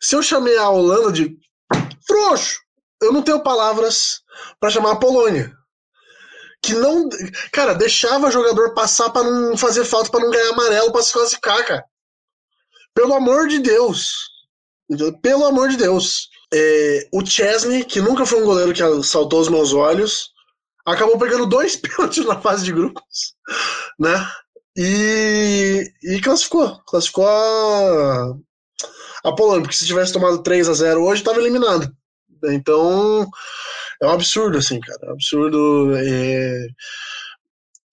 Se 0.00 0.14
eu 0.14 0.22
chamei 0.22 0.56
a 0.56 0.68
Holanda 0.68 1.12
de 1.12 1.36
frouxo, 2.06 2.60
eu 3.02 3.12
não 3.12 3.22
tenho 3.22 3.42
palavras 3.42 4.20
para 4.58 4.70
chamar 4.70 4.92
a 4.92 4.96
Polônia 4.96 5.59
que 6.62 6.74
não. 6.74 7.08
Cara, 7.52 7.74
deixava 7.74 8.30
jogador 8.30 8.74
passar 8.74 9.10
para 9.10 9.24
não 9.24 9.56
fazer 9.56 9.84
falta, 9.84 10.10
para 10.10 10.20
não 10.20 10.30
ganhar 10.30 10.50
amarelo, 10.50 10.92
para 10.92 11.02
se 11.02 11.12
classificar, 11.12 11.64
cara. 11.66 11.84
Pelo 12.94 13.14
amor 13.14 13.48
de 13.48 13.58
Deus. 13.58 14.28
Pelo 15.22 15.46
amor 15.46 15.68
de 15.68 15.76
Deus. 15.76 16.28
É, 16.52 17.08
o 17.12 17.24
Chesney, 17.24 17.84
que 17.84 18.00
nunca 18.00 18.26
foi 18.26 18.42
um 18.42 18.44
goleiro 18.44 18.72
que 18.72 19.06
saltou 19.06 19.40
os 19.40 19.48
meus 19.48 19.72
olhos, 19.72 20.30
acabou 20.84 21.18
pegando 21.18 21.46
dois 21.46 21.76
pênaltis 21.76 22.24
na 22.24 22.40
fase 22.40 22.64
de 22.64 22.72
grupos, 22.72 23.34
né? 23.98 24.28
E, 24.76 25.84
e 26.02 26.20
classificou. 26.20 26.80
Classificou 26.86 27.26
a, 27.26 28.34
a 29.24 29.34
Polônia, 29.34 29.62
porque 29.62 29.76
se 29.76 29.86
tivesse 29.86 30.12
tomado 30.12 30.42
3 30.42 30.68
a 30.68 30.74
0 30.74 31.04
hoje, 31.04 31.22
estava 31.22 31.38
eliminado. 31.38 31.90
Então, 32.44 33.28
é 34.02 34.06
um 34.06 34.10
absurdo, 34.10 34.58
assim, 34.58 34.80
cara. 34.80 34.98
É 35.02 35.08
um 35.10 35.12
absurdo. 35.12 35.92
É... 35.96 36.66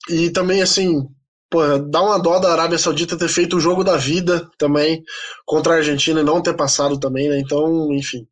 E 0.10 0.30
também, 0.30 0.62
assim, 0.62 1.06
pô, 1.50 1.78
dá 1.80 2.02
uma 2.02 2.20
dó 2.20 2.40
da 2.40 2.52
Arábia 2.52 2.78
Saudita 2.78 3.18
ter 3.18 3.28
feito 3.28 3.58
o 3.58 3.60
jogo 3.60 3.84
da 3.84 3.98
vida 3.98 4.50
também 4.58 5.04
contra 5.46 5.74
a 5.74 5.78
Argentina 5.78 6.22
e 6.22 6.24
não 6.24 6.42
ter 6.42 6.56
passado 6.56 7.00
também, 7.00 7.30
né? 7.30 7.40
Então, 7.40 7.94
enfim. 7.94 8.28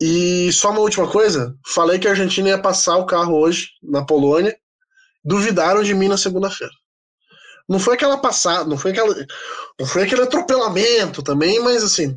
E 0.00 0.52
só 0.52 0.70
uma 0.70 0.80
última 0.80 1.08
coisa: 1.08 1.56
falei 1.66 1.98
que 1.98 2.08
a 2.08 2.10
Argentina 2.10 2.48
ia 2.48 2.60
passar 2.60 2.96
o 2.96 3.06
carro 3.06 3.38
hoje 3.38 3.68
na 3.82 4.04
Polônia. 4.04 4.56
Duvidaram 5.24 5.82
de 5.84 5.94
mim 5.94 6.08
na 6.08 6.18
segunda-feira. 6.18 6.72
Não 7.68 7.78
foi 7.78 7.94
aquela 7.94 8.18
passada, 8.18 8.68
não 8.68 8.76
foi 8.76 8.90
aquela, 8.90 9.14
não 9.78 9.86
foi 9.86 10.02
aquele 10.02 10.22
atropelamento 10.22 11.22
também, 11.22 11.60
mas 11.60 11.84
assim, 11.84 12.14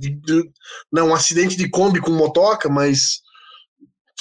não 0.92 1.10
um 1.10 1.14
acidente 1.14 1.56
de 1.56 1.70
Kombi 1.70 2.02
com 2.02 2.12
motoca, 2.12 2.68
mas 2.68 3.22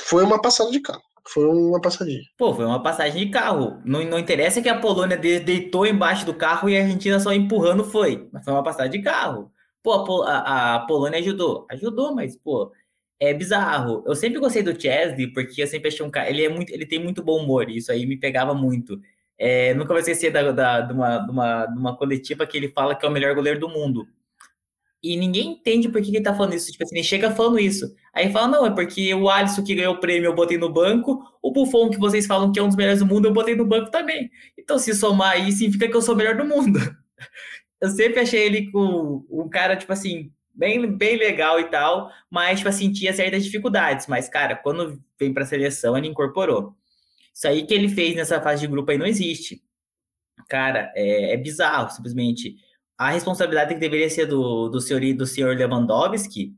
foi 0.02 0.24
uma 0.24 0.40
passada 0.40 0.70
de 0.70 0.80
carro. 0.80 1.02
Foi 1.26 1.46
uma 1.46 1.80
passadinha. 1.80 2.20
Pô, 2.36 2.54
foi 2.54 2.66
uma 2.66 2.82
passagem 2.82 3.24
de 3.26 3.32
carro. 3.32 3.80
Não, 3.84 4.04
não 4.04 4.18
interessa 4.18 4.60
que 4.60 4.68
a 4.68 4.78
Polônia 4.78 5.16
deitou 5.16 5.86
embaixo 5.86 6.26
do 6.26 6.34
carro 6.34 6.68
e 6.68 6.76
a 6.76 6.82
Argentina 6.82 7.18
só 7.18 7.32
empurrando 7.32 7.82
foi. 7.84 8.28
Mas 8.30 8.44
foi 8.44 8.52
uma 8.52 8.62
passagem 8.62 8.92
de 8.92 9.02
carro. 9.02 9.50
Pô, 9.82 10.22
a, 10.22 10.76
a, 10.76 10.80
Polônia 10.80 11.18
ajudou. 11.18 11.66
Ajudou, 11.70 12.14
mas, 12.14 12.36
pô, 12.36 12.70
é 13.18 13.32
bizarro. 13.32 14.04
Eu 14.06 14.14
sempre 14.14 14.38
gostei 14.38 14.62
do 14.62 14.78
Chesley, 14.80 15.32
porque 15.32 15.62
eu 15.62 15.66
sempre 15.66 15.88
achei 15.88 16.04
um 16.04 16.10
cara. 16.10 16.28
Ele, 16.28 16.44
é 16.44 16.48
muito, 16.48 16.72
ele 16.72 16.86
tem 16.86 16.98
muito 16.98 17.22
bom 17.22 17.42
humor, 17.42 17.70
isso 17.70 17.90
aí 17.90 18.06
me 18.06 18.18
pegava 18.18 18.54
muito. 18.54 19.00
É, 19.38 19.74
nunca 19.74 19.88
vou 19.88 19.98
esquecer 19.98 20.30
da, 20.30 20.52
da, 20.52 20.80
de, 20.82 20.92
uma, 20.92 21.18
de, 21.18 21.30
uma, 21.30 21.66
de 21.66 21.78
uma 21.78 21.96
coletiva 21.96 22.46
que 22.46 22.56
ele 22.56 22.68
fala 22.68 22.94
que 22.94 23.04
é 23.04 23.08
o 23.08 23.12
melhor 23.12 23.34
goleiro 23.34 23.58
do 23.58 23.68
mundo. 23.68 24.06
E 25.04 25.18
ninguém 25.18 25.52
entende 25.52 25.90
por 25.90 26.00
que 26.00 26.08
ele 26.08 26.22
tá 26.22 26.34
falando 26.34 26.54
isso. 26.54 26.72
Tipo 26.72 26.82
assim, 26.82 26.96
ele 26.96 27.04
chega 27.04 27.30
falando 27.30 27.58
isso. 27.58 27.94
Aí 28.14 28.32
fala, 28.32 28.48
não, 28.48 28.66
é 28.66 28.70
porque 28.70 29.14
o 29.14 29.28
Alisson 29.28 29.62
que 29.62 29.74
ganhou 29.74 29.94
o 29.94 30.00
prêmio 30.00 30.28
eu 30.28 30.34
botei 30.34 30.56
no 30.56 30.72
banco, 30.72 31.22
o 31.42 31.52
Buffon 31.52 31.90
que 31.90 31.98
vocês 31.98 32.26
falam 32.26 32.50
que 32.50 32.58
é 32.58 32.62
um 32.62 32.68
dos 32.68 32.76
melhores 32.76 33.00
do 33.00 33.06
mundo, 33.06 33.26
eu 33.28 33.32
botei 33.32 33.54
no 33.54 33.66
banco 33.66 33.90
também. 33.90 34.30
Então, 34.58 34.78
se 34.78 34.94
somar 34.94 35.32
aí, 35.32 35.52
significa 35.52 35.86
que 35.86 35.94
eu 35.94 36.00
sou 36.00 36.14
o 36.14 36.16
melhor 36.16 36.36
do 36.36 36.44
mundo. 36.44 36.78
Eu 37.80 37.90
sempre 37.90 38.20
achei 38.20 38.40
ele 38.40 38.70
com 38.70 39.26
um 39.28 39.46
cara, 39.46 39.76
tipo 39.76 39.92
assim, 39.92 40.32
bem, 40.54 40.90
bem 40.96 41.18
legal 41.18 41.60
e 41.60 41.64
tal, 41.64 42.10
mas, 42.30 42.60
tipo 42.60 42.68
assim, 42.70 42.90
tinha 42.90 43.12
certas 43.12 43.44
dificuldades. 43.44 44.06
Mas, 44.06 44.26
cara, 44.26 44.56
quando 44.56 44.98
vem 45.20 45.34
pra 45.34 45.44
seleção, 45.44 45.94
ele 45.98 46.08
incorporou. 46.08 46.74
Isso 47.34 47.46
aí 47.46 47.66
que 47.66 47.74
ele 47.74 47.88
fez 47.88 48.16
nessa 48.16 48.40
fase 48.40 48.62
de 48.62 48.68
grupo 48.68 48.90
aí 48.90 48.96
não 48.96 49.06
existe. 49.06 49.60
Cara, 50.48 50.90
é, 50.96 51.34
é 51.34 51.36
bizarro, 51.36 51.90
simplesmente 51.90 52.56
a 52.96 53.10
responsabilidade 53.10 53.74
que 53.74 53.80
deveria 53.80 54.08
ser 54.08 54.26
do, 54.26 54.68
do, 54.68 54.80
senhor, 54.80 55.00
do 55.14 55.26
senhor 55.26 55.56
Lewandowski, 55.56 56.54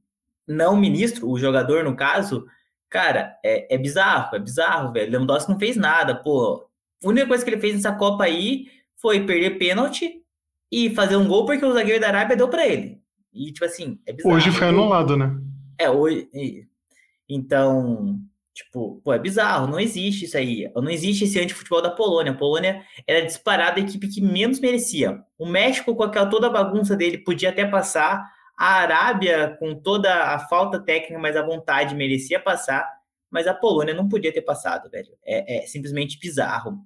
não 0.47 0.75
o 0.75 0.77
ministro, 0.77 1.29
o 1.29 1.39
jogador, 1.39 1.83
no 1.83 1.97
caso, 1.97 2.47
cara, 2.89 3.37
é, 3.45 3.75
é 3.75 3.79
bizarro, 3.79 4.37
é 4.37 4.39
bizarro, 4.39 4.93
velho. 4.93 5.11
Lewandowski 5.11 5.51
não 5.51 5.59
fez 5.59 5.77
nada, 5.77 6.15
pô. 6.15 6.69
A 7.05 7.09
única 7.09 7.27
coisa 7.27 7.45
que 7.45 7.51
ele 7.51 7.61
fez 7.61 7.75
nessa 7.75 7.93
Copa 7.93 8.25
aí 8.25 8.67
foi 8.97 9.25
perder 9.25 9.59
pênalti 9.59 10.23
e 10.71 10.91
fazer 10.91 11.17
um 11.17 11.29
gol 11.29 11.47
porque 11.47 11.65
o 11.65 11.73
zagueiro 11.73 12.01
da 12.01 12.09
Arábia 12.09 12.37
deu 12.37 12.49
para 12.49 12.67
ele. 12.67 13.01
E, 13.33 13.53
tipo 13.53 13.65
assim, 13.65 13.99
é 14.07 14.13
bizarro. 14.13 14.35
Hoje 14.35 14.51
foi 14.51 14.69
anulado, 14.69 15.17
né? 15.17 15.39
É, 15.79 15.91
hoje. 15.91 16.29
Então, 17.29 18.19
Tipo, 18.57 19.03
pô, 19.05 19.13
é 19.13 19.19
bizarro, 19.19 19.67
não 19.67 19.79
existe 19.79 20.25
isso 20.25 20.39
aí. 20.39 20.73
Não 20.75 20.89
existe 20.89 21.25
esse 21.25 21.39
antifutebol 21.39 21.83
da 21.83 21.91
Polônia. 21.91 22.33
A 22.33 22.37
Polônia 22.37 22.83
era 23.07 23.21
disparada 23.21 23.79
a 23.79 23.83
equipe 23.83 24.09
que 24.09 24.19
menos 24.19 24.59
merecia. 24.59 25.23
O 25.39 25.45
México, 25.45 25.95
com 25.95 26.03
aquela 26.03 26.25
toda 26.25 26.47
a 26.47 26.51
bagunça 26.51 26.97
dele, 26.97 27.19
podia 27.19 27.51
até 27.51 27.67
passar. 27.67 28.27
A 28.59 28.77
Arábia, 28.77 29.55
com 29.61 29.75
toda 29.75 30.33
a 30.33 30.39
falta 30.39 30.81
técnica, 30.81 31.19
mas 31.19 31.37
a 31.37 31.45
vontade, 31.45 31.95
merecia 31.95 32.41
passar. 32.41 32.91
Mas 33.31 33.47
a 33.47 33.53
Polônia 33.53 33.93
não 33.93 34.09
podia 34.09 34.33
ter 34.33 34.41
passado, 34.41 34.89
velho. 34.89 35.11
É, 35.23 35.59
é 35.59 35.67
simplesmente 35.67 36.19
bizarro. 36.19 36.79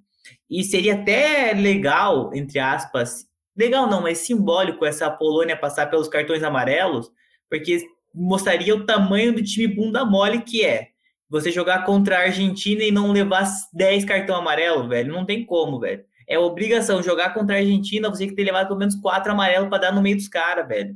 E 0.49 0.65
seria 0.65 0.95
até 0.95 1.53
legal, 1.53 2.35
entre 2.35 2.59
aspas, 2.59 3.25
legal 3.55 3.89
não, 3.89 4.01
mas 4.01 4.17
simbólico 4.17 4.85
essa 4.85 5.09
Polônia 5.09 5.55
passar 5.55 5.89
pelos 5.89 6.09
cartões 6.09 6.43
amarelos, 6.43 7.09
porque 7.49 7.79
mostraria 8.13 8.75
o 8.75 8.85
tamanho 8.85 9.33
do 9.33 9.41
time 9.41 9.73
bunda 9.73 10.03
mole 10.03 10.41
que 10.41 10.65
é 10.65 10.90
você 11.31 11.49
jogar 11.49 11.85
contra 11.85 12.17
a 12.17 12.21
Argentina 12.23 12.83
e 12.83 12.91
não 12.91 13.13
levar 13.13 13.47
10 13.71 14.03
cartão 14.03 14.35
amarelo, 14.35 14.89
velho, 14.89 15.13
não 15.13 15.25
tem 15.25 15.45
como, 15.45 15.79
velho. 15.79 16.03
É 16.27 16.37
obrigação 16.37 17.01
jogar 17.01 17.33
contra 17.33 17.55
a 17.55 17.59
Argentina, 17.59 18.09
você 18.09 18.19
tem 18.19 18.27
que 18.27 18.35
ter 18.35 18.43
levado 18.43 18.67
pelo 18.67 18.79
menos 18.79 18.95
quatro 18.95 19.31
amarelos 19.31 19.69
para 19.69 19.77
dar 19.77 19.93
no 19.93 20.01
meio 20.01 20.17
dos 20.17 20.27
caras, 20.27 20.67
velho. 20.67 20.93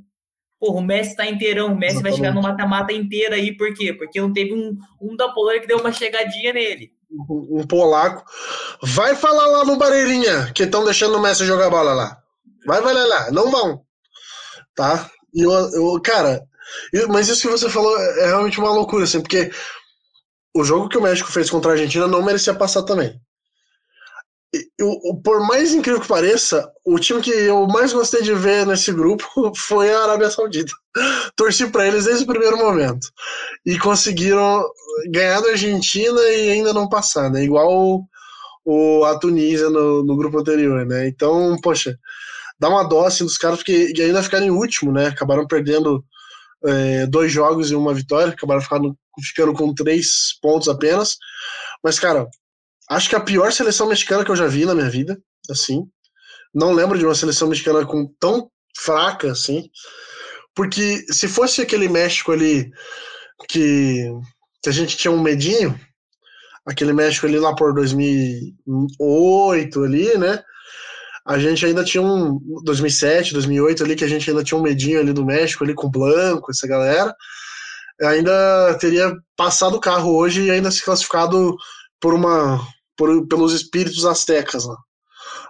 Porra, 0.59 0.79
o 0.79 0.83
Messi 0.83 1.15
tá 1.15 1.25
inteirão, 1.25 1.67
o 1.67 1.77
Messi 1.77 1.95
Exatamente. 1.95 2.03
vai 2.03 2.13
chegar 2.13 2.35
no 2.35 2.41
mata-mata 2.41 2.91
inteira 2.91 3.35
aí, 3.35 3.55
por 3.55 3.73
quê? 3.73 3.93
Porque 3.93 4.19
não 4.19 4.33
teve 4.33 4.53
um, 4.53 4.77
um 5.01 5.15
da 5.15 5.29
Polônia 5.29 5.61
que 5.61 5.67
deu 5.67 5.77
uma 5.79 5.91
chegadinha 5.93 6.51
nele. 6.51 6.91
Um, 7.09 7.59
um 7.61 7.67
polaco. 7.67 8.25
Vai 8.83 9.15
falar 9.15 9.45
lá 9.47 9.63
no 9.63 9.77
Bareirinha, 9.77 10.51
que 10.53 10.63
estão 10.63 10.83
deixando 10.83 11.15
o 11.15 11.21
Messi 11.21 11.45
jogar 11.45 11.69
bola 11.69 11.93
lá. 11.93 12.17
Vai, 12.65 12.81
vai 12.81 12.93
lá, 12.93 13.05
lá. 13.05 13.31
não 13.31 13.49
vão. 13.49 13.81
Tá? 14.75 15.09
E 15.33 15.43
eu, 15.43 15.51
eu 15.51 16.01
cara, 16.01 16.45
mas 17.09 17.29
isso 17.29 17.41
que 17.41 17.47
você 17.47 17.69
falou 17.69 17.97
é 17.97 18.27
realmente 18.27 18.59
uma 18.59 18.71
loucura, 18.71 19.05
assim, 19.05 19.21
porque 19.21 19.49
o 20.55 20.63
jogo 20.63 20.87
que 20.87 20.97
o 20.97 21.01
México 21.01 21.31
fez 21.31 21.49
contra 21.49 21.71
a 21.71 21.73
Argentina 21.73 22.07
não 22.07 22.23
merecia 22.23 22.53
passar 22.53 22.83
também. 22.83 23.19
E, 24.53 24.83
o, 24.83 25.21
por 25.21 25.45
mais 25.45 25.73
incrível 25.73 25.99
que 25.99 26.07
pareça, 26.07 26.71
o 26.85 26.97
time 26.97 27.21
que 27.21 27.29
eu 27.29 27.67
mais 27.67 27.91
gostei 27.91 28.21
de 28.21 28.33
ver 28.33 28.65
nesse 28.65 28.91
grupo 28.93 29.25
foi 29.55 29.93
a 29.93 30.03
Arábia 30.03 30.29
Saudita. 30.29 30.71
Torci 31.35 31.67
para 31.67 31.87
eles 31.87 32.05
desde 32.05 32.23
o 32.23 32.27
primeiro 32.27 32.57
momento. 32.57 33.05
E 33.65 33.77
conseguiram 33.77 34.63
ganhar 35.11 35.41
da 35.41 35.49
Argentina 35.49 36.21
e 36.21 36.51
ainda 36.51 36.73
não 36.73 36.87
passar, 36.87 37.29
né? 37.29 37.43
Igual 37.43 38.07
o, 38.63 39.03
a 39.03 39.19
Tunísia 39.19 39.69
no, 39.69 40.05
no 40.05 40.15
grupo 40.15 40.39
anterior, 40.39 40.85
né? 40.85 41.07
Então, 41.07 41.57
poxa, 41.61 41.97
dá 42.57 42.69
uma 42.69 43.05
assim, 43.05 43.25
dos 43.25 43.37
caras, 43.37 43.57
porque 43.57 43.93
ainda 43.99 44.23
ficaram 44.23 44.45
em 44.45 44.51
último, 44.51 44.91
né? 44.91 45.07
Acabaram 45.07 45.45
perdendo 45.45 46.03
é, 46.65 47.05
dois 47.07 47.31
jogos 47.31 47.71
e 47.71 47.75
uma 47.75 47.93
vitória, 47.93 48.33
acabaram 48.33 48.61
ficando, 48.61 48.97
ficando 49.21 49.53
com 49.53 49.73
três 49.73 50.37
pontos 50.41 50.67
apenas. 50.67 51.17
Mas, 51.83 51.99
cara, 51.99 52.27
acho 52.89 53.09
que 53.09 53.15
a 53.15 53.19
pior 53.19 53.51
seleção 53.51 53.87
mexicana 53.87 54.23
que 54.23 54.31
eu 54.31 54.35
já 54.35 54.47
vi 54.47 54.65
na 54.65 54.75
minha 54.75 54.89
vida, 54.89 55.19
assim. 55.49 55.83
Não 56.53 56.73
lembro 56.73 56.97
de 56.97 57.05
uma 57.05 57.15
seleção 57.15 57.49
mexicana 57.49 57.85
com 57.85 58.07
tão 58.19 58.49
fraca 58.77 59.31
assim. 59.31 59.69
Porque 60.55 61.05
se 61.11 61.27
fosse 61.27 61.61
aquele 61.61 61.89
México 61.89 62.31
ali 62.31 62.71
que, 63.49 64.09
que 64.63 64.69
a 64.69 64.71
gente 64.71 64.95
tinha 64.95 65.11
um 65.11 65.21
medinho, 65.21 65.77
aquele 66.65 66.93
México 66.93 67.25
ali 67.25 67.37
lá 67.37 67.53
por 67.55 67.73
2008 67.73 69.83
ali, 69.83 70.17
né? 70.17 70.41
a 71.25 71.39
gente 71.39 71.65
ainda 71.65 71.83
tinha 71.83 72.03
um 72.03 72.39
2007, 72.63 73.33
2008 73.33 73.83
ali 73.83 73.95
que 73.95 74.03
a 74.03 74.07
gente 74.07 74.29
ainda 74.29 74.43
tinha 74.43 74.57
um 74.57 74.61
medinho 74.61 74.99
ali 74.99 75.11
do 75.11 75.25
México 75.25 75.63
ali 75.63 75.73
com 75.73 75.87
o 75.87 75.91
Blanco, 75.91 76.51
essa 76.51 76.67
galera. 76.67 77.15
Ainda 78.01 78.77
teria 78.79 79.13
passado 79.35 79.75
o 79.77 79.79
carro 79.79 80.15
hoje 80.15 80.43
e 80.43 80.51
ainda 80.51 80.71
se 80.71 80.83
classificado 80.83 81.55
por 81.99 82.13
uma 82.13 82.59
por, 82.97 83.27
pelos 83.27 83.53
espíritos 83.53 84.05
astecas 84.05 84.65
lá. 84.65 84.77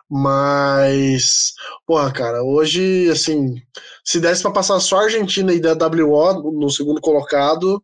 Mas, 0.09 1.53
porra, 1.85 2.11
cara, 2.11 2.43
hoje, 2.43 3.09
assim, 3.09 3.55
se 4.03 4.19
desse 4.19 4.43
para 4.43 4.51
passar 4.51 4.79
só 4.79 4.97
a 4.97 5.03
Argentina 5.03 5.51
e 5.51 5.59
da 5.59 5.73
WO 5.73 6.51
no 6.51 6.69
segundo 6.69 7.01
colocado, 7.01 7.83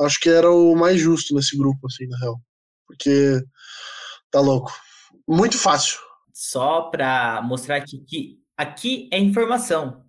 acho 0.00 0.20
que 0.20 0.28
era 0.28 0.50
o 0.50 0.76
mais 0.76 1.00
justo 1.00 1.34
nesse 1.34 1.56
grupo, 1.56 1.86
assim, 1.86 2.06
na 2.06 2.18
real. 2.18 2.40
Porque 2.86 3.42
tá 4.30 4.40
louco. 4.40 4.72
Muito 5.26 5.58
fácil 5.58 5.98
só 6.38 6.82
para 6.82 7.42
mostrar 7.42 7.80
que, 7.80 7.98
que 7.98 8.38
aqui 8.56 9.08
é 9.12 9.18
informação. 9.18 10.04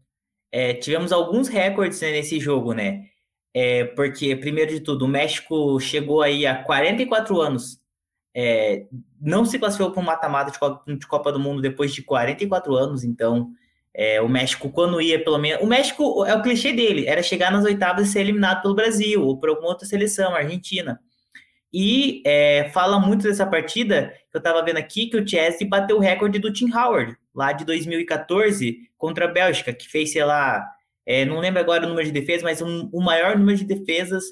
É, 0.51 0.75
tivemos 0.75 1.11
alguns 1.11 1.47
recordes 1.47 1.99
né, 2.01 2.11
nesse 2.11 2.39
jogo, 2.39 2.71
né? 2.71 3.05
É, 3.53 3.85
porque, 3.85 4.35
primeiro 4.35 4.71
de 4.71 4.79
tudo, 4.79 5.05
o 5.05 5.07
México 5.07 5.79
chegou 5.79 6.21
aí 6.21 6.45
há 6.45 6.63
44 6.63 7.39
anos. 7.41 7.79
É, 8.35 8.85
não 9.19 9.43
se 9.43 9.57
classificou 9.57 9.91
para 9.91 10.01
um 10.01 10.05
mata-mata 10.05 10.51
de, 10.51 10.97
de, 10.97 11.07
Copa 11.07 11.31
do 11.31 11.39
Mundo 11.39 11.61
depois 11.61 11.93
de 11.93 12.03
44 12.03 12.75
anos, 12.75 13.03
então 13.03 13.51
é, 13.93 14.21
o 14.21 14.29
México, 14.29 14.69
quando 14.69 15.01
ia, 15.01 15.21
pelo 15.23 15.37
menos. 15.37 15.63
O 15.63 15.67
México 15.67 16.25
é 16.25 16.35
o 16.35 16.41
clichê 16.41 16.71
dele, 16.71 17.07
era 17.07 17.23
chegar 17.23 17.51
nas 17.51 17.65
oitavas 17.65 18.07
e 18.07 18.11
ser 18.11 18.21
eliminado 18.21 18.61
pelo 18.61 18.75
Brasil 18.75 19.25
ou 19.25 19.37
por 19.37 19.49
alguma 19.49 19.69
outra 19.69 19.87
seleção, 19.87 20.35
Argentina. 20.35 20.99
E 21.73 22.23
é, 22.25 22.69
fala 22.73 22.99
muito 22.99 23.23
dessa 23.23 23.45
partida, 23.45 24.13
que 24.31 24.37
eu 24.37 24.39
estava 24.39 24.63
vendo 24.63 24.77
aqui, 24.77 25.07
que 25.07 25.17
o 25.17 25.27
Chelsea 25.27 25.67
bateu 25.67 25.97
o 25.97 25.99
recorde 25.99 26.39
do 26.39 26.51
Tim 26.51 26.71
Howard, 26.73 27.15
lá 27.33 27.51
de 27.51 27.63
2014, 27.65 28.89
contra 28.97 29.25
a 29.25 29.27
Bélgica, 29.27 29.73
que 29.73 29.87
fez, 29.87 30.11
sei 30.11 30.23
lá, 30.23 30.65
é, 31.09 31.25
não 31.25 31.39
lembro 31.39 31.59
agora 31.59 31.87
o 31.87 31.89
número 31.89 32.05
de 32.05 32.13
defesas, 32.13 32.43
mas 32.43 32.61
um, 32.61 32.87
o 32.93 33.01
maior 33.01 33.35
número 33.35 33.57
de 33.57 33.65
defesas, 33.65 34.25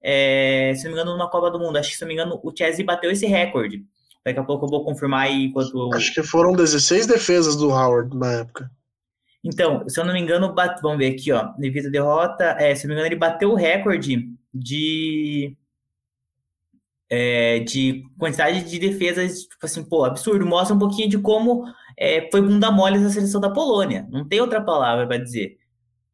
é, 0.00 0.72
se 0.76 0.84
não 0.84 0.92
me 0.92 0.96
engano, 1.00 1.10
numa 1.16 1.28
Copa 1.28 1.50
do 1.50 1.58
Mundo. 1.58 1.76
Acho 1.76 1.90
que, 1.90 1.96
se 1.96 2.02
não 2.02 2.06
me 2.06 2.14
engano, 2.14 2.38
o 2.40 2.56
Chelsea 2.56 2.86
bateu 2.86 3.10
esse 3.10 3.26
recorde. 3.26 3.84
Daqui 4.24 4.38
a 4.38 4.44
pouco 4.44 4.64
eu 4.64 4.70
vou 4.70 4.84
confirmar 4.84 5.22
aí 5.22 5.46
enquanto. 5.46 5.92
Acho 5.92 6.14
que 6.14 6.22
foram 6.22 6.52
16 6.52 7.08
defesas 7.08 7.56
do 7.56 7.70
Howard 7.70 8.16
na 8.16 8.30
época. 8.34 8.70
Então, 9.42 9.88
se 9.88 9.98
eu 9.98 10.04
não 10.04 10.12
me 10.12 10.20
engano, 10.20 10.54
bate... 10.54 10.80
vamos 10.80 10.98
ver 10.98 11.14
aqui, 11.14 11.32
ó. 11.32 11.52
Devido 11.58 11.88
à 11.88 11.90
derrota, 11.90 12.44
é, 12.60 12.76
se 12.76 12.84
não 12.84 12.90
me 12.90 12.94
engano, 12.94 13.12
ele 13.12 13.18
bateu 13.18 13.50
o 13.50 13.56
recorde 13.56 14.28
de 14.54 15.56
é, 17.10 17.58
de 17.58 18.04
quantidade 18.16 18.70
de 18.70 18.78
defesas, 18.78 19.40
tipo 19.40 19.66
assim, 19.66 19.82
pô, 19.82 20.04
absurdo. 20.04 20.46
Mostra 20.46 20.76
um 20.76 20.78
pouquinho 20.78 21.08
de 21.08 21.18
como 21.18 21.64
é, 21.98 22.28
foi 22.30 22.40
bunda 22.40 22.70
mole 22.70 22.98
essa 22.98 23.10
seleção 23.10 23.40
da 23.40 23.50
Polônia. 23.50 24.06
Não 24.12 24.24
tem 24.28 24.40
outra 24.40 24.62
palavra 24.62 25.08
para 25.08 25.18
dizer. 25.18 25.58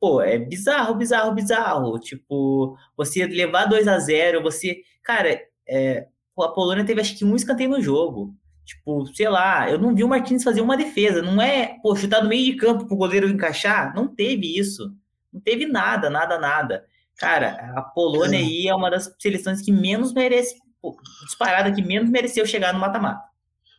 Pô, 0.06 0.22
é 0.22 0.38
bizarro, 0.38 0.94
bizarro, 0.94 1.34
bizarro. 1.34 1.98
Tipo, 1.98 2.78
você 2.96 3.26
levar 3.26 3.64
2 3.64 3.88
a 3.88 3.98
0 3.98 4.40
você. 4.40 4.82
Cara, 5.02 5.40
é, 5.68 6.06
a 6.38 6.48
Polônia 6.48 6.84
teve 6.84 7.00
acho 7.00 7.18
que 7.18 7.24
um 7.24 7.34
escanteio 7.34 7.70
no 7.70 7.82
jogo. 7.82 8.32
Tipo, 8.64 9.04
sei 9.16 9.28
lá, 9.28 9.68
eu 9.68 9.80
não 9.80 9.96
vi 9.96 10.04
o 10.04 10.08
Martins 10.08 10.44
fazer 10.44 10.60
uma 10.60 10.76
defesa. 10.76 11.22
Não 11.22 11.42
é, 11.42 11.76
pô, 11.82 11.96
chutar 11.96 12.22
no 12.22 12.28
meio 12.28 12.44
de 12.44 12.56
campo 12.56 12.86
pro 12.86 12.96
goleiro 12.96 13.28
encaixar. 13.28 13.92
Não 13.96 14.06
teve 14.06 14.56
isso. 14.56 14.94
Não 15.32 15.40
teve 15.40 15.66
nada, 15.66 16.08
nada, 16.08 16.38
nada. 16.38 16.84
Cara, 17.16 17.72
a 17.76 17.82
Polônia 17.82 18.38
aí 18.38 18.68
é 18.68 18.74
uma 18.76 18.88
das 18.88 19.12
seleções 19.18 19.60
que 19.60 19.72
menos 19.72 20.12
merece, 20.12 20.54
pô, 20.80 20.96
disparada, 21.24 21.72
que 21.72 21.82
menos 21.82 22.08
mereceu 22.08 22.46
chegar 22.46 22.72
no 22.72 22.78
mata-mata. 22.78 23.24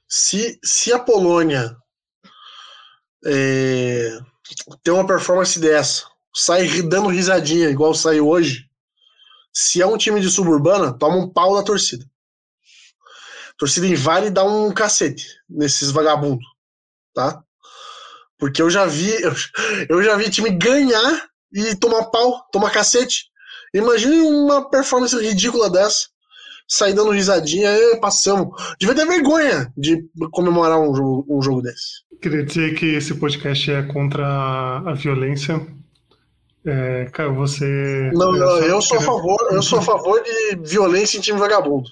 Se, 0.09 0.59
se 0.61 0.91
a 0.91 0.99
Polônia 0.99 1.73
é, 3.25 4.19
tem 4.83 4.93
uma 4.93 5.07
performance 5.07 5.57
dessa, 5.57 6.05
sai 6.37 6.81
dando 6.83 7.09
risadinha 7.09 7.69
igual 7.69 7.93
saiu 7.93 8.27
hoje, 8.27 8.65
se 9.51 9.81
é 9.81 9.85
um 9.85 9.97
time 9.97 10.19
de 10.19 10.29
suburbana, 10.29 10.93
toma 10.93 11.17
um 11.17 11.29
pau 11.29 11.55
da 11.55 11.63
torcida 11.63 12.05
torcida 13.57 13.87
invade 13.87 14.27
e 14.27 14.31
dá 14.31 14.43
um 14.43 14.71
cacete 14.71 15.25
nesses 15.49 15.91
vagabundos, 15.91 16.45
tá? 17.13 17.41
Porque 18.37 18.61
eu 18.61 18.69
já 18.69 18.85
vi, 18.85 19.09
eu, 19.21 19.33
eu 19.89 20.03
já 20.03 20.15
vi 20.15 20.29
time 20.29 20.51
ganhar 20.51 21.25
e 21.51 21.75
tomar 21.75 22.05
pau, 22.05 22.45
tomar 22.51 22.69
cacete. 22.69 23.25
Imagine 23.73 24.21
uma 24.21 24.69
performance 24.69 25.17
ridícula 25.17 25.69
dessa. 25.69 26.07
Sair 26.69 26.93
dando 26.93 27.11
risadinha, 27.11 27.71
e 27.71 27.97
passamos. 27.97 28.49
Devia 28.77 28.93
ter 28.93 29.07
vergonha 29.07 29.71
de 29.77 30.03
comemorar 30.31 30.77
um 30.77 30.93
jogo, 30.93 31.25
um 31.29 31.41
jogo 31.41 31.61
desse. 31.61 32.03
Queria 32.21 32.43
dizer 32.43 32.75
que 32.75 32.87
esse 32.87 33.15
podcast 33.15 33.71
é 33.71 33.83
contra 33.83 34.79
a 34.85 34.93
violência. 34.93 35.65
É, 36.67 37.05
cara, 37.05 37.29
você. 37.29 38.11
Não, 38.13 38.33
não 38.33 38.59
eu 38.59 38.81
sou 38.81 38.97
a 38.97 39.01
favor, 39.01 39.37
eu 39.51 39.63
sou 39.63 39.79
a 39.79 39.81
favor 39.81 40.21
de 40.21 40.69
violência 40.69 41.17
em 41.17 41.21
time 41.21 41.39
vagabundo 41.39 41.89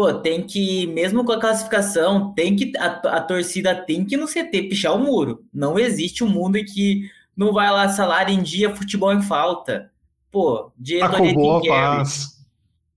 pô, 0.00 0.14
tem 0.14 0.46
que, 0.46 0.86
mesmo 0.86 1.24
com 1.26 1.32
a 1.32 1.38
classificação, 1.38 2.32
tem 2.32 2.56
que 2.56 2.72
a, 2.78 2.86
a 2.86 3.20
torcida 3.20 3.74
tem 3.74 4.02
que 4.02 4.16
no 4.16 4.26
CT 4.26 4.62
pichar 4.62 4.96
o 4.96 4.98
muro. 4.98 5.44
Não 5.52 5.78
existe 5.78 6.24
um 6.24 6.28
mundo 6.28 6.56
em 6.56 6.64
que 6.64 7.10
não 7.36 7.52
vai 7.52 7.70
lá 7.70 7.86
salário 7.88 8.32
em 8.32 8.42
dia, 8.42 8.74
futebol 8.74 9.12
em 9.12 9.20
falta. 9.20 9.90
Pô, 10.30 10.72
diretoria 10.78 11.32
Acabou 11.32 11.66
paz. 11.66 12.42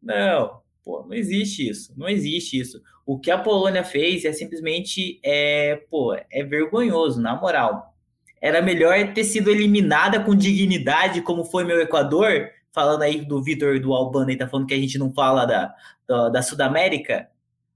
Não, 0.01 0.61
pô, 0.81 1.03
não 1.05 1.13
existe 1.13 1.67
isso. 1.67 1.93
Não 1.97 2.07
existe 2.07 2.57
isso. 2.57 2.81
O 3.05 3.19
que 3.19 3.29
a 3.29 3.37
Polônia 3.37 3.83
fez 3.83 4.23
é 4.23 4.31
simplesmente 4.31 5.19
é, 5.21 5.81
pô, 5.89 6.13
é 6.13 6.43
vergonhoso, 6.43 7.19
na 7.19 7.35
moral. 7.35 7.92
Era 8.43 8.61
melhor 8.61 9.13
ter 9.13 9.23
sido 9.23 9.49
eliminada 9.49 10.19
com 10.19 10.35
dignidade, 10.35 11.21
como 11.21 11.45
foi 11.45 11.63
meu 11.63 11.79
Equador, 11.79 12.49
falando 12.73 13.01
aí 13.01 13.23
do 13.23 13.41
Vitor 13.41 13.79
do 13.79 13.93
Albano 13.93 14.29
aí, 14.29 14.35
tá 14.35 14.49
falando 14.49 14.67
que 14.67 14.73
a 14.73 14.79
gente 14.79 14.97
não 14.97 15.13
fala 15.13 15.45
da, 15.45 15.73
da, 16.05 16.27
da 16.27 16.41
Sudamérica. 16.41 17.29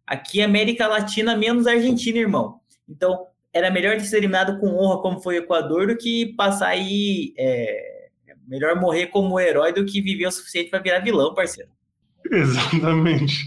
Aqui, 0.05 0.41
América 0.41 0.85
Latina 0.85 1.37
menos 1.37 1.67
Argentina, 1.67 2.17
irmão. 2.17 2.59
Então, 2.87 3.27
era 3.53 3.71
melhor 3.71 3.95
ter 3.95 4.03
sido 4.03 4.15
eliminado 4.15 4.59
com 4.59 4.67
honra, 4.75 5.01
como 5.01 5.21
foi 5.21 5.35
o 5.35 5.43
Equador, 5.43 5.87
do 5.87 5.97
que 5.97 6.33
passar 6.35 6.67
aí. 6.67 7.33
É, 7.37 8.09
melhor 8.45 8.75
morrer 8.75 9.07
como 9.07 9.39
herói 9.39 9.71
do 9.71 9.85
que 9.85 10.01
viver 10.01 10.27
o 10.27 10.31
suficiente 10.31 10.69
para 10.69 10.79
virar 10.79 10.99
vilão, 10.99 11.33
parceiro. 11.33 11.69
Exatamente. 12.29 13.45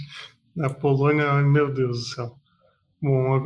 Na 0.56 0.70
Polônia, 0.70 1.34
meu 1.42 1.70
Deus 1.70 1.98
do 1.98 2.04
céu. 2.04 2.36
Bom, 3.02 3.36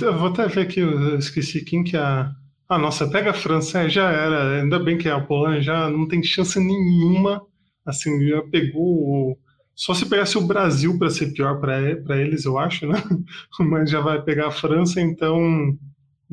eu 0.00 0.16
vou 0.16 0.28
até 0.28 0.46
ver 0.46 0.60
aqui, 0.60 0.78
eu 0.78 1.18
esqueci 1.18 1.64
quem 1.64 1.82
que 1.82 1.96
é 1.96 2.00
a 2.00 2.32
ah, 2.68 2.78
nossa, 2.78 3.08
pega 3.08 3.30
a 3.30 3.34
França, 3.34 3.82
é, 3.82 3.88
já 3.88 4.10
era. 4.10 4.60
Ainda 4.60 4.78
bem 4.78 4.98
que 4.98 5.08
a 5.08 5.20
Polônia 5.20 5.62
já 5.62 5.88
não 5.88 6.06
tem 6.08 6.22
chance 6.22 6.58
nenhuma. 6.58 7.42
Assim, 7.84 8.26
já 8.26 8.42
pegou. 8.42 9.38
Só 9.74 9.94
se 9.94 10.06
pegasse 10.06 10.36
o 10.36 10.46
Brasil 10.46 10.98
para 10.98 11.10
ser 11.10 11.32
pior 11.32 11.60
para 11.60 12.18
eles, 12.20 12.44
eu 12.44 12.58
acho, 12.58 12.86
né? 12.86 13.00
Mas 13.60 13.90
já 13.90 14.00
vai 14.00 14.20
pegar 14.22 14.48
a 14.48 14.52
França, 14.52 15.00
então 15.00 15.76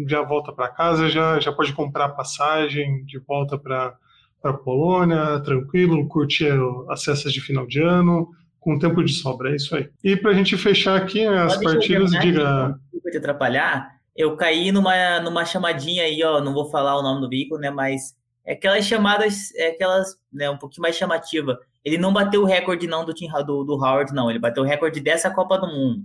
já 0.08 0.24
volta 0.24 0.52
para 0.52 0.70
casa, 0.70 1.10
já, 1.10 1.40
já 1.40 1.52
pode 1.52 1.74
comprar 1.74 2.10
passagem 2.10 3.04
de 3.06 3.20
volta 3.20 3.58
para 3.58 3.96
a 4.44 4.54
Polônia, 4.54 5.40
tranquilo, 5.42 6.08
curtir 6.08 6.52
as 6.90 7.04
festas 7.04 7.32
de 7.32 7.42
final 7.42 7.68
de 7.68 7.82
ano, 7.82 8.30
com 8.60 8.80
tempo 8.80 9.04
de 9.04 9.12
sobra, 9.12 9.52
é 9.52 9.56
isso 9.56 9.76
aí. 9.76 9.90
E 10.04 10.16
para 10.16 10.32
a 10.32 10.34
gente 10.34 10.58
fechar 10.58 10.96
aqui 10.96 11.26
as 11.26 11.58
partidas, 11.58 12.12
diga. 12.12 12.80
Desculpa 12.92 13.12
te 13.12 13.18
atrapalhar, 13.18 13.93
eu 14.16 14.36
caí 14.36 14.72
numa, 14.72 15.20
numa 15.20 15.46
chamadinha 15.46 16.04
aí, 16.04 16.24
ó, 16.24 16.40
não 16.40 16.54
vou 16.54 16.70
falar 16.70 16.98
o 16.98 17.02
nome 17.02 17.22
do 17.22 17.30
veículo, 17.30 17.60
né, 17.60 17.70
mas 17.70 18.16
é 18.46 18.54
aquelas 18.54 18.86
chamadas, 18.86 19.54
é 19.56 19.70
aquelas, 19.70 20.18
né, 20.32 20.50
um 20.50 20.58
pouquinho 20.58 20.82
mais 20.84 20.96
chamativa. 20.96 21.60
Ele 21.84 21.98
não 21.98 22.14
bateu 22.14 22.42
o 22.42 22.46
recorde 22.46 22.88
não 22.88 23.06
do, 23.06 23.14
do, 23.14 23.64
do 23.64 23.74
Howard, 23.74 24.14
não, 24.14 24.30
ele 24.30 24.40
bateu 24.40 24.64
o 24.64 24.66
recorde 24.66 25.00
dessa 25.00 25.32
Copa 25.32 25.58
do 25.58 25.68
Mundo. 25.68 26.04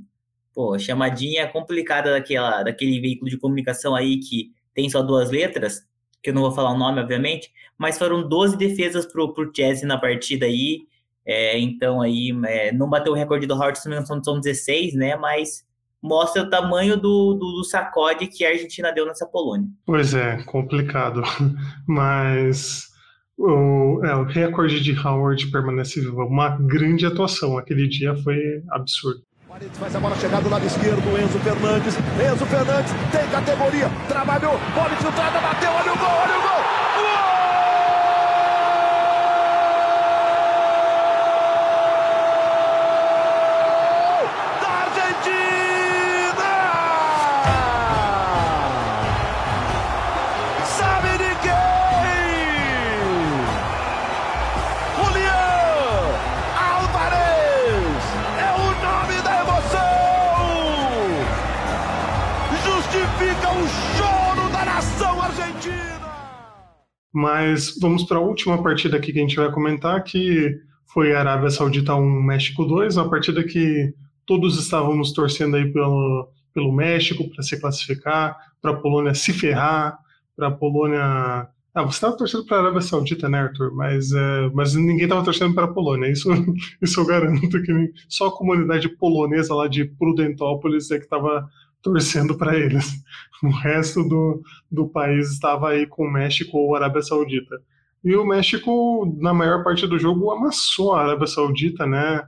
Pô, 0.55 0.79
chamadinha 0.79 1.47
complicada 1.49 2.13
daquela, 2.13 2.63
daquele 2.63 3.01
veículo 3.01 3.31
de 3.31 3.39
comunicação 3.39 3.95
aí 3.95 4.19
que 4.19 4.53
tem 4.75 4.89
só 4.89 5.03
duas 5.03 5.31
letras, 5.31 5.87
que 6.23 6.31
eu 6.31 6.35
não 6.35 6.43
vou 6.43 6.53
falar 6.53 6.73
o 6.73 6.79
nome, 6.79 7.01
obviamente, 7.01 7.53
mas 7.77 7.99
foram 7.99 8.27
12 8.27 8.57
defesas 8.57 9.07
pro, 9.07 9.33
pro 9.33 9.53
Chelsea 9.55 9.87
na 9.87 9.99
partida 9.99 10.47
aí, 10.47 10.87
é, 11.25 11.59
então 11.59 12.01
aí, 12.01 12.31
é, 12.47 12.73
não 12.73 12.89
bateu 12.89 13.13
o 13.13 13.17
recorde 13.17 13.47
do 13.47 13.55
Howard, 13.55 13.79
são 13.79 14.41
16, 14.41 14.95
né, 14.95 15.15
mas 15.15 15.65
mostra 16.03 16.43
o 16.43 16.51
tamanho 16.51 16.97
do, 16.97 17.35
do, 17.35 17.53
do, 17.53 17.65
sacode 17.65 18.27
que 18.27 18.45
a 18.45 18.51
Argentina 18.51 18.93
deu 18.93 19.07
nessa 19.07 19.27
Polônia. 19.27 19.69
Pois 19.85 20.15
é, 20.15 20.43
complicado. 20.45 21.23
Mas 21.87 22.89
o, 23.37 24.01
é, 24.05 24.15
o 24.15 24.25
recorde 24.25 24.81
de 24.81 24.99
Howard 24.99 25.51
permanece 25.51 26.01
vivo. 26.01 26.25
Uma 26.25 26.57
grande 26.59 27.07
atuação. 27.07 27.59
Aquele 27.59 27.89
dia 27.89 28.15
foi 28.17 28.63
absurdo. 28.71 29.23
Faz 29.73 29.97
a 29.97 29.99
bola 29.99 30.15
chegar 30.17 30.41
do 30.41 30.49
lado 30.49 30.65
esquerdo, 30.65 31.03
Enzo 31.19 31.39
Fernandes. 31.41 31.97
Enzo 31.97 32.47
Fernandes 32.47 32.93
tem 33.11 33.29
categoria, 33.29 33.89
trabalhou, 34.07 34.53
bola 34.73 34.93
infiltrada, 34.93 35.41
bateu, 35.41 35.71
olha 35.73 35.93
o 35.93 35.99
gol, 35.99 36.28
Mas 67.39 67.79
vamos 67.81 68.03
para 68.03 68.19
a 68.19 68.21
última 68.21 68.61
partida 68.61 68.97
aqui 68.97 69.13
que 69.13 69.19
a 69.21 69.23
gente 69.23 69.37
vai 69.37 69.49
comentar, 69.53 70.03
que 70.03 70.59
foi 70.93 71.15
Arábia 71.15 71.51
Saudita 71.51 71.95
1, 71.95 72.23
México 72.23 72.65
2, 72.65 72.97
uma 72.97 73.09
partida 73.09 73.45
que 73.45 73.95
todos 74.27 74.59
estávamos 74.59 75.13
torcendo 75.13 75.55
aí 75.55 75.73
pelo, 75.73 76.29
pelo 76.53 76.73
México 76.73 77.31
para 77.31 77.45
se 77.45 77.61
classificar, 77.61 78.37
para 78.61 78.73
a 78.73 78.77
Polônia 78.77 79.15
se 79.15 79.33
ferrar, 79.33 79.97
para 80.35 80.49
a 80.49 80.51
Polônia. 80.51 81.01
Ah, 81.01 81.83
você 81.85 81.99
estava 81.99 82.17
torcendo 82.17 82.45
para 82.45 82.57
a 82.57 82.61
Arábia 82.61 82.81
Saudita, 82.81 83.29
né, 83.29 83.39
Arthur? 83.39 83.73
Mas, 83.73 84.11
é, 84.11 84.51
mas 84.53 84.75
ninguém 84.75 85.05
estava 85.05 85.23
torcendo 85.23 85.55
para 85.55 85.67
a 85.67 85.73
Polônia, 85.73 86.11
isso, 86.11 86.29
isso 86.83 87.01
eu 87.01 87.07
garanto 87.07 87.63
que 87.63 87.93
só 88.09 88.27
a 88.27 88.37
comunidade 88.37 88.89
polonesa 88.97 89.55
lá 89.55 89.69
de 89.69 89.85
Prudentópolis 89.85 90.91
é 90.91 90.99
que 90.99 91.05
estava 91.05 91.49
torcendo 91.93 92.37
para 92.37 92.57
eles. 92.57 93.03
O 93.43 93.51
resto 93.51 94.03
do, 94.03 94.43
do 94.69 94.89
país 94.89 95.31
estava 95.31 95.71
aí 95.71 95.87
com 95.87 96.05
o 96.05 96.13
México 96.13 96.59
ou 96.59 96.75
Arábia 96.75 97.03
Saudita. 97.03 97.55
E 98.03 98.15
o 98.17 98.27
México, 98.27 99.17
na 99.21 99.33
maior 99.33 99.63
parte 99.63 99.87
do 99.87 99.99
jogo, 99.99 100.31
amassou 100.31 100.93
a 100.93 101.03
Arábia 101.03 101.27
Saudita, 101.27 101.87
né? 101.87 102.27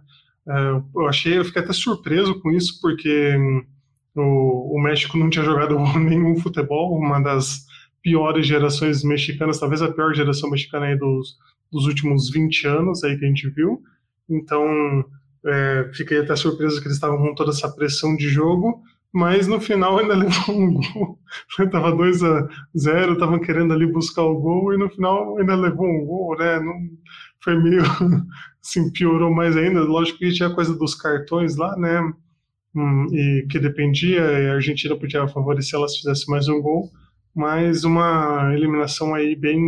É, 0.49 0.81
eu 0.95 1.09
achei, 1.09 1.39
eu 1.39 1.45
fiquei 1.45 1.63
até 1.63 1.73
surpreso 1.73 2.41
com 2.41 2.51
isso, 2.51 2.81
porque 2.81 3.37
o, 4.15 4.77
o 4.77 4.83
México 4.83 5.19
não 5.19 5.31
tinha 5.31 5.45
jogado 5.45 5.79
nenhum 5.99 6.37
futebol, 6.39 6.97
uma 6.97 7.21
das 7.21 7.67
piores 8.03 8.47
gerações 8.47 9.05
mexicanas, 9.05 9.59
talvez 9.59 9.83
a 9.83 9.93
pior 9.93 10.15
geração 10.15 10.49
mexicana 10.49 10.87
aí 10.87 10.97
dos, 10.97 11.37
dos 11.71 11.87
últimos 11.87 12.31
20 12.31 12.67
anos 12.67 13.05
aí 13.05 13.19
que 13.19 13.25
a 13.25 13.29
gente 13.29 13.49
viu. 13.51 13.83
Então, 14.29 15.05
é, 15.45 15.91
fiquei 15.95 16.19
até 16.19 16.35
surpreso 16.37 16.81
que 16.81 16.87
eles 16.87 16.97
estavam 16.97 17.19
com 17.19 17.35
toda 17.35 17.51
essa 17.51 17.69
pressão 17.69 18.17
de 18.17 18.29
jogo, 18.29 18.83
mas 19.13 19.47
no 19.47 19.61
final 19.61 19.99
ainda 19.99 20.15
levou 20.17 20.57
um 20.57 20.75
gol. 20.75 21.19
Tava 21.71 21.95
2 21.95 22.23
a 22.23 22.49
0 22.77 23.13
estavam 23.15 23.41
querendo 23.41 23.73
ali 23.73 23.87
buscar 23.87 24.23
o 24.23 24.41
gol 24.41 24.73
e 24.73 24.79
no 24.79 24.89
final 24.89 25.39
ainda 25.39 25.55
levou 25.55 25.87
um 25.87 26.05
gol, 26.05 26.37
né? 26.39 26.61
Não, 26.61 26.75
foi 27.43 27.61
meio 27.61 27.83
assim, 28.63 28.91
piorou 28.93 29.33
mais 29.33 29.57
ainda. 29.57 29.81
Lógico 29.81 30.19
que 30.19 30.33
tinha 30.33 30.49
a 30.49 30.55
coisa 30.55 30.77
dos 30.77 30.95
cartões 30.95 31.57
lá, 31.57 31.77
né? 31.77 32.01
Hum, 32.75 33.07
e 33.13 33.47
que 33.51 33.59
dependia, 33.59 34.21
e 34.21 34.49
a 34.49 34.55
Argentina 34.55 34.97
podia 34.97 35.27
favorecer 35.27 35.77
ela 35.77 35.89
se 35.89 35.99
fizesse 35.99 36.31
mais 36.31 36.47
um 36.47 36.63
gol, 36.63 36.89
mas 37.35 37.83
uma 37.83 38.53
eliminação 38.55 39.13
aí 39.13 39.35
bem 39.35 39.61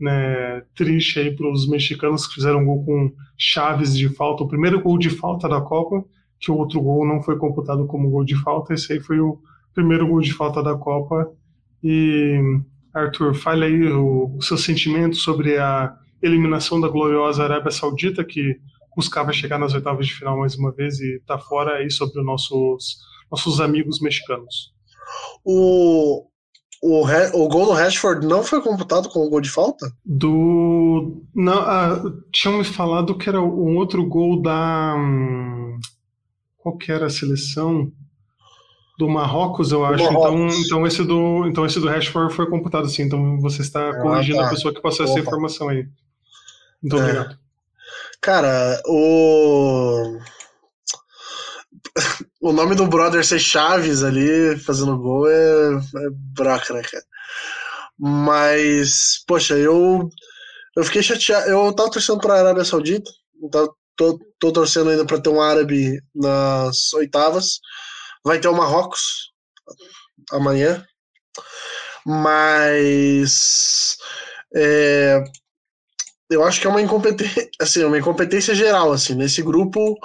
né, 0.00 0.62
triste 0.74 1.20
aí 1.20 1.36
para 1.36 1.48
os 1.48 1.68
mexicanos 1.68 2.26
que 2.26 2.34
fizeram 2.34 2.58
um 2.60 2.64
gol 2.64 2.84
com 2.84 3.14
chaves 3.38 3.96
de 3.96 4.08
falta, 4.08 4.42
o 4.42 4.48
primeiro 4.48 4.82
gol 4.82 4.98
de 4.98 5.10
falta 5.10 5.48
da 5.48 5.60
Copa 5.60 6.04
que 6.42 6.50
o 6.50 6.56
outro 6.56 6.82
gol 6.82 7.06
não 7.06 7.22
foi 7.22 7.38
computado 7.38 7.86
como 7.86 8.10
gol 8.10 8.24
de 8.24 8.34
falta. 8.42 8.74
Esse 8.74 8.92
aí 8.92 9.00
foi 9.00 9.20
o 9.20 9.38
primeiro 9.72 10.08
gol 10.08 10.20
de 10.20 10.34
falta 10.34 10.60
da 10.60 10.74
Copa. 10.74 11.32
E 11.82 12.36
Arthur, 12.92 13.32
fale 13.32 13.64
aí 13.64 13.92
o, 13.92 14.36
o 14.36 14.42
seu 14.42 14.58
sentimento 14.58 15.16
sobre 15.16 15.56
a 15.56 15.94
eliminação 16.20 16.80
da 16.80 16.88
gloriosa 16.88 17.44
Arábia 17.44 17.70
Saudita, 17.70 18.24
que 18.24 18.56
buscava 18.96 19.32
chegar 19.32 19.58
nas 19.58 19.72
oitavas 19.72 20.06
de 20.06 20.14
final 20.14 20.38
mais 20.38 20.56
uma 20.56 20.72
vez 20.72 20.98
e 20.98 21.16
está 21.16 21.38
fora 21.38 21.76
aí 21.76 21.90
sobre 21.90 22.18
os 22.18 22.26
nossos, 22.26 22.98
nossos 23.30 23.60
amigos 23.60 24.00
mexicanos. 24.00 24.72
O, 25.44 26.26
o, 26.82 27.04
o 27.04 27.48
gol 27.48 27.66
do 27.66 27.72
Rashford 27.72 28.26
não 28.26 28.42
foi 28.42 28.60
computado 28.60 29.08
como 29.08 29.30
gol 29.30 29.40
de 29.40 29.50
falta? 29.50 29.86
Do. 30.04 31.22
Não, 31.32 31.60
ah, 31.60 32.02
tinham 32.32 32.58
me 32.58 32.64
falado 32.64 33.16
que 33.16 33.28
era 33.28 33.40
um 33.40 33.76
outro 33.76 34.04
gol 34.04 34.42
da. 34.42 34.96
Hum, 34.96 35.61
qual 36.62 36.76
que 36.76 36.92
era 36.92 37.06
a 37.06 37.10
seleção? 37.10 37.90
Do 38.98 39.08
Marrocos, 39.08 39.72
eu 39.72 39.84
acho. 39.84 40.04
Então, 40.04 40.12
Marrocos. 40.12 40.54
Então, 40.54 40.60
então, 40.60 40.86
esse 40.86 41.02
do, 41.02 41.46
então 41.46 41.66
esse 41.66 41.80
do 41.80 41.88
Rashford 41.88 42.32
foi 42.32 42.48
computado 42.48 42.88
sim. 42.88 43.02
Então 43.02 43.40
você 43.40 43.62
está 43.62 43.90
ah, 43.90 44.00
corrigindo 44.00 44.38
tá. 44.38 44.46
a 44.46 44.50
pessoa 44.50 44.72
que 44.72 44.80
passou 44.80 45.04
Opa. 45.04 45.12
essa 45.12 45.20
informação 45.20 45.68
aí. 45.68 45.88
Muito 46.80 46.96
é. 46.96 47.00
obrigado. 47.00 47.38
Cara, 48.20 48.80
o. 48.86 50.18
o 52.40 52.52
nome 52.52 52.76
do 52.76 52.86
brother 52.86 53.24
ser 53.24 53.40
Chaves 53.40 54.04
ali, 54.04 54.56
fazendo 54.58 54.98
gol, 54.98 55.28
é, 55.28 55.74
é 55.74 56.10
braca, 56.10 56.74
né, 56.74 56.82
cara? 56.82 57.04
Mas, 57.98 59.24
poxa, 59.26 59.54
eu. 59.54 60.08
Eu 60.76 60.84
fiquei 60.84 61.02
chateado. 61.02 61.48
Eu 61.48 61.72
tava 61.72 61.90
torcendo 61.90 62.20
pra 62.20 62.38
Arábia 62.38 62.64
Saudita. 62.64 63.10
Então, 63.42 63.74
tô, 64.02 64.18
tô 64.38 64.52
torcendo 64.52 64.90
ainda 64.90 65.06
pra 65.06 65.20
ter 65.20 65.30
um 65.30 65.40
árabe 65.40 66.00
nas 66.14 66.92
oitavas. 66.94 67.60
Vai 68.24 68.40
ter 68.40 68.48
o 68.48 68.54
Marrocos 68.54 69.32
amanhã. 70.32 70.84
Mas. 72.04 73.96
É, 74.54 75.22
eu 76.30 76.44
acho 76.44 76.60
que 76.60 76.66
é 76.66 76.70
uma 76.70 76.82
incompetência, 76.82 77.48
assim, 77.60 77.84
uma 77.84 77.98
incompetência 77.98 78.54
geral, 78.54 78.92
assim, 78.92 79.14
nesse 79.14 79.42
grupo, 79.42 79.96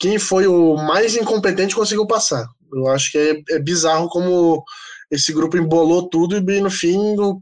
quem 0.00 0.18
foi 0.18 0.46
o 0.46 0.76
mais 0.76 1.16
incompetente 1.16 1.74
conseguiu 1.74 2.06
passar. 2.06 2.46
Eu 2.72 2.88
acho 2.88 3.12
que 3.12 3.18
é, 3.18 3.54
é 3.56 3.58
bizarro 3.58 4.08
como 4.08 4.62
esse 5.10 5.32
grupo 5.32 5.56
embolou 5.56 6.08
tudo 6.08 6.36
e 6.36 6.60
no 6.60 6.70
fim 6.70 6.98
o, 7.18 7.40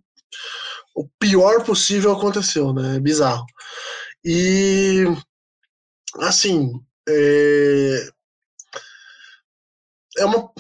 o 0.95 1.09
pior 1.19 1.63
possível 1.65 2.13
aconteceu, 2.13 2.73
né? 2.73 2.97
É 2.97 3.01
bizarro. 3.01 3.45
E 4.25 5.05
assim, 6.19 6.73
é, 7.09 8.09
é 10.19 10.25
uma. 10.25 10.51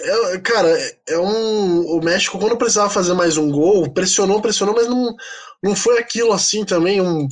É, 0.00 0.34
é, 0.34 0.38
cara, 0.40 0.68
é 1.08 1.18
um. 1.18 1.86
O 1.86 2.00
México, 2.02 2.38
quando 2.38 2.56
precisava 2.56 2.90
fazer 2.90 3.14
mais 3.14 3.36
um 3.36 3.50
gol, 3.50 3.92
pressionou, 3.92 4.40
pressionou, 4.40 4.74
mas 4.74 4.88
não, 4.88 5.14
não 5.62 5.76
foi 5.76 5.98
aquilo 5.98 6.32
assim 6.32 6.64
também, 6.64 7.00
um, 7.00 7.28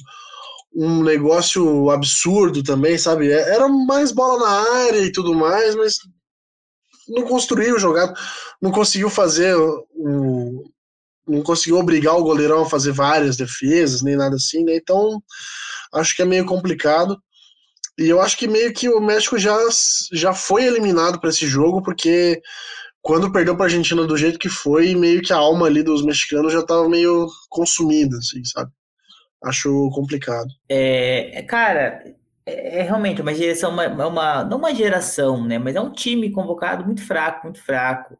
um 0.75 1.03
negócio 1.03 1.91
absurdo 1.91 2.63
também, 2.63 2.99
sabe? 2.99 3.31
É, 3.31 3.55
era 3.55 3.69
mais 3.69 4.13
bola 4.13 4.41
na 4.41 4.85
área 4.87 5.01
e 5.01 5.13
tudo 5.13 5.35
mais, 5.35 5.75
mas 5.75 5.97
não 7.09 7.25
construiu 7.25 7.79
jogado, 7.79 8.15
não 8.61 8.71
conseguiu 8.71 9.11
fazer 9.11 9.55
o. 9.57 10.65
Não 11.27 11.41
conseguiu 11.41 11.79
obrigar 11.79 12.17
o 12.17 12.25
goleirão 12.25 12.63
a 12.63 12.69
fazer 12.69 12.91
várias 12.91 13.37
defesas, 13.37 14.03
nem 14.03 14.17
nada 14.17 14.35
assim, 14.35 14.65
né? 14.65 14.75
Então, 14.75 15.23
acho 15.95 16.17
que 16.17 16.23
é 16.23 16.25
meio 16.25 16.45
complicado. 16.45 17.17
E 17.99 18.09
eu 18.09 18.21
acho 18.21 18.39
que 18.39 18.49
meio 18.49 18.73
que 18.73 18.89
o 18.89 19.01
México 19.01 19.39
já, 19.39 19.57
já 20.13 20.33
foi 20.33 20.65
eliminado 20.65 21.21
para 21.21 21.31
esse 21.31 21.47
jogo, 21.47 21.83
porque 21.83 22.41
quando 23.03 23.33
perdeu 23.33 23.55
para 23.55 23.65
a 23.65 23.69
Argentina 23.69 24.07
do 24.07 24.17
jeito 24.17 24.39
que 24.39 24.49
foi, 24.49 24.95
meio 24.95 25.21
que 25.21 25.33
a 25.33 25.37
alma 25.37 25.67
ali 25.67 25.83
dos 25.83 26.05
mexicanos 26.05 26.53
já 26.53 26.61
estava 26.61 26.89
meio 26.89 27.27
consumida, 27.51 28.17
assim, 28.17 28.43
sabe? 28.45 28.71
Acho 29.45 29.91
complicado. 29.93 30.49
É, 30.69 31.39
é 31.39 31.43
cara, 31.43 32.03
é, 32.47 32.79
é 32.79 32.83
realmente 32.83 33.21
uma 33.21 33.35
geração, 33.35 33.73
uma, 33.73 33.85
é 33.85 34.07
uma, 34.07 34.45
não 34.45 34.59
uma 34.59 34.75
geração, 34.75 35.45
né? 35.45 35.59
Mas 35.59 35.75
é 35.75 35.81
um 35.81 35.93
time 35.93 36.31
convocado 36.31 36.85
muito 36.85 37.05
fraco, 37.05 37.45
muito 37.45 37.63
fraco. 37.63 38.17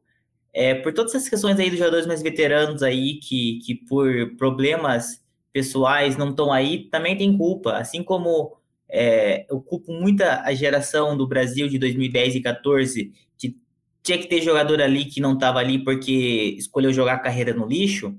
É, 0.53 0.75
por 0.75 0.93
todas 0.93 1.15
essas 1.15 1.29
questões 1.29 1.59
aí 1.59 1.71
dos 1.71 1.79
jogadores 1.79 2.07
mais 2.07 2.21
veteranos 2.21 2.83
aí, 2.83 3.19
que, 3.21 3.61
que 3.65 3.75
por 3.75 4.37
problemas 4.37 5.23
pessoais 5.53 6.17
não 6.17 6.31
estão 6.31 6.53
aí, 6.53 6.89
também 6.91 7.17
tem 7.17 7.37
culpa. 7.39 7.77
Assim 7.77 8.03
como 8.03 8.57
é, 8.93 9.47
eu 9.49 9.59
culpo 9.59 9.91
muita 9.91 10.43
a 10.43 10.53
geração 10.53 11.17
do 11.17 11.27
Brasil 11.27 11.67
de 11.67 11.79
2010 11.79 12.35
e 12.35 12.41
14, 12.43 13.13
que 13.39 13.57
tinha 14.03 14.19
que 14.19 14.29
ter 14.29 14.43
jogador 14.43 14.83
ali 14.83 15.07
que 15.07 15.19
não 15.19 15.33
estava 15.33 15.61
ali 15.61 15.83
porque 15.83 16.55
escolheu 16.59 16.93
jogar 16.93 17.15
a 17.15 17.19
carreira 17.19 17.55
no 17.55 17.67
lixo. 17.67 18.15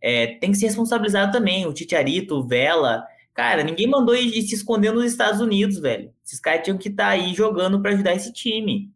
É, 0.00 0.38
tem 0.38 0.52
que 0.52 0.56
ser 0.56 0.66
responsabilizado 0.66 1.30
também. 1.30 1.66
O 1.66 1.74
Titiarito, 1.74 2.36
o 2.36 2.46
Vela. 2.46 3.04
Cara, 3.34 3.62
ninguém 3.62 3.86
mandou 3.86 4.16
ir, 4.16 4.38
ir 4.38 4.42
se 4.42 4.54
esconder 4.54 4.90
nos 4.90 5.04
Estados 5.04 5.42
Unidos, 5.42 5.78
velho. 5.78 6.10
Esses 6.24 6.40
caras 6.40 6.62
tinham 6.64 6.78
que 6.78 6.88
estar 6.88 7.04
tá 7.04 7.10
aí 7.10 7.34
jogando 7.34 7.82
para 7.82 7.92
ajudar 7.92 8.14
esse 8.14 8.32
time. 8.32 8.90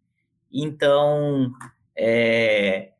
Então, 0.50 1.52
é, 1.94 2.92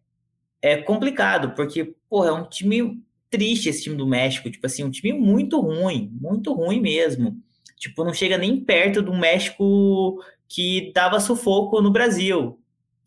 é 0.61 0.77
complicado, 0.77 1.53
porque, 1.55 1.95
porra, 2.11 2.29
é 2.29 2.33
um 2.33 2.45
time 2.45 3.03
triste 3.31 3.71
esse 3.71 3.85
time 3.85 3.97
do 3.97 4.07
México. 4.07 4.51
Tipo 4.51 4.67
assim, 4.67 4.85
um 4.85 4.91
time 4.91 5.19
muito 5.19 5.59
ruim, 5.59 6.11
muito 6.21 6.53
ruim 6.53 6.81
mesmo. 6.83 7.43
Tipo, 7.77 8.05
não 8.05 8.15
chega 8.15 8.39
nem 8.39 8.61
perto 8.61 9.03
do 9.03 9.13
México 9.13 10.23
que 10.49 10.93
dava 10.95 11.21
sufoco 11.21 11.81
no 11.81 11.91
Brasil. 11.91 12.59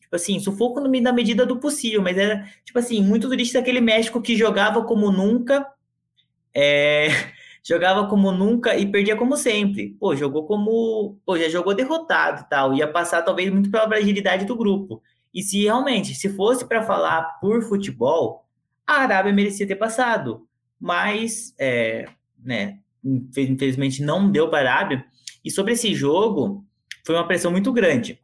Tipo 0.01 0.15
assim, 0.15 0.39
sufoco 0.39 0.79
na 0.79 1.11
medida 1.11 1.45
do 1.45 1.57
possível, 1.57 2.01
mas 2.01 2.17
era, 2.17 2.47
tipo 2.63 2.79
assim, 2.79 3.01
muito 3.01 3.29
triste 3.29 3.57
aquele 3.57 3.81
México 3.81 4.21
que 4.21 4.37
jogava 4.37 4.83
como 4.83 5.11
nunca, 5.11 5.67
é, 6.53 7.07
jogava 7.61 8.07
como 8.07 8.31
nunca 8.31 8.77
e 8.77 8.85
perdia 8.85 9.17
como 9.17 9.35
sempre. 9.35 9.95
Pô, 9.99 10.15
jogou 10.15 10.45
como. 10.45 11.17
Pô, 11.25 11.37
já 11.37 11.49
jogou 11.49 11.73
derrotado 11.75 12.45
tal. 12.49 12.73
Ia 12.73 12.87
passar 12.87 13.21
talvez 13.21 13.51
muito 13.51 13.69
pela 13.69 13.87
fragilidade 13.87 14.45
do 14.45 14.55
grupo. 14.55 15.01
E 15.33 15.43
se 15.43 15.63
realmente, 15.63 16.15
se 16.15 16.29
fosse 16.29 16.65
para 16.65 16.81
falar 16.83 17.37
por 17.41 17.61
futebol, 17.63 18.45
a 18.85 19.01
Arábia 19.01 19.33
merecia 19.33 19.67
ter 19.67 19.75
passado. 19.75 20.47
Mas, 20.79 21.53
é, 21.59 22.05
né, 22.41 22.79
infelizmente 23.35 24.03
não 24.03 24.29
deu 24.29 24.49
para 24.49 24.69
a 24.69 24.73
Arábia. 24.73 25.05
E 25.43 25.51
sobre 25.51 25.73
esse 25.73 25.93
jogo, 25.93 26.65
foi 27.05 27.15
uma 27.15 27.27
pressão 27.27 27.51
muito 27.51 27.71
grande. 27.71 28.19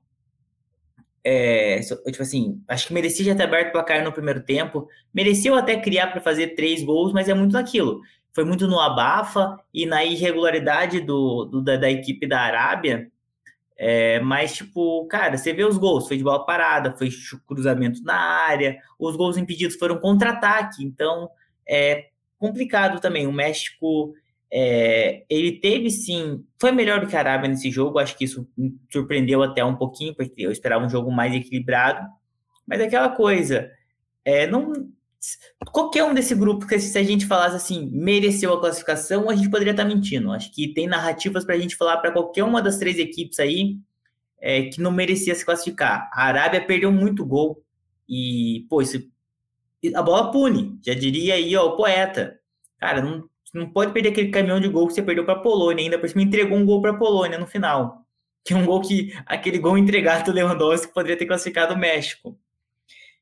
É, 1.25 1.79
tipo 1.79 2.21
assim, 2.21 2.61
acho 2.67 2.87
que 2.87 2.93
merecia 2.93 3.23
já 3.23 3.35
ter 3.35 3.43
aberto 3.43 3.69
o 3.69 3.71
placar 3.71 4.03
no 4.03 4.11
primeiro 4.11 4.43
tempo, 4.43 4.89
mereceu 5.13 5.55
até 5.55 5.79
criar 5.79 6.07
para 6.07 6.19
fazer 6.19 6.49
três 6.49 6.83
gols, 6.83 7.13
mas 7.13 7.29
é 7.29 7.33
muito 7.33 7.53
naquilo. 7.53 8.01
Foi 8.33 8.43
muito 8.43 8.67
no 8.67 8.79
abafa 8.79 9.57
e 9.73 9.85
na 9.85 10.03
irregularidade 10.03 10.99
do, 10.99 11.45
do 11.45 11.61
da, 11.61 11.77
da, 11.77 11.89
equipe 11.89 12.27
da 12.27 12.41
Arábia. 12.41 13.09
É, 13.77 14.19
mas, 14.19 14.53
tipo, 14.53 15.05
cara, 15.07 15.37
você 15.37 15.53
vê 15.53 15.63
os 15.63 15.77
gols, 15.77 16.07
foi 16.07 16.17
de 16.17 16.23
bola 16.23 16.45
parada, 16.45 16.95
foi 16.97 17.09
cruzamento 17.47 18.03
na 18.03 18.15
área, 18.15 18.77
os 18.99 19.15
gols 19.15 19.37
impedidos 19.37 19.77
foram 19.77 19.97
contra-ataque, 19.99 20.83
então 20.83 21.29
é 21.67 22.07
complicado 22.37 22.99
também. 22.99 23.27
O 23.27 23.31
México 23.31 24.13
é, 24.55 25.25
ele 25.27 25.53
teve 25.53 25.89
sim, 25.89 26.45
foi 26.61 26.71
melhor 26.71 26.99
do 26.99 27.07
que 27.07 27.15
a 27.15 27.19
Arábia 27.19 27.49
nesse 27.49 27.71
jogo, 27.71 27.97
acho 27.97 28.15
que 28.15 28.25
isso 28.25 28.47
me 28.55 28.77
surpreendeu 28.91 29.41
até 29.41 29.65
um 29.65 29.75
pouquinho, 29.75 30.13
porque 30.13 30.43
eu 30.43 30.51
esperava 30.51 30.85
um 30.85 30.89
jogo 30.89 31.11
mais 31.11 31.33
equilibrado, 31.33 32.07
mas 32.67 32.79
é 32.79 32.83
aquela 32.83 33.09
coisa, 33.09 33.71
é, 34.23 34.45
não, 34.45 34.71
qualquer 35.71 36.03
um 36.03 36.13
desse 36.13 36.35
grupo, 36.35 36.67
que 36.67 36.77
se 36.77 36.95
a 36.99 37.01
gente 37.01 37.25
falasse 37.25 37.55
assim, 37.55 37.89
mereceu 37.91 38.53
a 38.53 38.59
classificação, 38.59 39.27
a 39.27 39.35
gente 39.35 39.49
poderia 39.49 39.71
estar 39.71 39.85
mentindo. 39.85 40.31
Acho 40.31 40.51
que 40.51 40.71
tem 40.71 40.85
narrativas 40.85 41.43
para 41.43 41.55
a 41.55 41.59
gente 41.59 41.75
falar 41.75 41.97
para 41.97 42.11
qualquer 42.11 42.43
uma 42.43 42.61
das 42.61 42.77
três 42.77 42.99
equipes 42.99 43.39
aí 43.39 43.79
é, 44.39 44.63
que 44.63 44.79
não 44.79 44.91
merecia 44.91 45.33
se 45.33 45.43
classificar. 45.43 46.11
A 46.13 46.25
Arábia 46.25 46.63
perdeu 46.63 46.91
muito 46.91 47.25
gol 47.25 47.63
e, 48.07 48.67
pô, 48.69 48.83
isso, 48.83 49.01
a 49.95 50.01
bola 50.03 50.31
pune, 50.31 50.77
já 50.85 50.93
diria 50.93 51.33
aí, 51.33 51.55
ó, 51.55 51.69
o 51.69 51.75
poeta. 51.75 52.39
Cara, 52.77 53.01
não, 53.01 53.27
não 53.53 53.69
pode 53.69 53.93
perder 53.93 54.09
aquele 54.09 54.29
caminhão 54.31 54.59
de 54.59 54.67
gol 54.67 54.87
que 54.87 54.93
você 54.93 55.03
perdeu 55.03 55.25
para 55.25 55.35
a 55.35 55.39
Polônia, 55.39 55.83
ainda 55.83 55.99
por 55.99 56.09
cima 56.09 56.23
entregou 56.23 56.57
um 56.57 56.65
gol 56.65 56.81
para 56.81 56.91
a 56.91 56.97
Polônia 56.97 57.37
no 57.37 57.45
final. 57.45 58.03
Que 58.43 58.53
é 58.53 58.57
um 58.57 58.65
gol 58.65 58.81
que 58.81 59.13
aquele 59.25 59.59
gol 59.59 59.77
entregado 59.77 60.25
do 60.25 60.31
Lewandowski 60.31 60.93
poderia 60.93 61.17
ter 61.17 61.25
classificado 61.25 61.73
o 61.73 61.77
México. 61.77 62.37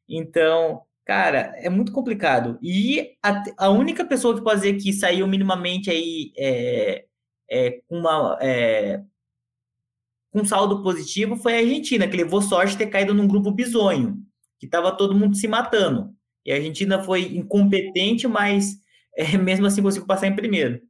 Então, 0.07 0.82
cara, 1.05 1.53
é 1.57 1.69
muito 1.69 1.91
complicado. 1.91 2.57
E 2.61 3.15
a, 3.21 3.43
a 3.57 3.69
única 3.69 4.05
pessoa 4.05 4.34
que 4.36 4.43
pode 4.43 4.61
dizer 4.61 4.77
que 4.77 4.93
saiu 4.93 5.27
minimamente 5.27 5.91
aí 5.91 6.32
é, 6.38 7.05
é, 7.51 7.82
uma 7.89 8.38
é, 8.41 9.01
com 10.32 10.45
saldo 10.45 10.82
positivo 10.82 11.36
foi 11.36 11.55
a 11.55 11.59
Argentina, 11.59 12.07
que 12.07 12.17
levou 12.17 12.41
sorte 12.41 12.71
de 12.71 12.77
ter 12.79 12.88
caído 12.88 13.13
num 13.13 13.27
grupo 13.27 13.51
bizonho, 13.51 14.17
que 14.57 14.65
estava 14.65 14.95
todo 14.95 15.13
mundo 15.13 15.36
se 15.36 15.47
matando. 15.47 16.15
E 16.45 16.51
a 16.51 16.55
Argentina 16.55 17.03
foi 17.03 17.36
incompetente, 17.36 18.27
mas 18.27 18.79
é, 19.18 19.38
mesmo 19.38 19.66
assim 19.66 19.82
consigo 19.82 20.05
passar 20.05 20.28
em 20.28 20.36
primeiro. 20.36 20.82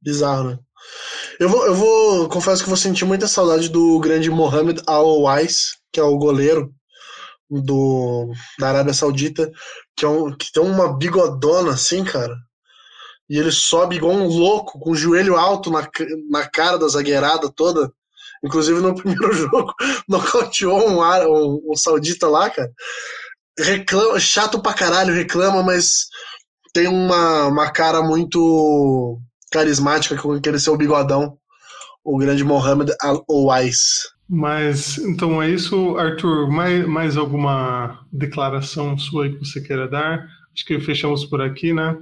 Bizarro, 0.00 0.50
né? 0.50 0.58
Eu 1.38 1.48
vou, 1.48 1.66
eu 1.66 1.74
vou, 1.74 2.28
confesso 2.28 2.62
que 2.62 2.68
vou 2.68 2.76
sentir 2.76 3.04
muita 3.04 3.28
saudade 3.28 3.68
do 3.68 3.98
grande 4.00 4.30
Mohamed 4.30 4.82
Al-Wais, 4.86 5.76
que 5.92 6.00
é 6.00 6.02
o 6.02 6.18
goleiro 6.18 6.74
do, 7.48 8.32
da 8.58 8.68
Arábia 8.68 8.94
Saudita, 8.94 9.50
que, 9.96 10.04
é 10.04 10.08
um, 10.08 10.34
que 10.36 10.50
tem 10.52 10.62
uma 10.62 10.96
bigodona 10.96 11.72
assim, 11.72 12.04
cara. 12.04 12.36
E 13.28 13.38
ele 13.38 13.52
sobe 13.52 13.96
igual 13.96 14.12
um 14.12 14.26
louco, 14.26 14.78
com 14.78 14.90
o 14.90 14.96
joelho 14.96 15.36
alto 15.36 15.70
na, 15.70 15.88
na 16.30 16.48
cara 16.48 16.78
da 16.78 16.88
zagueirada 16.88 17.50
toda. 17.50 17.92
Inclusive 18.44 18.80
no 18.80 18.94
primeiro 18.96 19.32
jogo, 19.32 19.72
nocauteou 20.08 20.88
um, 20.88 21.00
um, 21.00 21.72
um 21.72 21.76
saudita 21.76 22.28
lá, 22.28 22.50
cara. 22.50 22.70
Reclama, 23.58 24.18
chato 24.18 24.60
pra 24.60 24.72
caralho, 24.72 25.14
reclama, 25.14 25.62
mas 25.62 26.06
tem 26.72 26.88
uma, 26.88 27.46
uma 27.46 27.70
cara 27.70 28.02
muito 28.02 29.20
carismática 29.50 30.16
com 30.16 30.32
aquele 30.32 30.58
seu 30.58 30.76
bigodão, 30.76 31.36
o 32.04 32.16
grande 32.18 32.42
Mohamed 32.42 32.92
Al-Owais. 33.00 34.12
Mas, 34.28 34.96
então 34.98 35.42
é 35.42 35.50
isso, 35.50 35.96
Arthur. 35.98 36.50
Mais, 36.50 36.86
mais 36.86 37.16
alguma 37.16 38.00
declaração 38.10 38.96
sua 38.96 39.28
que 39.28 39.38
você 39.38 39.60
queira 39.60 39.86
dar? 39.86 40.26
Acho 40.54 40.64
que 40.64 40.80
fechamos 40.80 41.24
por 41.26 41.42
aqui, 41.42 41.72
né? 41.72 41.96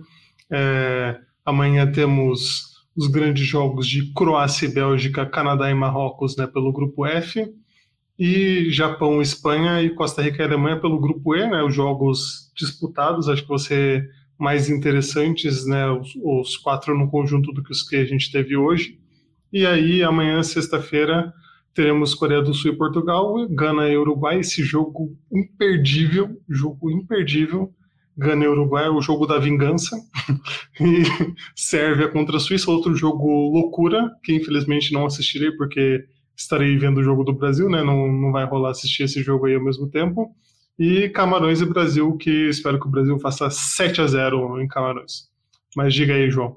É, 0.53 1.19
amanhã 1.45 1.91
temos 1.91 2.71
os 2.97 3.09
grandes 3.09 3.47
jogos 3.47 3.87
de 3.87 4.13
Croácia 4.13 4.67
e 4.67 4.73
Bélgica, 4.73 5.27
Canadá 5.27 5.71
e 5.71 5.75
Marrocos 5.75 6.37
né, 6.37 6.47
pelo 6.47 6.73
grupo 6.73 7.07
F, 7.07 7.53
e 8.19 8.71
Japão, 8.71 9.23
Espanha 9.23 9.83
e 9.83 9.91
Costa 9.91 10.23
Rica 10.23 10.43
e 10.43 10.47
Alemanha 10.47 10.81
pelo 10.81 11.01
grupo 11.01 11.35
E, 11.35 11.49
né, 11.49 11.63
os 11.63 11.75
jogos 11.75 12.53
disputados, 12.55 13.29
acho 13.29 13.47
que 13.47 13.59
ser 13.59 14.09
mais 14.41 14.71
interessantes, 14.71 15.67
né, 15.67 15.87
os, 15.91 16.17
os 16.17 16.57
quatro 16.57 16.97
no 16.99 17.11
conjunto 17.11 17.53
do 17.53 17.63
que 17.63 17.71
os 17.71 17.83
que 17.83 17.97
a 17.97 18.05
gente 18.07 18.33
teve 18.33 18.57
hoje. 18.57 18.99
E 19.53 19.67
aí, 19.67 20.03
amanhã, 20.03 20.43
sexta-feira, 20.43 21.31
teremos 21.75 22.15
Coreia 22.15 22.41
do 22.41 22.55
Sul 22.55 22.73
e 22.73 22.77
Portugal, 22.77 23.47
Gana 23.51 23.87
e 23.89 23.99
Uruguai, 23.99 24.41
esse 24.41 24.63
jogo 24.63 25.15
imperdível, 25.31 26.41
jogo 26.49 26.91
imperdível, 26.91 27.71
Gana 28.17 28.45
e 28.45 28.49
Uruguai 28.49 28.89
o 28.89 29.03
jogo 29.03 29.27
da 29.27 29.39
vingança. 29.39 29.95
e 30.81 31.03
Sérvia 31.55 32.09
contra 32.09 32.39
a 32.39 32.41
Suíça, 32.41 32.71
outro 32.71 32.97
jogo 32.97 33.51
loucura, 33.51 34.11
que 34.23 34.35
infelizmente 34.35 34.93
não 34.93 35.05
assistirei 35.05 35.53
porque 35.53 36.05
estarei 36.35 36.79
vendo 36.79 36.99
o 36.99 37.05
jogo 37.05 37.25
do 37.25 37.35
Brasil, 37.35 37.69
né? 37.69 37.83
Não, 37.83 38.11
não 38.11 38.33
vai 38.33 38.47
rolar 38.47 38.71
assistir 38.71 39.03
esse 39.03 39.23
jogo 39.23 39.45
aí 39.45 39.55
ao 39.55 39.65
mesmo 39.65 39.87
tempo. 39.91 40.35
E 40.81 41.11
Camarões 41.11 41.61
e 41.61 41.67
Brasil, 41.67 42.17
que 42.17 42.49
espero 42.49 42.81
que 42.81 42.87
o 42.87 42.91
Brasil 42.91 43.19
faça 43.21 43.51
7 43.51 44.01
a 44.01 44.07
0 44.07 44.61
em 44.63 44.67
Camarões. 44.67 45.29
Mas 45.77 45.95
diga 45.95 46.15
aí, 46.15 46.31
João. 46.31 46.55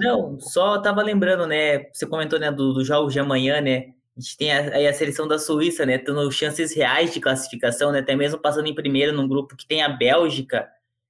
Não, 0.00 0.40
só 0.40 0.80
tava 0.80 1.02
lembrando, 1.02 1.46
né? 1.46 1.84
Você 1.92 2.06
comentou 2.06 2.38
né, 2.38 2.50
dos 2.50 2.74
do 2.74 2.84
jogos 2.84 3.12
de 3.12 3.20
amanhã, 3.20 3.60
né? 3.60 3.92
A 4.16 4.20
gente 4.20 4.36
tem 4.38 4.50
aí 4.50 4.86
a, 4.86 4.90
a 4.90 4.94
seleção 4.94 5.28
da 5.28 5.38
Suíça, 5.38 5.84
né? 5.84 5.98
Tendo 5.98 6.32
chances 6.32 6.74
reais 6.74 7.12
de 7.12 7.20
classificação, 7.20 7.92
né? 7.92 7.98
Até 7.98 8.16
mesmo 8.16 8.40
passando 8.40 8.66
em 8.66 8.74
primeiro 8.74 9.12
num 9.12 9.28
grupo 9.28 9.54
que 9.54 9.66
tem 9.66 9.82
a 9.82 9.88
Bélgica, 9.88 10.66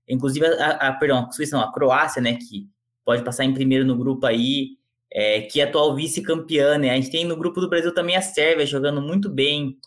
Inclusive, 0.09 0.47
a, 0.47 0.71
a, 0.71 0.93
perdão, 0.93 1.27
a 1.27 1.33
Suíça 1.33 1.57
não, 1.57 1.65
a 1.65 1.73
Croácia, 1.73 2.23
né, 2.23 2.35
que 2.35 2.69
pode 3.05 3.23
passar 3.25 3.45
em 3.45 3.55
primeiro 3.55 3.85
no 3.85 3.97
grupo 3.97 4.27
aí, 4.27 4.77
é, 5.13 5.43
que 5.43 5.61
é 5.61 5.65
atual 5.65 5.95
vice-campeã, 5.95 6.79
né? 6.79 6.91
A 6.91 6.95
gente 6.97 7.11
tem 7.11 7.25
no 7.25 7.37
grupo 7.37 7.61
do 7.61 7.69
Brasil 7.69 7.93
também 7.95 8.17
a 8.17 8.23
Sérvia 8.23 8.67
jogando 8.67 9.01
muito 9.01 9.29
bem 9.29 9.79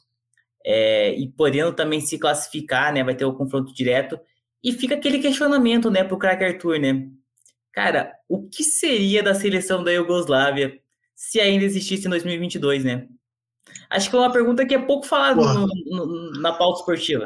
é, 0.72 1.16
e 1.16 1.28
podendo 1.28 1.74
também 1.74 2.00
se 2.00 2.20
classificar, 2.20 2.94
né? 2.94 3.04
Vai 3.04 3.16
ter 3.16 3.26
o 3.26 3.34
confronto 3.34 3.74
direto. 3.74 4.20
E 4.64 4.72
fica 4.72 4.94
aquele 4.94 5.18
questionamento, 5.18 5.90
né, 5.90 6.04
pro 6.04 6.20
craque 6.20 6.44
Arthur, 6.44 6.78
né? 6.80 7.08
Cara, 7.74 8.14
o 8.28 8.48
que 8.48 8.64
seria 8.64 9.24
da 9.24 9.34
seleção 9.34 9.84
da 9.84 9.92
Iugoslávia 9.92 10.80
se 11.16 11.40
ainda 11.40 11.66
existisse 11.66 12.06
em 12.06 12.10
2022, 12.12 12.84
né? 12.84 13.08
Acho 13.90 14.12
que 14.12 14.16
é 14.16 14.20
uma 14.20 14.32
pergunta 14.32 14.64
que 14.64 14.76
é 14.76 14.80
pouco 14.80 15.08
falada 15.08 15.42
na 16.40 16.54
pauta 16.54 16.82
esportiva. 16.82 17.26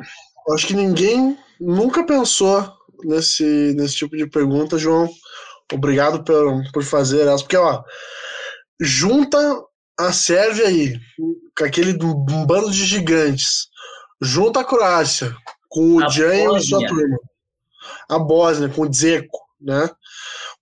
Acho 0.54 0.68
que 0.68 0.74
ninguém 0.74 1.38
nunca 1.60 2.06
pensou 2.06 2.72
nesse, 3.04 3.74
nesse 3.76 3.96
tipo 3.98 4.16
de 4.16 4.26
pergunta, 4.26 4.78
João. 4.78 5.10
Obrigado 5.74 6.24
por, 6.24 6.72
por 6.72 6.84
fazer 6.84 7.28
essa. 7.28 7.44
Porque, 7.44 7.58
ó, 7.58 7.84
junta 8.80 9.38
a 10.08 10.14
Sérvia 10.14 10.68
aí, 10.68 11.00
com 11.58 11.66
aquele 11.66 11.98
um 12.04 12.46
bando 12.46 12.72
de 12.72 12.86
gigantes, 12.86 13.68
junta 14.22 14.62
a 14.62 14.64
Croácia, 14.64 15.36
com 15.70 15.96
o 15.96 16.10
Jan 16.10 16.58
e 16.58 16.62
sua 16.62 16.86
turma. 16.86 17.18
A 18.10 18.20
Bósnia, 18.20 18.70
com 18.70 18.84
o 18.84 18.90
Dzeko, 18.90 19.40
né? 19.60 19.90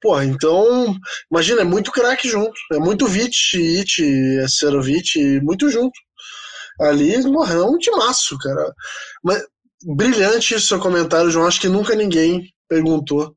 Pô, 0.01 0.19
então, 0.21 0.95
imagina, 1.31 1.61
é 1.61 1.65
muito 1.65 1.91
craque 1.91 2.27
junto. 2.27 2.53
É 2.73 2.79
muito 2.79 3.07
Vit, 3.07 3.55
It, 3.55 4.49
Serovic, 4.49 5.39
muito 5.41 5.69
junto. 5.69 5.93
Ali 6.79 7.21
morreu 7.27 7.67
um 7.67 7.77
timaço, 7.77 8.35
cara. 8.39 8.73
Mas 9.23 9.43
brilhante 9.83 10.55
o 10.55 10.59
seu 10.59 10.79
comentário, 10.79 11.29
João. 11.29 11.45
Acho 11.45 11.61
que 11.61 11.69
nunca 11.69 11.95
ninguém 11.95 12.51
perguntou. 12.67 13.35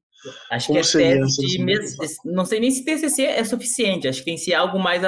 Acho 0.50 0.72
que 0.72 0.78
é 0.78 0.82
teste 0.82 1.46
de. 1.46 1.64
Não 2.24 2.46
sei 2.46 2.60
nem 2.60 2.70
se 2.70 2.82
TCC 2.82 3.24
é 3.24 3.44
suficiente. 3.44 4.08
Acho 4.08 4.20
que 4.20 4.24
tem 4.24 4.36
que 4.36 4.40
ser 4.40 4.54
algo 4.54 4.78
mais. 4.78 5.02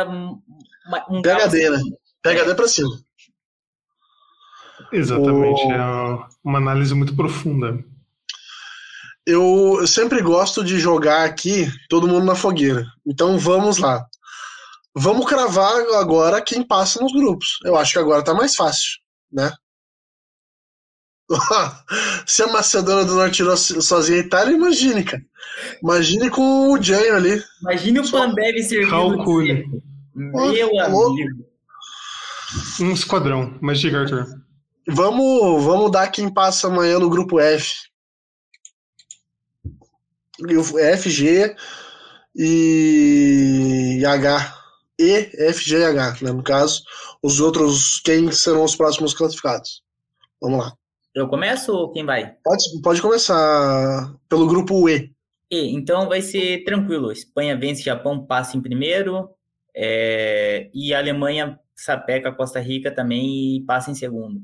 Um 1.09 1.23
PHD, 1.23 1.71
né? 1.71 1.81
PHD 2.23 2.55
para 2.55 2.69
cima. 2.69 2.91
Exatamente. 4.93 5.65
O... 5.65 5.73
É 5.73 6.27
uma 6.45 6.59
análise 6.59 6.95
muito 6.95 7.15
profunda. 7.15 7.79
Eu 9.27 9.85
sempre 9.87 10.23
gosto 10.23 10.63
de 10.63 10.79
jogar 10.79 11.25
aqui 11.25 11.69
todo 11.89 12.07
mundo 12.07 12.25
na 12.25 12.37
fogueira. 12.37 12.87
Então 13.05 13.39
vamos 13.39 13.79
lá. 13.79 14.07
Vamos 14.95 15.27
cravar 15.27 15.75
agora 15.99 16.41
quem 16.41 16.63
passa 16.63 17.03
nos 17.03 17.13
grupos. 17.13 17.59
Eu 17.65 17.77
acho 17.77 17.93
que 17.93 17.99
agora 17.99 18.25
tá 18.25 18.33
mais 18.33 18.55
fácil, 18.55 18.99
né? 19.31 19.53
Se 22.27 22.43
a 22.45 22.47
Macedônia 22.47 23.05
do 23.05 23.17
Norte 23.17 23.37
tirou 23.37 23.57
sozinha 23.57 24.19
a 24.19 24.25
Itália, 24.25 24.55
imagine, 24.55 25.05
cara. 25.05 25.23
Imagine 25.83 26.31
com 26.31 26.73
o 26.73 26.83
Janho 26.83 27.17
ali. 27.17 27.43
Imagine 27.63 27.99
o 27.99 28.11
Pandev 28.11 28.63
servindo. 28.63 28.91
Calcule. 28.91 29.65
Meu 30.17 30.71
tá 30.75 30.87
amigo. 30.87 31.47
Um 32.81 32.93
esquadrão. 32.93 33.59
Mas 33.61 33.81
diga, 33.81 34.01
Arthur. 34.01 34.27
Vamos, 34.89 35.63
vamos 35.63 35.91
dar 35.91 36.09
quem 36.09 36.33
passa 36.33 36.69
amanhã 36.69 36.99
no 36.99 37.11
grupo 37.11 37.39
F. 37.39 37.75
F, 40.79 41.11
G 41.11 41.55
e 42.35 44.03
H. 44.07 44.55
E, 44.99 45.31
F, 45.49 45.63
G 45.63 45.79
e 45.79 45.85
H, 45.85 46.17
né? 46.23 46.33
No 46.33 46.43
caso, 46.43 46.83
os 47.23 47.41
outros, 47.41 48.01
quem 48.01 48.33
serão 48.33 48.65
os 48.65 48.75
próximos 48.75 49.13
classificados? 49.13 49.83
Vamos 50.41 50.61
lá. 50.61 50.73
Eu 51.15 51.29
começo 51.29 51.73
ou 51.73 51.93
quem 51.93 52.05
vai? 52.05 52.35
Pode, 52.43 52.81
pode 52.83 53.03
começar 53.03 54.15
pelo 54.29 54.47
grupo 54.47 54.89
E. 54.89 55.11
E, 55.51 55.75
então 55.75 56.09
vai 56.09 56.23
ser 56.23 56.65
tranquilo. 56.65 57.13
Espanha 57.13 57.59
vence, 57.59 57.83
Japão 57.83 58.27
passa 58.27 58.57
em 58.57 58.63
primeiro. 58.63 59.36
É, 59.77 60.71
e 60.73 60.95
a 60.95 60.99
Alemanha 60.99 61.61
sapeca 61.75 62.31
a 62.31 62.35
Costa 62.35 62.59
Rica 62.59 62.91
também 62.91 63.59
e 63.59 63.65
passa 63.67 63.91
em 63.91 63.95
segundo. 63.95 64.41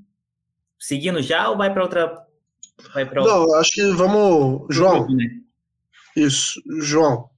Seguindo 0.79 1.23
já 1.23 1.49
ou 1.49 1.57
vai 1.57 1.73
para 1.73 1.83
outra? 1.83 2.27
Vai 2.93 3.09
pra 3.09 3.23
outra? 3.23 3.37
Não, 3.37 3.55
acho 3.55 3.71
que 3.71 3.83
vamos. 3.93 4.67
João. 4.71 5.09
Né? 5.09 5.41
Isso, 6.15 6.61
João. 6.83 7.31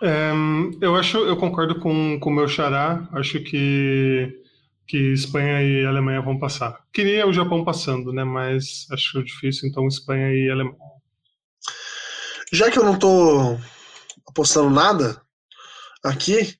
É, 0.00 0.32
eu 0.80 0.94
acho, 0.94 1.18
eu 1.18 1.36
concordo 1.36 1.80
com 1.80 2.18
o 2.22 2.30
meu 2.30 2.46
xará. 2.46 3.08
Acho 3.12 3.40
que 3.40 4.40
que 4.86 4.98
Espanha 5.12 5.62
e 5.62 5.86
Alemanha 5.86 6.20
vão 6.20 6.38
passar. 6.38 6.84
Queria 6.92 7.26
o 7.26 7.32
Japão 7.32 7.64
passando, 7.64 8.12
né? 8.12 8.22
Mas 8.22 8.86
acho 8.90 9.24
difícil, 9.24 9.68
então 9.68 9.88
Espanha 9.88 10.30
e 10.32 10.50
Alemanha. 10.50 10.76
Já 12.52 12.70
que 12.70 12.78
eu 12.78 12.84
não 12.84 12.98
tô 12.98 13.58
apostando 14.28 14.70
nada 14.70 15.20
aqui, 16.02 16.58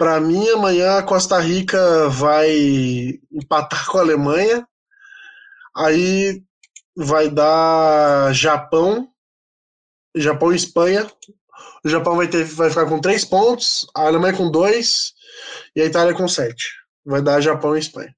para 0.00 0.18
mim 0.18 0.48
amanhã 0.48 0.96
a 0.96 1.02
Costa 1.02 1.38
Rica 1.38 2.08
vai 2.08 3.20
empatar 3.30 3.84
com 3.84 3.98
a 3.98 4.00
Alemanha. 4.00 4.66
Aí 5.76 6.42
vai 6.96 7.28
dar 7.28 8.32
Japão, 8.32 9.12
Japão 10.16 10.54
e 10.54 10.56
Espanha. 10.56 11.06
O 11.84 11.88
Japão 11.90 12.16
vai, 12.16 12.28
ter, 12.28 12.44
vai 12.44 12.70
ficar 12.70 12.86
com 12.86 12.98
três 12.98 13.26
pontos, 13.26 13.86
a 13.94 14.06
Alemanha 14.06 14.34
com 14.34 14.50
dois 14.50 15.12
e 15.76 15.82
a 15.82 15.84
Itália 15.84 16.14
com 16.14 16.26
sete. 16.26 16.70
Vai 17.04 17.20
dar 17.20 17.42
Japão 17.42 17.76
e 17.76 17.80
Espanha. 17.80 18.16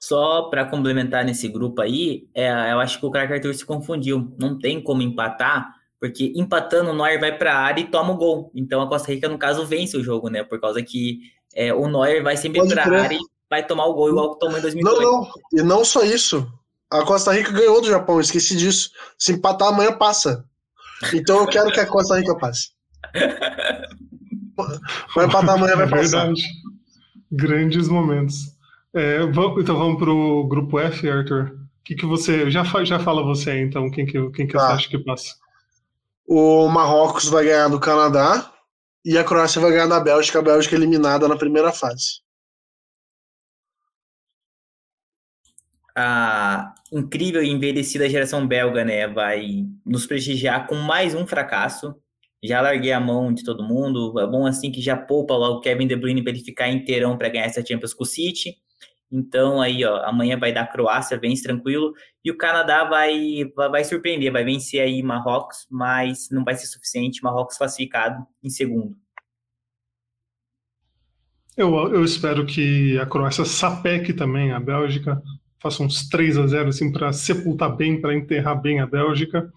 Só 0.00 0.48
para 0.48 0.64
complementar 0.64 1.22
nesse 1.22 1.48
grupo 1.48 1.82
aí, 1.82 2.30
é, 2.34 2.48
eu 2.72 2.80
acho 2.80 2.98
que 2.98 3.04
o 3.04 3.10
craque 3.10 3.34
Arthur 3.34 3.52
se 3.52 3.66
confundiu. 3.66 4.34
Não 4.38 4.58
tem 4.58 4.82
como 4.82 5.02
empatar, 5.02 5.81
porque 6.02 6.32
empatando 6.34 6.90
o 6.90 6.96
Neuer 6.96 7.20
vai 7.20 7.38
para 7.38 7.54
a 7.54 7.60
área 7.60 7.80
e 7.80 7.86
toma 7.86 8.12
o 8.12 8.16
gol. 8.16 8.50
Então 8.56 8.82
a 8.82 8.88
Costa 8.88 9.12
Rica, 9.12 9.28
no 9.28 9.38
caso, 9.38 9.64
vence 9.64 9.96
o 9.96 10.02
jogo, 10.02 10.28
né? 10.28 10.42
Por 10.42 10.60
causa 10.60 10.82
que 10.82 11.20
é, 11.54 11.72
o 11.72 11.86
Neuer 11.86 12.24
vai 12.24 12.36
sempre 12.36 12.60
para 12.66 12.82
a 12.82 13.02
área 13.02 13.14
e 13.14 13.20
vai 13.48 13.64
tomar 13.64 13.86
o 13.86 13.94
gol 13.94 14.08
igual 14.08 14.32
que 14.32 14.40
tomou 14.40 14.58
em 14.58 14.62
2002. 14.62 14.98
Não, 14.98 15.00
não. 15.00 15.30
E 15.52 15.62
não 15.62 15.84
só 15.84 16.02
isso. 16.02 16.52
A 16.90 17.04
Costa 17.04 17.32
Rica 17.32 17.52
ganhou 17.52 17.80
do 17.80 17.86
Japão, 17.86 18.20
esqueci 18.20 18.56
disso. 18.56 18.90
Se 19.16 19.34
empatar 19.34 19.68
amanhã, 19.68 19.92
passa. 19.92 20.44
Então 21.14 21.38
eu 21.38 21.46
quero 21.46 21.70
que 21.70 21.78
a 21.78 21.86
Costa 21.86 22.18
Rica 22.18 22.36
passe. 22.36 22.70
Vai 25.14 25.26
empatar 25.26 25.54
amanhã, 25.54 25.76
vai 25.76 25.86
é 25.86 25.90
passar. 25.90 26.24
Verdade. 26.24 26.42
Grandes 27.30 27.86
momentos. 27.86 28.56
É, 28.92 29.20
vamos, 29.26 29.62
então 29.62 29.78
vamos 29.78 29.98
pro 29.98 30.48
grupo 30.48 30.80
F, 30.80 31.08
Arthur. 31.08 31.52
O 31.52 31.84
que, 31.84 31.94
que 31.94 32.06
você. 32.06 32.50
Já, 32.50 32.64
já 32.84 32.98
fala 32.98 33.22
você 33.22 33.52
aí, 33.52 33.60
então, 33.60 33.90
quem 33.90 34.04
que, 34.04 34.30
quem 34.30 34.46
que 34.46 34.52
tá. 34.52 34.66
você 34.66 34.72
acha 34.72 34.88
que 34.88 34.98
passa? 34.98 35.41
O 36.34 36.66
Marrocos 36.66 37.28
vai 37.28 37.44
ganhar 37.44 37.68
do 37.68 37.78
Canadá 37.78 38.50
e 39.04 39.18
a 39.18 39.22
Croácia 39.22 39.60
vai 39.60 39.70
ganhar 39.70 39.86
da 39.86 40.00
Bélgica, 40.00 40.38
a 40.38 40.42
Bélgica 40.42 40.74
eliminada 40.74 41.28
na 41.28 41.36
primeira 41.36 41.70
fase. 41.74 42.22
A 45.94 46.72
incrível 46.90 47.42
e 47.42 47.50
envelhecida 47.50 48.08
geração 48.08 48.48
belga, 48.48 48.82
né, 48.82 49.06
vai 49.06 49.66
nos 49.84 50.06
prestigiar 50.06 50.66
com 50.66 50.74
mais 50.76 51.14
um 51.14 51.26
fracasso. 51.26 51.94
Já 52.42 52.62
larguei 52.62 52.92
a 52.92 53.00
mão 53.00 53.30
de 53.30 53.44
todo 53.44 53.62
mundo. 53.62 54.18
É 54.18 54.26
bom 54.26 54.46
assim 54.46 54.72
que 54.72 54.80
já 54.80 54.96
poupa 54.96 55.36
logo 55.36 55.60
Kevin 55.60 55.86
De 55.86 55.96
Bruyne 55.96 56.22
para 56.22 56.32
ele 56.32 56.42
ficar 56.42 56.70
inteirão 56.70 57.18
para 57.18 57.28
ganhar 57.28 57.44
essa 57.44 57.62
Champions 57.62 57.92
com 57.92 58.04
o 58.04 58.06
City. 58.06 58.56
Então 59.12 59.60
aí, 59.60 59.84
ó, 59.84 60.02
amanhã 60.06 60.38
vai 60.38 60.54
dar 60.54 60.72
Croácia, 60.72 61.18
vence 61.18 61.42
tranquilo, 61.42 61.92
e 62.24 62.30
o 62.30 62.36
Canadá 62.36 62.84
vai, 62.84 63.44
vai, 63.54 63.84
surpreender, 63.84 64.32
vai 64.32 64.42
vencer 64.42 64.80
aí 64.80 65.02
Marrocos, 65.02 65.66
mas 65.70 66.28
não 66.30 66.42
vai 66.42 66.54
ser 66.54 66.66
suficiente, 66.66 67.22
Marrocos 67.22 67.58
classificado 67.58 68.26
em 68.42 68.48
segundo. 68.48 68.96
Eu, 71.54 71.74
eu 71.92 72.02
espero 72.02 72.46
que 72.46 72.98
a 72.98 73.04
Croácia 73.04 73.44
sapeque 73.44 74.14
também 74.14 74.52
a 74.52 74.58
Bélgica, 74.58 75.20
faça 75.60 75.82
uns 75.82 76.08
3 76.08 76.38
a 76.38 76.46
0 76.46 76.68
assim 76.70 76.90
para 76.90 77.12
sepultar 77.12 77.76
bem, 77.76 78.00
para 78.00 78.14
enterrar 78.14 78.60
bem 78.60 78.80
a 78.80 78.86
Bélgica, 78.86 79.52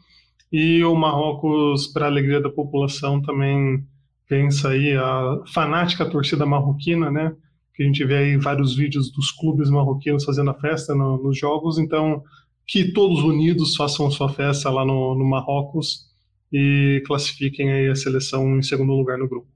e 0.51 0.84
o 0.84 0.93
Marrocos, 0.95 1.88
para 1.88 2.06
alegria 2.08 2.41
da 2.41 2.49
população, 2.49 3.22
também 3.22 3.88
vença 4.30 4.70
aí 4.70 4.93
a 4.95 5.41
fanática 5.53 6.06
torcida 6.06 6.45
marroquina, 6.45 7.10
né? 7.10 7.34
Que 7.76 7.84
a 7.84 7.86
gente 7.86 8.04
vê 8.06 8.18
aí 8.18 8.38
vários 8.38 8.76
vídeos 8.76 9.12
dos 9.12 9.32
clubes 9.32 9.70
marroquinos 9.70 10.24
fazendo 10.24 10.50
a 10.50 10.54
festa 10.54 10.96
no, 10.96 11.22
nos 11.22 11.38
jogos, 11.38 11.78
então 11.78 12.24
que 12.66 12.92
todos 12.94 13.24
unidos 13.24 13.76
façam 13.76 14.10
sua 14.10 14.30
festa 14.30 14.70
lá 14.70 14.86
no, 14.86 15.14
no 15.14 15.26
Marrocos 15.26 16.06
e 16.52 17.04
classifiquem 17.06 17.72
aí 17.72 17.90
a 17.90 17.96
seleção 17.96 18.58
em 18.58 18.64
segundo 18.64 18.94
lugar 18.94 19.18
no 19.18 19.28
grupo. 19.28 19.48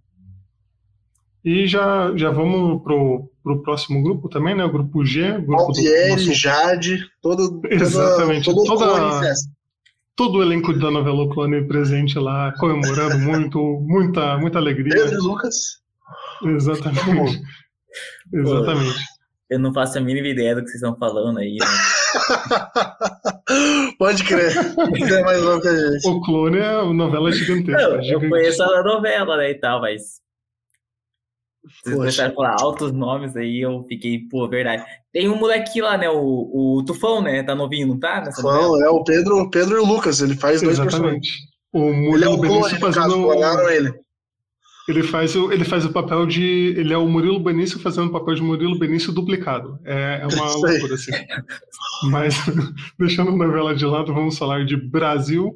E 1.43 1.65
já, 1.65 2.15
já 2.17 2.29
vamos 2.29 2.83
pro, 2.83 3.31
pro 3.41 3.63
próximo 3.63 4.03
grupo 4.03 4.27
também, 4.27 4.53
né? 4.53 4.65
O 4.65 4.71
grupo 4.71 5.05
G. 5.05 5.39
Grupo 5.39 5.63
Altieri, 5.63 6.11
nosso... 6.11 6.33
Jade, 6.33 7.05
todo, 7.21 7.61
Exatamente. 7.71 8.45
Todo, 8.45 8.63
toda 8.65 9.33
todo 10.19 10.39
o 10.39 10.43
elenco 10.43 10.73
da 10.73 10.91
novela 10.91 11.29
Clone 11.29 11.65
presente 11.65 12.19
lá, 12.19 12.53
comemorando 12.59 13.17
muito, 13.23 13.57
muita, 13.87 14.37
muita 14.37 14.57
alegria. 14.57 14.93
Pedro 14.93 15.23
Lucas. 15.23 15.55
Exatamente. 16.43 17.41
Exatamente. 18.33 19.19
Eu 19.49 19.57
não 19.57 19.73
faço 19.73 19.97
a 19.97 20.01
mínima 20.01 20.27
ideia 20.27 20.53
do 20.53 20.61
que 20.61 20.67
vocês 20.67 20.81
estão 20.81 20.95
falando 20.95 21.39
aí. 21.39 21.57
Né? 21.59 21.65
Pode 23.97 24.23
crer. 24.23 24.55
é 24.55 25.23
mais 25.23 25.41
louco 25.41 25.61
que 25.61 25.67
a 25.67 25.75
gente. 25.75 26.07
O 26.07 26.21
clone 26.21 26.59
é 26.59 26.77
uma 26.77 26.93
novela 26.93 27.31
gigantesca. 27.31 27.89
Não, 27.89 28.03
eu 28.03 28.29
conheço 28.29 28.61
a 28.61 28.83
novela, 28.83 29.37
né, 29.37 29.49
e 29.49 29.55
tal, 29.55 29.81
mas. 29.81 30.21
Vocês 31.83 31.95
começaram 31.95 32.31
a 32.31 32.35
falar 32.35 32.55
altos 32.61 32.91
nomes 32.91 33.35
aí, 33.35 33.61
eu 33.61 33.83
fiquei, 33.83 34.19
pô, 34.29 34.47
verdade. 34.47 34.85
Tem 35.11 35.27
um 35.27 35.35
moleque 35.35 35.81
lá, 35.81 35.97
né? 35.97 36.09
O, 36.09 36.77
o 36.77 36.85
Tufão, 36.85 37.21
né? 37.21 37.43
Tá 37.43 37.55
novinho, 37.55 37.87
não 37.87 37.99
tá? 37.99 38.21
Tufão, 38.21 38.81
é 38.81 38.89
o 38.89 39.03
Pedro, 39.03 39.39
o 39.39 39.49
Pedro 39.49 39.77
e 39.77 39.79
o 39.79 39.85
Lucas, 39.85 40.21
ele 40.21 40.35
faz 40.35 40.61
dois 40.61 40.79
Exatamente. 40.79 41.21
personagens. 41.21 41.49
O 41.73 41.93
Murilo 41.93 42.15
ele 42.15 42.25
é 42.25 42.29
o 42.29 42.39
clone, 42.39 42.79
fazendo... 42.79 43.39
caso, 43.39 43.69
ele. 43.69 43.93
Ele 44.89 45.03
faz, 45.03 45.35
o, 45.35 45.51
ele 45.51 45.63
faz 45.63 45.85
o 45.85 45.91
papel 45.91 46.25
de. 46.25 46.73
Ele 46.75 46.91
é 46.91 46.97
o 46.97 47.07
Murilo 47.07 47.39
Benício 47.39 47.79
fazendo 47.79 48.07
o 48.07 48.11
papel 48.11 48.33
de 48.33 48.41
Murilo 48.41 48.79
Benício 48.79 49.13
duplicado. 49.13 49.79
É, 49.85 50.21
é 50.23 50.27
uma 50.35 50.49
loucura, 50.51 50.95
assim. 50.95 51.11
Mas, 52.09 52.35
deixando 52.97 53.29
a 53.29 53.35
novela 53.35 53.75
de 53.75 53.85
lado, 53.85 54.11
vamos 54.11 54.35
falar 54.35 54.65
de 54.65 54.75
Brasil. 54.75 55.55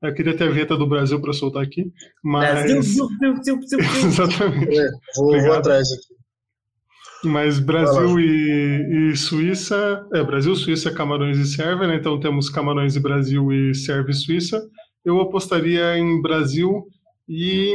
Eu 0.00 0.14
queria 0.14 0.34
ter 0.34 0.44
a 0.44 0.50
vinheta 0.50 0.78
do 0.78 0.86
Brasil 0.86 1.20
para 1.20 1.34
soltar 1.34 1.62
aqui. 1.62 1.92
Mas... 2.24 2.72
Brasil, 2.72 3.08
Brasil, 3.20 3.56
Brasil, 3.58 3.78
Exatamente. 4.08 4.78
É, 4.78 4.90
vou, 5.14 5.38
vou, 5.42 5.52
atrás 5.52 5.86
aqui. 5.92 7.28
Mas 7.28 7.58
Brasil 7.58 8.18
e, 8.18 9.10
e, 9.10 9.16
Suíça. 9.16 10.06
É, 10.14 10.24
Brasil, 10.24 10.56
Suíça, 10.56 10.90
Camarões 10.90 11.36
e 11.36 11.44
Sérvia, 11.44 11.86
né? 11.86 11.96
Então 11.96 12.18
temos 12.18 12.48
Camarões 12.48 12.96
e 12.96 13.00
Brasil 13.00 13.52
e 13.52 13.74
Sérvia 13.74 14.12
e 14.12 14.14
Suíça. 14.14 14.66
Eu 15.04 15.20
apostaria 15.20 15.98
em 15.98 16.22
Brasil 16.22 16.86
e 17.28 17.74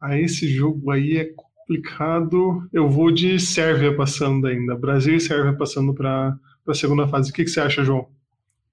Aí 0.00 0.22
esse 0.22 0.48
jogo 0.48 0.90
aí 0.90 1.16
é 1.18 1.24
complicado. 1.24 2.68
Eu 2.72 2.88
vou 2.88 3.10
de 3.10 3.38
Sérvia 3.40 3.96
passando 3.96 4.46
ainda. 4.46 4.76
Brasil 4.76 5.16
e 5.16 5.20
Sérvia 5.20 5.56
passando 5.56 5.94
para 5.94 6.36
a 6.66 6.74
segunda 6.74 7.08
fase. 7.08 7.30
O 7.30 7.32
que, 7.32 7.44
que 7.44 7.50
você 7.50 7.60
acha, 7.60 7.84
João? 7.84 8.08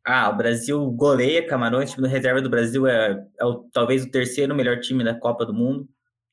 Ah, 0.03 0.29
o 0.29 0.35
Brasil 0.35 0.91
goleia 0.91 1.45
Camarões, 1.45 1.91
o 1.91 1.93
time 1.93 2.07
da 2.07 2.13
reserva 2.13 2.41
do 2.41 2.49
Brasil 2.49 2.87
é, 2.87 3.23
é 3.39 3.45
o, 3.45 3.69
talvez 3.71 4.03
o 4.03 4.09
terceiro 4.09 4.55
melhor 4.55 4.79
time 4.79 5.03
da 5.03 5.13
Copa 5.13 5.45
do 5.45 5.53
Mundo. 5.53 5.87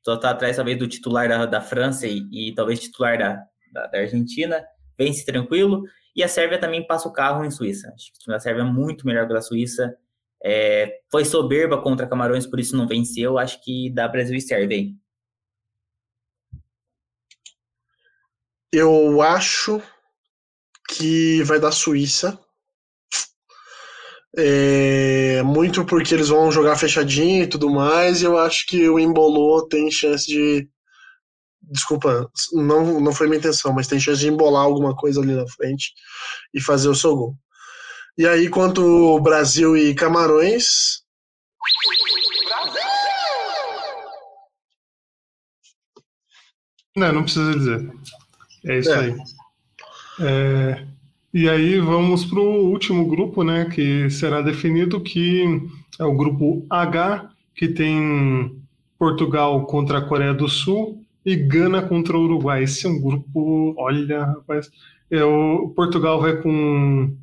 Só 0.05 0.14
está 0.14 0.30
atrás, 0.30 0.57
talvez, 0.57 0.78
do 0.78 0.89
titular 0.89 1.28
da, 1.28 1.45
da 1.45 1.61
França 1.61 2.07
e, 2.07 2.22
e, 2.32 2.55
talvez 2.55 2.80
titular 2.80 3.18
da, 3.18 3.45
da, 3.72 3.86
da, 3.89 3.99
Argentina. 3.99 4.64
Vence 4.99 5.24
tranquilo. 5.24 5.82
E 6.16 6.22
a 6.22 6.28
Sérvia 6.28 6.59
também 6.59 6.86
passa 6.86 7.09
o 7.09 7.12
carro 7.12 7.45
em 7.45 7.51
Suíça. 7.51 7.93
Acho 7.95 8.07
que 8.12 8.18
o 8.18 8.22
time 8.22 8.34
da 8.34 8.41
Sérvia 8.41 8.62
é 8.62 8.64
muito 8.64 9.07
melhor 9.07 9.26
que 9.26 9.34
a 9.34 9.43
Suíça. 9.43 9.95
É, 10.45 11.01
foi 11.11 11.24
soberba 11.24 11.80
contra 11.82 12.07
Camarões, 12.09 12.47
por 12.47 12.61
isso 12.61 12.76
não 12.76 12.86
venceu. 12.86 13.39
Acho 13.39 13.62
que 13.62 13.91
dá 13.91 14.07
Brasil 14.09 14.36
e 14.36 14.41
Sérvia, 14.41 14.76
hein? 14.76 15.01
Eu 18.72 19.22
acho 19.22 19.82
que 20.89 21.43
vai 21.45 21.59
dar 21.59 21.72
Suíça. 21.72 22.39
É, 24.36 25.43
muito 25.43 25.84
porque 25.84 26.14
eles 26.14 26.28
vão 26.28 26.53
jogar 26.53 26.76
fechadinho 26.76 27.45
e 27.45 27.47
tudo 27.47 27.70
mais. 27.70 28.20
E 28.20 28.24
eu 28.24 28.39
acho 28.39 28.66
que 28.66 28.89
o 28.89 28.99
Embolou 28.99 29.66
tem 29.66 29.91
chance 29.91 30.26
de. 30.26 30.68
Desculpa, 31.61 32.30
não, 32.53 33.01
não 33.01 33.12
foi 33.12 33.26
minha 33.26 33.39
intenção, 33.39 33.72
mas 33.72 33.86
tem 33.89 34.01
chance 34.01 34.20
de 34.20 34.28
embolar 34.28 34.62
alguma 34.64 34.97
coisa 34.97 35.20
ali 35.20 35.34
na 35.34 35.47
frente 35.49 35.93
e 36.55 36.61
fazer 36.62 36.89
o 36.89 36.95
seu 36.95 37.14
gol. 37.14 37.36
E 38.18 38.26
aí, 38.26 38.48
quanto 38.48 39.20
Brasil 39.20 39.76
e 39.76 39.94
Camarões. 39.94 41.04
Não, 46.96 47.12
não 47.12 47.22
precisa 47.22 47.52
dizer. 47.52 47.92
É 48.66 48.78
isso 48.80 48.90
é. 48.90 48.98
aí. 48.98 49.16
É, 50.20 50.86
e 51.32 51.48
aí 51.48 51.78
vamos 51.78 52.24
para 52.24 52.40
o 52.40 52.68
último 52.68 53.06
grupo, 53.06 53.44
né, 53.44 53.66
que 53.66 54.10
será 54.10 54.42
definido, 54.42 55.00
que 55.00 55.44
é 55.96 56.04
o 56.04 56.16
grupo 56.16 56.66
H, 56.68 57.30
que 57.54 57.68
tem 57.68 58.60
Portugal 58.98 59.64
contra 59.66 59.98
a 59.98 60.04
Coreia 60.04 60.34
do 60.34 60.48
Sul 60.48 61.04
e 61.24 61.36
Gana 61.36 61.82
contra 61.82 62.18
o 62.18 62.24
Uruguai. 62.24 62.64
Esse 62.64 62.84
é 62.84 62.90
um 62.90 63.00
grupo, 63.00 63.76
olha, 63.78 64.24
rapaz, 64.24 64.68
é, 65.08 65.22
o 65.22 65.68
Portugal 65.68 66.20
vai 66.20 66.42
com 66.42 67.16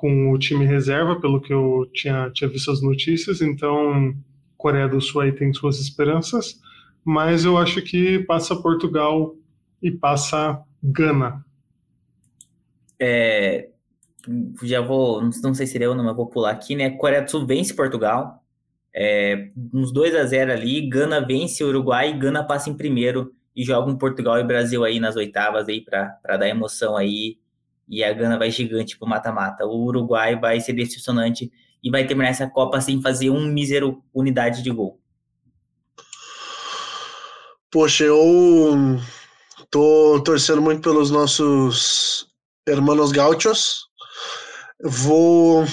com 0.00 0.32
o 0.32 0.38
time 0.38 0.64
reserva, 0.64 1.20
pelo 1.20 1.42
que 1.42 1.52
eu 1.52 1.86
tinha, 1.92 2.30
tinha 2.30 2.48
visto 2.48 2.70
as 2.70 2.80
notícias, 2.80 3.42
então 3.42 4.16
Coreia 4.56 4.88
do 4.88 4.98
Sul 4.98 5.20
aí 5.20 5.30
tem 5.30 5.52
suas 5.52 5.78
esperanças, 5.78 6.58
mas 7.04 7.44
eu 7.44 7.58
acho 7.58 7.82
que 7.82 8.20
passa 8.20 8.56
Portugal 8.56 9.36
e 9.82 9.90
passa 9.90 10.58
Gana. 10.82 11.44
É, 12.98 13.68
já 14.62 14.80
vou, 14.80 15.20
não 15.20 15.52
sei 15.52 15.66
se 15.66 15.86
ou 15.86 15.94
não, 15.94 16.04
mas 16.04 16.16
vou 16.16 16.28
pular 16.28 16.52
aqui, 16.52 16.74
né? 16.74 16.88
Coreia 16.88 17.20
do 17.20 17.30
Sul 17.30 17.46
vence 17.46 17.76
Portugal, 17.76 18.42
é, 18.96 19.50
uns 19.74 19.92
2 19.92 20.14
a 20.14 20.24
0 20.24 20.50
ali, 20.50 20.88
Gana 20.88 21.20
vence 21.20 21.62
Uruguai, 21.62 22.16
Gana 22.16 22.42
passa 22.42 22.70
em 22.70 22.74
primeiro 22.74 23.34
e 23.54 23.62
joga 23.62 23.90
um 23.90 23.98
Portugal 23.98 24.38
e 24.38 24.44
Brasil 24.44 24.82
aí 24.82 24.98
nas 24.98 25.14
oitavas 25.14 25.68
aí 25.68 25.82
para 25.82 26.38
dar 26.38 26.48
emoção 26.48 26.96
aí 26.96 27.36
e 27.90 28.04
a 28.04 28.12
Gana 28.12 28.38
vai 28.38 28.52
gigante 28.52 28.96
pro 28.96 29.08
mata-mata. 29.08 29.66
O 29.66 29.84
Uruguai 29.84 30.38
vai 30.38 30.60
ser 30.60 30.72
decepcionante 30.74 31.50
e 31.82 31.90
vai 31.90 32.06
terminar 32.06 32.30
essa 32.30 32.48
Copa 32.48 32.80
sem 32.80 33.02
fazer 33.02 33.30
um 33.30 33.44
mísero 33.46 34.00
unidade 34.14 34.62
de 34.62 34.70
gol. 34.70 35.00
Poxa, 37.68 38.04
eu 38.04 38.98
tô 39.70 40.22
torcendo 40.24 40.62
muito 40.62 40.82
pelos 40.82 41.10
nossos 41.10 42.28
hermanos 42.66 43.10
gauchos. 43.10 43.80
Vou 44.82 45.64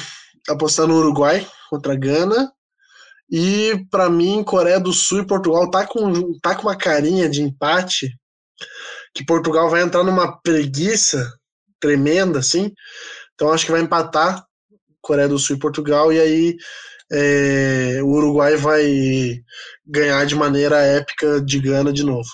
apostar 0.49 0.87
no 0.87 0.95
Uruguai 0.95 1.47
contra 1.69 1.93
a 1.93 1.95
Gana. 1.95 2.51
E 3.29 3.85
para 3.91 4.09
mim, 4.09 4.43
Coreia 4.43 4.79
do 4.79 4.93
Sul 4.93 5.19
e 5.19 5.27
Portugal 5.27 5.69
tá 5.69 5.85
com, 5.85 6.39
tá 6.39 6.55
com 6.55 6.63
uma 6.63 6.75
carinha 6.75 7.29
de 7.29 7.41
empate 7.41 8.09
que 9.13 9.25
Portugal 9.25 9.69
vai 9.69 9.81
entrar 9.81 10.03
numa 10.03 10.39
preguiça 10.41 11.36
tremenda, 11.79 12.39
assim. 12.39 12.73
Então 13.33 13.51
acho 13.51 13.65
que 13.65 13.71
vai 13.71 13.81
empatar 13.81 14.45
Coreia 15.01 15.27
do 15.27 15.39
Sul 15.39 15.55
e 15.55 15.59
Portugal, 15.59 16.11
e 16.11 16.19
aí 16.19 16.57
é, 17.11 17.99
o 18.03 18.07
Uruguai 18.07 18.57
vai 18.57 19.41
ganhar 19.85 20.25
de 20.25 20.35
maneira 20.35 20.81
épica 20.81 21.41
de 21.41 21.59
Gana 21.59 21.93
de 21.93 22.03
novo. 22.03 22.29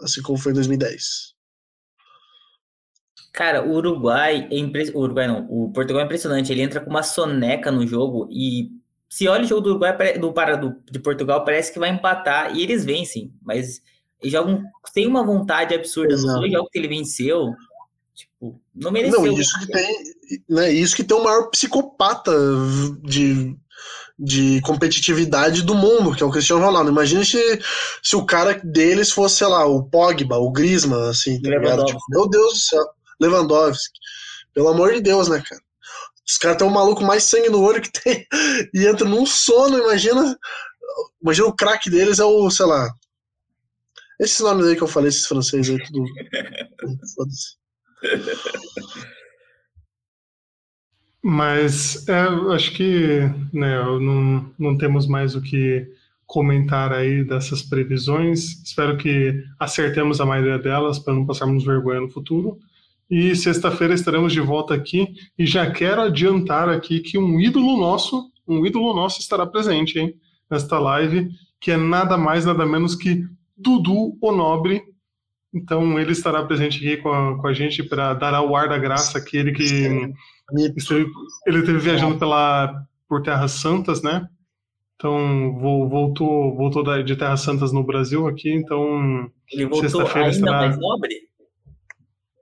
Assim 0.00 0.22
como 0.22 0.38
foi 0.38 0.52
em 0.52 0.54
2010. 0.56 1.34
Cara, 3.32 3.64
o 3.64 3.72
Uruguai 3.72 4.48
é 4.50 4.58
impre... 4.58 4.90
o 4.94 5.00
Uruguai 5.00 5.26
não, 5.26 5.46
o 5.48 5.72
Portugal 5.72 6.02
é 6.02 6.04
impressionante. 6.04 6.52
Ele 6.52 6.62
entra 6.62 6.80
com 6.80 6.90
uma 6.90 7.02
soneca 7.02 7.70
no 7.70 7.86
jogo 7.86 8.28
e 8.30 8.68
se 9.08 9.26
olha 9.26 9.44
o 9.44 9.46
jogo 9.46 9.62
do 9.62 9.70
Uruguai 9.70 10.18
do 10.18 10.32
para 10.32 10.56
do, 10.56 10.74
de 10.90 10.98
Portugal 10.98 11.44
parece 11.44 11.72
que 11.72 11.78
vai 11.78 11.88
empatar 11.88 12.54
e 12.54 12.62
eles 12.62 12.84
vencem, 12.84 13.32
mas 13.40 13.80
eles 14.20 14.32
jogam 14.32 14.62
tem 14.92 15.06
uma 15.06 15.24
vontade 15.24 15.74
absurda 15.74 16.14
Exato. 16.14 16.26
nos 16.26 16.40
dois 16.40 16.52
jogos 16.52 16.70
que 16.70 16.78
ele 16.78 16.88
venceu. 16.88 17.54
Tipo, 18.18 18.60
não 18.74 18.90
mereceu. 18.90 19.22
Não, 19.22 19.32
isso 19.32 19.56
que 19.60 19.66
tem, 19.68 19.96
né, 20.48 20.72
isso 20.72 20.96
que 20.96 21.04
tem 21.04 21.16
o 21.16 21.22
maior 21.22 21.50
psicopata 21.50 22.32
de 23.04 23.56
de 24.20 24.60
competitividade 24.62 25.62
do 25.62 25.76
mundo, 25.76 26.12
que 26.12 26.24
é 26.24 26.26
o 26.26 26.30
Cristiano 26.30 26.64
Ronaldo. 26.64 26.90
Imagina 26.90 27.24
se, 27.24 27.38
se 28.02 28.16
o 28.16 28.26
cara 28.26 28.60
deles 28.64 29.12
fosse, 29.12 29.36
sei 29.36 29.46
lá, 29.46 29.64
o 29.64 29.84
Pogba, 29.84 30.38
o 30.38 30.50
Griezmann, 30.50 31.08
assim, 31.08 31.40
tá 31.40 31.84
tipo, 31.84 32.00
meu 32.08 32.28
Deus 32.28 32.54
do 32.54 32.58
céu, 32.58 32.84
Lewandowski. 33.20 33.96
Pelo 34.52 34.70
amor 34.70 34.92
de 34.92 35.00
Deus, 35.00 35.28
né, 35.28 35.40
cara? 35.40 35.62
Os 36.26 36.36
caras 36.36 36.58
têm 36.58 36.66
o 36.66 36.70
maluco 36.70 37.04
mais 37.04 37.22
sangue 37.22 37.48
no 37.48 37.62
olho 37.62 37.80
que 37.80 37.92
tem 37.92 38.26
e 38.74 38.88
entra 38.88 39.08
num 39.08 39.24
sono, 39.24 39.78
imagina. 39.78 40.36
Imagina 41.22 41.46
o 41.46 41.54
craque 41.54 41.88
deles 41.88 42.18
é 42.18 42.24
o, 42.24 42.50
sei 42.50 42.66
lá. 42.66 42.92
Esses 44.18 44.40
nomes 44.40 44.66
aí 44.66 44.74
que 44.74 44.82
eu 44.82 44.88
falei, 44.88 45.10
esses 45.10 45.26
franceses 45.26 45.70
aí, 45.70 45.86
tudo. 45.86 46.04
Mas 51.22 52.08
é, 52.08 52.20
acho 52.54 52.72
que 52.72 53.20
né, 53.52 53.82
não, 54.00 54.50
não 54.58 54.78
temos 54.78 55.06
mais 55.06 55.34
o 55.34 55.42
que 55.42 55.86
comentar 56.26 56.92
aí 56.92 57.24
dessas 57.24 57.62
previsões. 57.62 58.62
Espero 58.62 58.96
que 58.96 59.42
acertemos 59.58 60.20
a 60.20 60.26
maioria 60.26 60.58
delas 60.58 60.98
para 60.98 61.14
não 61.14 61.26
passarmos 61.26 61.64
vergonha 61.64 62.02
no 62.02 62.10
futuro. 62.10 62.58
E 63.10 63.34
sexta-feira 63.34 63.94
estaremos 63.94 64.32
de 64.32 64.40
volta 64.40 64.74
aqui. 64.74 65.08
E 65.38 65.46
já 65.46 65.70
quero 65.70 66.02
adiantar 66.02 66.68
aqui 66.68 67.00
que 67.00 67.18
um 67.18 67.40
ídolo 67.40 67.78
nosso, 67.78 68.30
um 68.46 68.64
ídolo 68.64 68.94
nosso 68.94 69.20
estará 69.20 69.46
presente, 69.46 69.98
hein? 69.98 70.14
Nesta 70.50 70.78
live, 70.78 71.30
que 71.60 71.70
é 71.70 71.76
nada 71.76 72.16
mais, 72.16 72.44
nada 72.44 72.64
menos 72.64 72.94
que 72.94 73.24
Dudu 73.56 74.16
o 74.20 74.32
Nobre. 74.32 74.82
Então 75.52 75.98
ele 75.98 76.12
estará 76.12 76.44
presente 76.44 76.78
aqui 76.78 77.02
com 77.02 77.10
a, 77.10 77.38
com 77.40 77.46
a 77.46 77.52
gente 77.52 77.82
para 77.82 78.14
dar 78.14 78.34
ao 78.34 78.54
ar 78.54 78.68
da 78.68 78.78
graça 78.78 79.18
aquele 79.18 79.52
que 79.52 79.64
ele 79.64 81.58
esteve 81.58 81.78
viajando 81.78 82.18
pela, 82.18 82.84
por 83.08 83.22
Terras 83.22 83.52
Santas, 83.52 84.02
né? 84.02 84.28
Então 84.96 85.56
voltou, 85.60 86.56
voltou 86.56 87.02
de 87.02 87.16
Terras 87.16 87.40
Santas 87.40 87.72
no 87.72 87.84
Brasil 87.84 88.26
aqui, 88.26 88.52
então. 88.52 89.30
Ele 89.50 89.66
voltou 89.66 90.06
ainda 90.08 90.28
estará... 90.28 90.58
mais 90.58 90.78
nobre? 90.78 91.14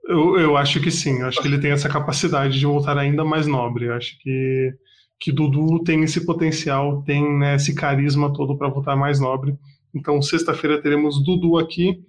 Eu, 0.07 0.39
eu 0.39 0.57
acho 0.57 0.79
que 0.79 0.89
sim, 0.89 1.21
acho 1.21 1.41
que 1.41 1.47
ele 1.47 1.59
tem 1.59 1.71
essa 1.71 1.89
capacidade 1.89 2.57
de 2.57 2.65
voltar 2.65 2.97
ainda 2.97 3.23
mais 3.23 3.45
nobre. 3.45 3.85
Eu 3.85 3.93
acho 3.93 4.17
que, 4.19 4.73
que 5.19 5.31
Dudu 5.31 5.83
tem 5.83 6.01
esse 6.03 6.25
potencial, 6.25 7.03
tem 7.03 7.37
né, 7.37 7.55
esse 7.55 7.75
carisma 7.75 8.33
todo 8.33 8.57
para 8.57 8.69
voltar 8.69 8.95
mais 8.95 9.19
nobre. 9.19 9.55
Então, 9.93 10.21
sexta-feira 10.21 10.81
teremos 10.81 11.23
Dudu 11.23 11.57
aqui. 11.57 11.99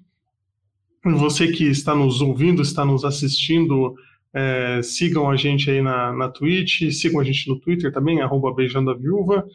Você 1.17 1.49
que 1.49 1.65
está 1.65 1.95
nos 1.95 2.21
ouvindo, 2.21 2.63
está 2.63 2.85
nos 2.85 3.05
assistindo, 3.05 3.95
é, 4.33 4.81
sigam 4.83 5.31
a 5.31 5.37
gente 5.37 5.71
aí 5.71 5.81
na, 5.81 6.13
na 6.13 6.29
Twitch, 6.29 6.91
sigam 6.93 7.21
a 7.21 7.25
gente 7.25 7.49
no 7.49 7.59
Twitter 7.59 7.93
também, 7.93 8.21
arroba 8.21 8.55
Beijando 8.55 8.91
a 8.91 8.95
Viúva, 8.95 9.47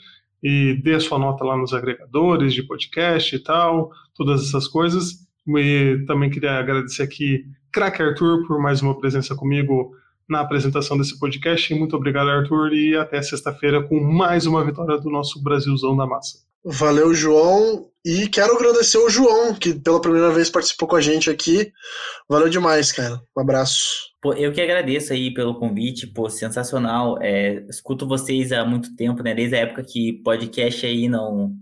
e 0.41 0.73
dê 0.83 0.95
a 0.95 0.99
sua 0.99 1.17
nota 1.17 1.43
lá 1.43 1.55
nos 1.55 1.73
agregadores 1.73 2.53
de 2.53 2.63
podcast 2.63 3.35
e 3.35 3.39
tal, 3.39 3.91
todas 4.13 4.41
essas 4.41 4.67
coisas. 4.67 5.25
E 5.47 6.03
também 6.05 6.29
queria 6.29 6.59
agradecer 6.59 7.03
aqui, 7.03 7.45
Crack 7.71 8.01
Arthur, 8.01 8.45
por 8.47 8.59
mais 8.59 8.81
uma 8.81 8.97
presença 8.97 9.35
comigo 9.35 9.91
na 10.27 10.41
apresentação 10.41 10.97
desse 10.97 11.17
podcast. 11.19 11.73
Muito 11.73 11.95
obrigado, 11.95 12.29
Arthur, 12.29 12.73
e 12.73 12.95
até 12.95 13.21
sexta-feira 13.21 13.83
com 13.83 13.99
mais 13.99 14.45
uma 14.45 14.63
vitória 14.63 14.97
do 14.97 15.09
nosso 15.09 15.41
Brasilzão 15.41 15.95
da 15.95 16.05
Massa. 16.05 16.52
Valeu, 16.63 17.13
João. 17.13 17.89
E 18.05 18.27
quero 18.27 18.55
agradecer 18.55 18.97
o 18.97 19.09
João, 19.09 19.53
que 19.53 19.73
pela 19.73 20.01
primeira 20.01 20.29
vez 20.31 20.49
participou 20.49 20.87
com 20.87 20.97
a 20.97 21.01
gente 21.01 21.29
aqui. 21.29 21.71
Valeu 22.27 22.49
demais, 22.49 22.91
cara. 22.91 23.21
Um 23.35 23.41
abraço. 23.41 24.11
Pô, 24.21 24.33
eu 24.33 24.51
que 24.51 24.61
agradeço 24.61 25.13
aí 25.13 25.33
pelo 25.33 25.57
convite, 25.57 26.07
pô, 26.07 26.29
sensacional. 26.29 27.17
É, 27.21 27.65
escuto 27.69 28.07
vocês 28.07 28.51
há 28.51 28.65
muito 28.65 28.93
tempo, 28.95 29.23
né? 29.23 29.33
Desde 29.33 29.55
a 29.55 29.59
época 29.59 29.83
que 29.83 30.21
podcast 30.23 30.85
aí 30.85 31.07
não, 31.07 31.55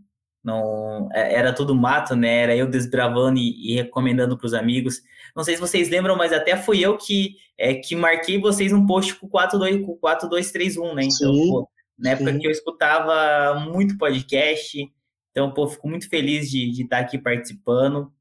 não 0.43 1.09
é, 1.13 1.35
era 1.35 1.53
tudo 1.53 1.75
mato, 1.75 2.15
né? 2.15 2.41
Era 2.41 2.55
eu 2.55 2.67
desbravando 2.67 3.39
e, 3.39 3.71
e 3.71 3.75
recomendando 3.75 4.35
para 4.35 4.47
os 4.47 4.53
amigos. 4.53 5.01
Não 5.35 5.43
sei 5.43 5.55
se 5.55 5.61
vocês 5.61 5.89
lembram, 5.89 6.15
mas 6.15 6.33
até 6.33 6.57
fui 6.57 6.79
eu 6.79 6.97
que, 6.97 7.35
é, 7.57 7.75
que 7.75 7.95
marquei 7.95 8.39
vocês 8.39 8.73
um 8.73 8.85
post 8.85 9.15
com 9.15 9.27
42, 9.27 9.85
com 9.85 9.95
4231, 9.95 10.95
né? 10.95 11.03
Então, 11.03 11.33
sim, 11.33 11.49
pô, 11.49 11.69
na 12.01 12.11
época 12.11 12.31
sim. 12.31 12.39
que 12.39 12.47
eu 12.47 12.51
escutava 12.51 13.59
muito 13.59 13.97
podcast, 13.97 14.91
então, 15.31 15.53
pô, 15.53 15.67
fico 15.67 15.87
muito 15.87 16.09
feliz 16.09 16.49
de, 16.49 16.69
de 16.71 16.83
estar 16.83 16.99
aqui 16.99 17.17
participando. 17.17 18.11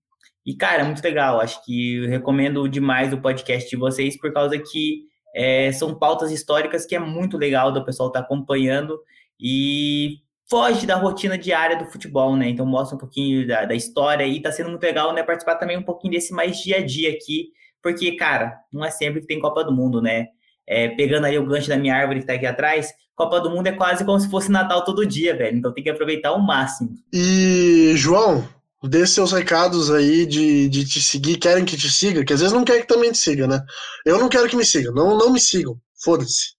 E, 0.46 0.54
cara, 0.54 0.82
é 0.82 0.84
muito 0.84 1.02
legal. 1.02 1.40
Acho 1.40 1.62
que 1.64 2.06
recomendo 2.06 2.68
demais 2.68 3.12
o 3.12 3.20
podcast 3.20 3.68
de 3.68 3.76
vocês, 3.76 4.16
por 4.18 4.32
causa 4.32 4.58
que 4.58 5.06
é, 5.34 5.70
são 5.72 5.94
pautas 5.94 6.30
históricas 6.30 6.86
que 6.86 6.94
é 6.94 6.98
muito 6.98 7.36
legal 7.36 7.72
do 7.72 7.84
pessoal 7.84 8.08
estar 8.08 8.20
tá 8.20 8.24
acompanhando 8.24 8.98
e 9.38 10.18
foge 10.48 10.86
da 10.86 10.96
rotina 10.96 11.38
diária 11.38 11.76
do 11.76 11.86
futebol, 11.86 12.36
né? 12.36 12.48
Então 12.48 12.66
mostra 12.66 12.96
um 12.96 12.98
pouquinho 12.98 13.46
da, 13.46 13.64
da 13.64 13.74
história 13.74 14.26
e 14.26 14.40
tá 14.40 14.50
sendo 14.50 14.70
muito 14.70 14.82
legal, 14.82 15.12
né? 15.12 15.22
Participar 15.22 15.56
também 15.56 15.76
um 15.76 15.82
pouquinho 15.82 16.12
desse 16.12 16.32
mais 16.32 16.58
dia 16.58 16.78
a 16.78 16.84
dia 16.84 17.10
aqui, 17.10 17.52
porque, 17.82 18.12
cara, 18.16 18.58
não 18.72 18.84
é 18.84 18.90
sempre 18.90 19.20
que 19.20 19.26
tem 19.26 19.40
Copa 19.40 19.64
do 19.64 19.72
Mundo, 19.72 20.02
né? 20.02 20.28
É, 20.70 20.88
pegando 20.88 21.24
aí 21.24 21.36
o 21.36 21.44
gancho 21.44 21.68
da 21.68 21.76
minha 21.76 21.96
árvore 21.96 22.20
que 22.20 22.26
tá 22.26 22.34
aqui 22.34 22.46
atrás, 22.46 22.92
Copa 23.16 23.40
do 23.40 23.50
Mundo 23.50 23.66
é 23.66 23.72
quase 23.72 24.04
como 24.04 24.20
se 24.20 24.30
fosse 24.30 24.52
Natal 24.52 24.84
todo 24.84 25.04
dia, 25.04 25.36
velho. 25.36 25.58
Então 25.58 25.74
tem 25.74 25.82
que 25.82 25.90
aproveitar 25.90 26.28
ao 26.28 26.40
máximo. 26.40 26.90
E, 27.12 27.92
João, 27.96 28.48
dê 28.84 29.04
seus 29.04 29.32
recados 29.32 29.90
aí 29.90 30.24
de, 30.24 30.68
de 30.68 30.84
te 30.86 31.02
seguir, 31.02 31.38
querem 31.38 31.64
que 31.64 31.76
te 31.76 31.90
siga, 31.90 32.24
que 32.24 32.32
às 32.32 32.38
vezes 32.40 32.54
não 32.54 32.64
quer 32.64 32.80
que 32.80 32.86
também 32.86 33.10
te 33.10 33.18
siga, 33.18 33.48
né? 33.48 33.60
Eu 34.06 34.18
não 34.20 34.28
quero 34.28 34.48
que 34.48 34.56
me 34.56 34.64
siga, 34.64 34.92
não, 34.92 35.18
não 35.18 35.32
me 35.32 35.40
sigam, 35.40 35.76
foda-se. 36.02 36.54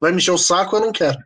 Vai 0.00 0.10
me 0.12 0.18
encher 0.18 0.30
o 0.30 0.38
saco, 0.38 0.76
eu 0.76 0.80
não 0.80 0.92
quero. 0.92 1.18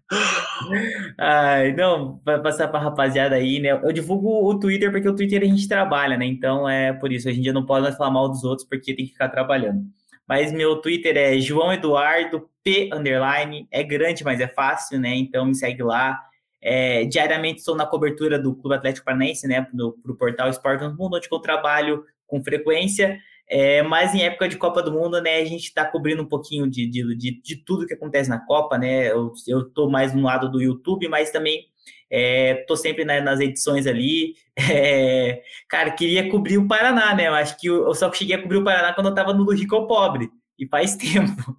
Ai, 1.20 1.72
não, 1.74 2.20
vai 2.24 2.42
passar 2.42 2.66
pra 2.68 2.80
rapaziada 2.80 3.36
aí, 3.36 3.60
né? 3.60 3.72
Eu 3.72 3.92
divulgo 3.92 4.48
o 4.48 4.58
Twitter 4.58 4.90
porque 4.90 5.08
o 5.08 5.14
Twitter 5.14 5.42
a 5.42 5.44
gente 5.44 5.68
trabalha, 5.68 6.16
né? 6.16 6.24
Então 6.24 6.68
é 6.68 6.92
por 6.92 7.12
isso, 7.12 7.28
a 7.28 7.32
gente 7.32 7.52
não 7.52 7.64
pode 7.66 7.82
mais 7.82 7.96
falar 7.96 8.10
mal 8.10 8.28
dos 8.28 8.42
outros 8.42 8.66
porque 8.66 8.96
tem 8.96 9.04
que 9.04 9.12
ficar 9.12 9.28
trabalhando. 9.28 9.84
Mas 10.30 10.52
meu 10.52 10.76
Twitter 10.76 11.16
é 11.16 11.40
João 11.40 11.72
Eduardo 11.72 12.48
P 12.62 12.88
underline, 12.92 13.66
é 13.68 13.82
grande, 13.82 14.22
mas 14.22 14.40
é 14.40 14.46
fácil, 14.46 15.00
né? 15.00 15.12
Então 15.16 15.44
me 15.44 15.56
segue 15.56 15.82
lá. 15.82 16.20
É, 16.62 17.04
diariamente 17.04 17.58
estou 17.58 17.74
na 17.74 17.84
cobertura 17.84 18.38
do 18.38 18.54
Clube 18.54 18.76
Atlético 18.76 19.06
Paranaense, 19.06 19.48
né, 19.48 19.62
para 19.62 19.84
o 19.84 20.14
portal 20.16 20.48
Esporte 20.48 20.84
do 20.84 20.94
Mundo, 20.94 21.16
onde 21.16 21.26
eu 21.28 21.38
trabalho 21.40 22.04
com 22.28 22.40
frequência. 22.44 23.18
É, 23.48 23.82
mas 23.82 24.14
em 24.14 24.22
época 24.22 24.48
de 24.48 24.56
Copa 24.56 24.80
do 24.80 24.92
Mundo, 24.92 25.20
né, 25.20 25.38
a 25.38 25.44
gente 25.44 25.64
está 25.64 25.84
cobrindo 25.84 26.22
um 26.22 26.28
pouquinho 26.28 26.70
de, 26.70 26.86
de, 26.86 27.16
de, 27.16 27.42
de, 27.42 27.56
tudo 27.56 27.84
que 27.84 27.94
acontece 27.94 28.30
na 28.30 28.38
Copa, 28.38 28.78
né? 28.78 29.10
Eu, 29.10 29.32
estou 29.34 29.90
mais 29.90 30.14
no 30.14 30.22
lado 30.22 30.48
do 30.48 30.62
YouTube, 30.62 31.08
mas 31.08 31.32
também 31.32 31.66
é, 32.10 32.64
sempre 32.76 33.04
né, 33.04 33.20
nas 33.20 33.40
edições 33.40 33.86
ali. 33.86 34.34
É, 34.72 35.40
cara, 35.70 35.90
queria 35.90 36.28
cobrir 36.28 36.58
o 36.58 36.68
Paraná, 36.68 37.14
né? 37.14 37.28
Eu 37.28 37.34
acho 37.34 37.58
que 37.58 37.66
eu, 37.66 37.86
eu 37.86 37.94
só 37.94 38.12
cheguei 38.12 38.36
a 38.36 38.42
cobrir 38.42 38.58
o 38.58 38.64
Paraná 38.64 38.92
quando 38.92 39.06
eu 39.06 39.10
estava 39.10 39.32
no 39.32 39.50
Rico 39.50 39.86
Pobre, 39.86 40.28
e 40.58 40.68
faz 40.68 40.96
tempo. 41.00 41.56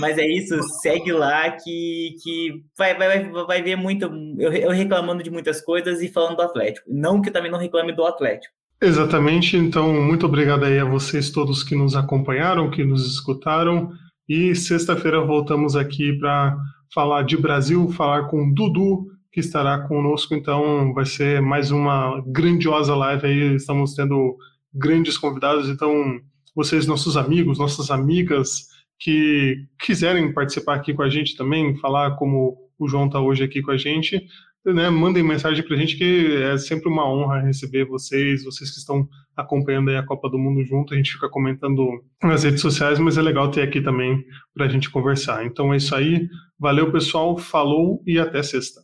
Mas 0.00 0.16
é 0.16 0.26
isso, 0.26 0.60
segue 0.80 1.12
lá 1.12 1.50
que, 1.50 2.16
que 2.22 2.62
vai, 2.78 2.94
vai, 2.96 3.30
vai 3.30 3.62
ver 3.62 3.76
muito. 3.76 4.06
Eu, 4.38 4.52
eu 4.52 4.70
reclamando 4.70 5.22
de 5.22 5.30
muitas 5.30 5.60
coisas 5.60 6.00
e 6.00 6.08
falando 6.08 6.36
do 6.36 6.42
Atlético. 6.42 6.90
Não 6.90 7.20
que 7.20 7.28
eu 7.28 7.32
também 7.32 7.50
não 7.50 7.58
reclame 7.58 7.92
do 7.92 8.04
Atlético. 8.04 8.54
Exatamente, 8.80 9.56
então 9.56 9.92
muito 10.02 10.26
obrigado 10.26 10.64
aí 10.64 10.78
a 10.78 10.84
vocês 10.84 11.30
todos 11.30 11.62
que 11.62 11.74
nos 11.74 11.94
acompanharam, 11.94 12.70
que 12.70 12.84
nos 12.84 13.06
escutaram. 13.06 13.92
E 14.28 14.54
sexta-feira 14.54 15.20
voltamos 15.20 15.76
aqui 15.76 16.12
para 16.18 16.56
falar 16.92 17.22
de 17.22 17.36
Brasil, 17.36 17.88
falar 17.90 18.24
com 18.28 18.52
Dudu, 18.52 19.06
que 19.34 19.40
estará 19.40 19.80
conosco. 19.88 20.32
Então 20.32 20.94
vai 20.94 21.04
ser 21.04 21.42
mais 21.42 21.72
uma 21.72 22.22
grandiosa 22.24 22.94
live 22.94 23.26
aí. 23.26 23.54
Estamos 23.56 23.92
tendo 23.92 24.36
grandes 24.72 25.18
convidados. 25.18 25.68
Então, 25.68 26.20
vocês, 26.54 26.86
nossos 26.86 27.16
amigos, 27.16 27.58
nossas 27.58 27.90
amigas, 27.90 28.68
que 28.96 29.66
quiserem 29.80 30.32
participar 30.32 30.76
aqui 30.76 30.94
com 30.94 31.02
a 31.02 31.10
gente 31.10 31.36
também, 31.36 31.76
falar 31.78 32.12
como 32.12 32.56
o 32.78 32.88
João 32.88 33.06
está 33.06 33.20
hoje 33.20 33.42
aqui 33.42 33.60
com 33.60 33.72
a 33.72 33.76
gente, 33.76 34.24
né, 34.64 34.88
mandem 34.88 35.22
mensagem 35.22 35.64
para 35.64 35.74
a 35.74 35.78
gente 35.78 35.98
que 35.98 36.36
é 36.36 36.56
sempre 36.56 36.88
uma 36.88 37.06
honra 37.06 37.40
receber 37.40 37.84
vocês, 37.84 38.44
vocês 38.44 38.70
que 38.70 38.78
estão 38.78 39.06
acompanhando 39.36 39.90
a 39.90 40.02
Copa 40.06 40.30
do 40.30 40.38
Mundo 40.38 40.64
junto, 40.64 40.94
a 40.94 40.96
gente 40.96 41.12
fica 41.12 41.28
comentando 41.28 41.86
nas 42.22 42.44
redes 42.44 42.60
sociais, 42.60 43.00
mas 43.00 43.18
é 43.18 43.22
legal 43.22 43.50
ter 43.50 43.62
aqui 43.62 43.80
também 43.80 44.24
para 44.54 44.66
a 44.66 44.68
gente 44.68 44.88
conversar. 44.90 45.44
Então 45.44 45.74
é 45.74 45.76
isso 45.76 45.94
aí, 45.94 46.28
valeu 46.58 46.92
pessoal, 46.92 47.36
falou 47.36 48.00
e 48.06 48.18
até 48.18 48.42
sexta. 48.42 48.83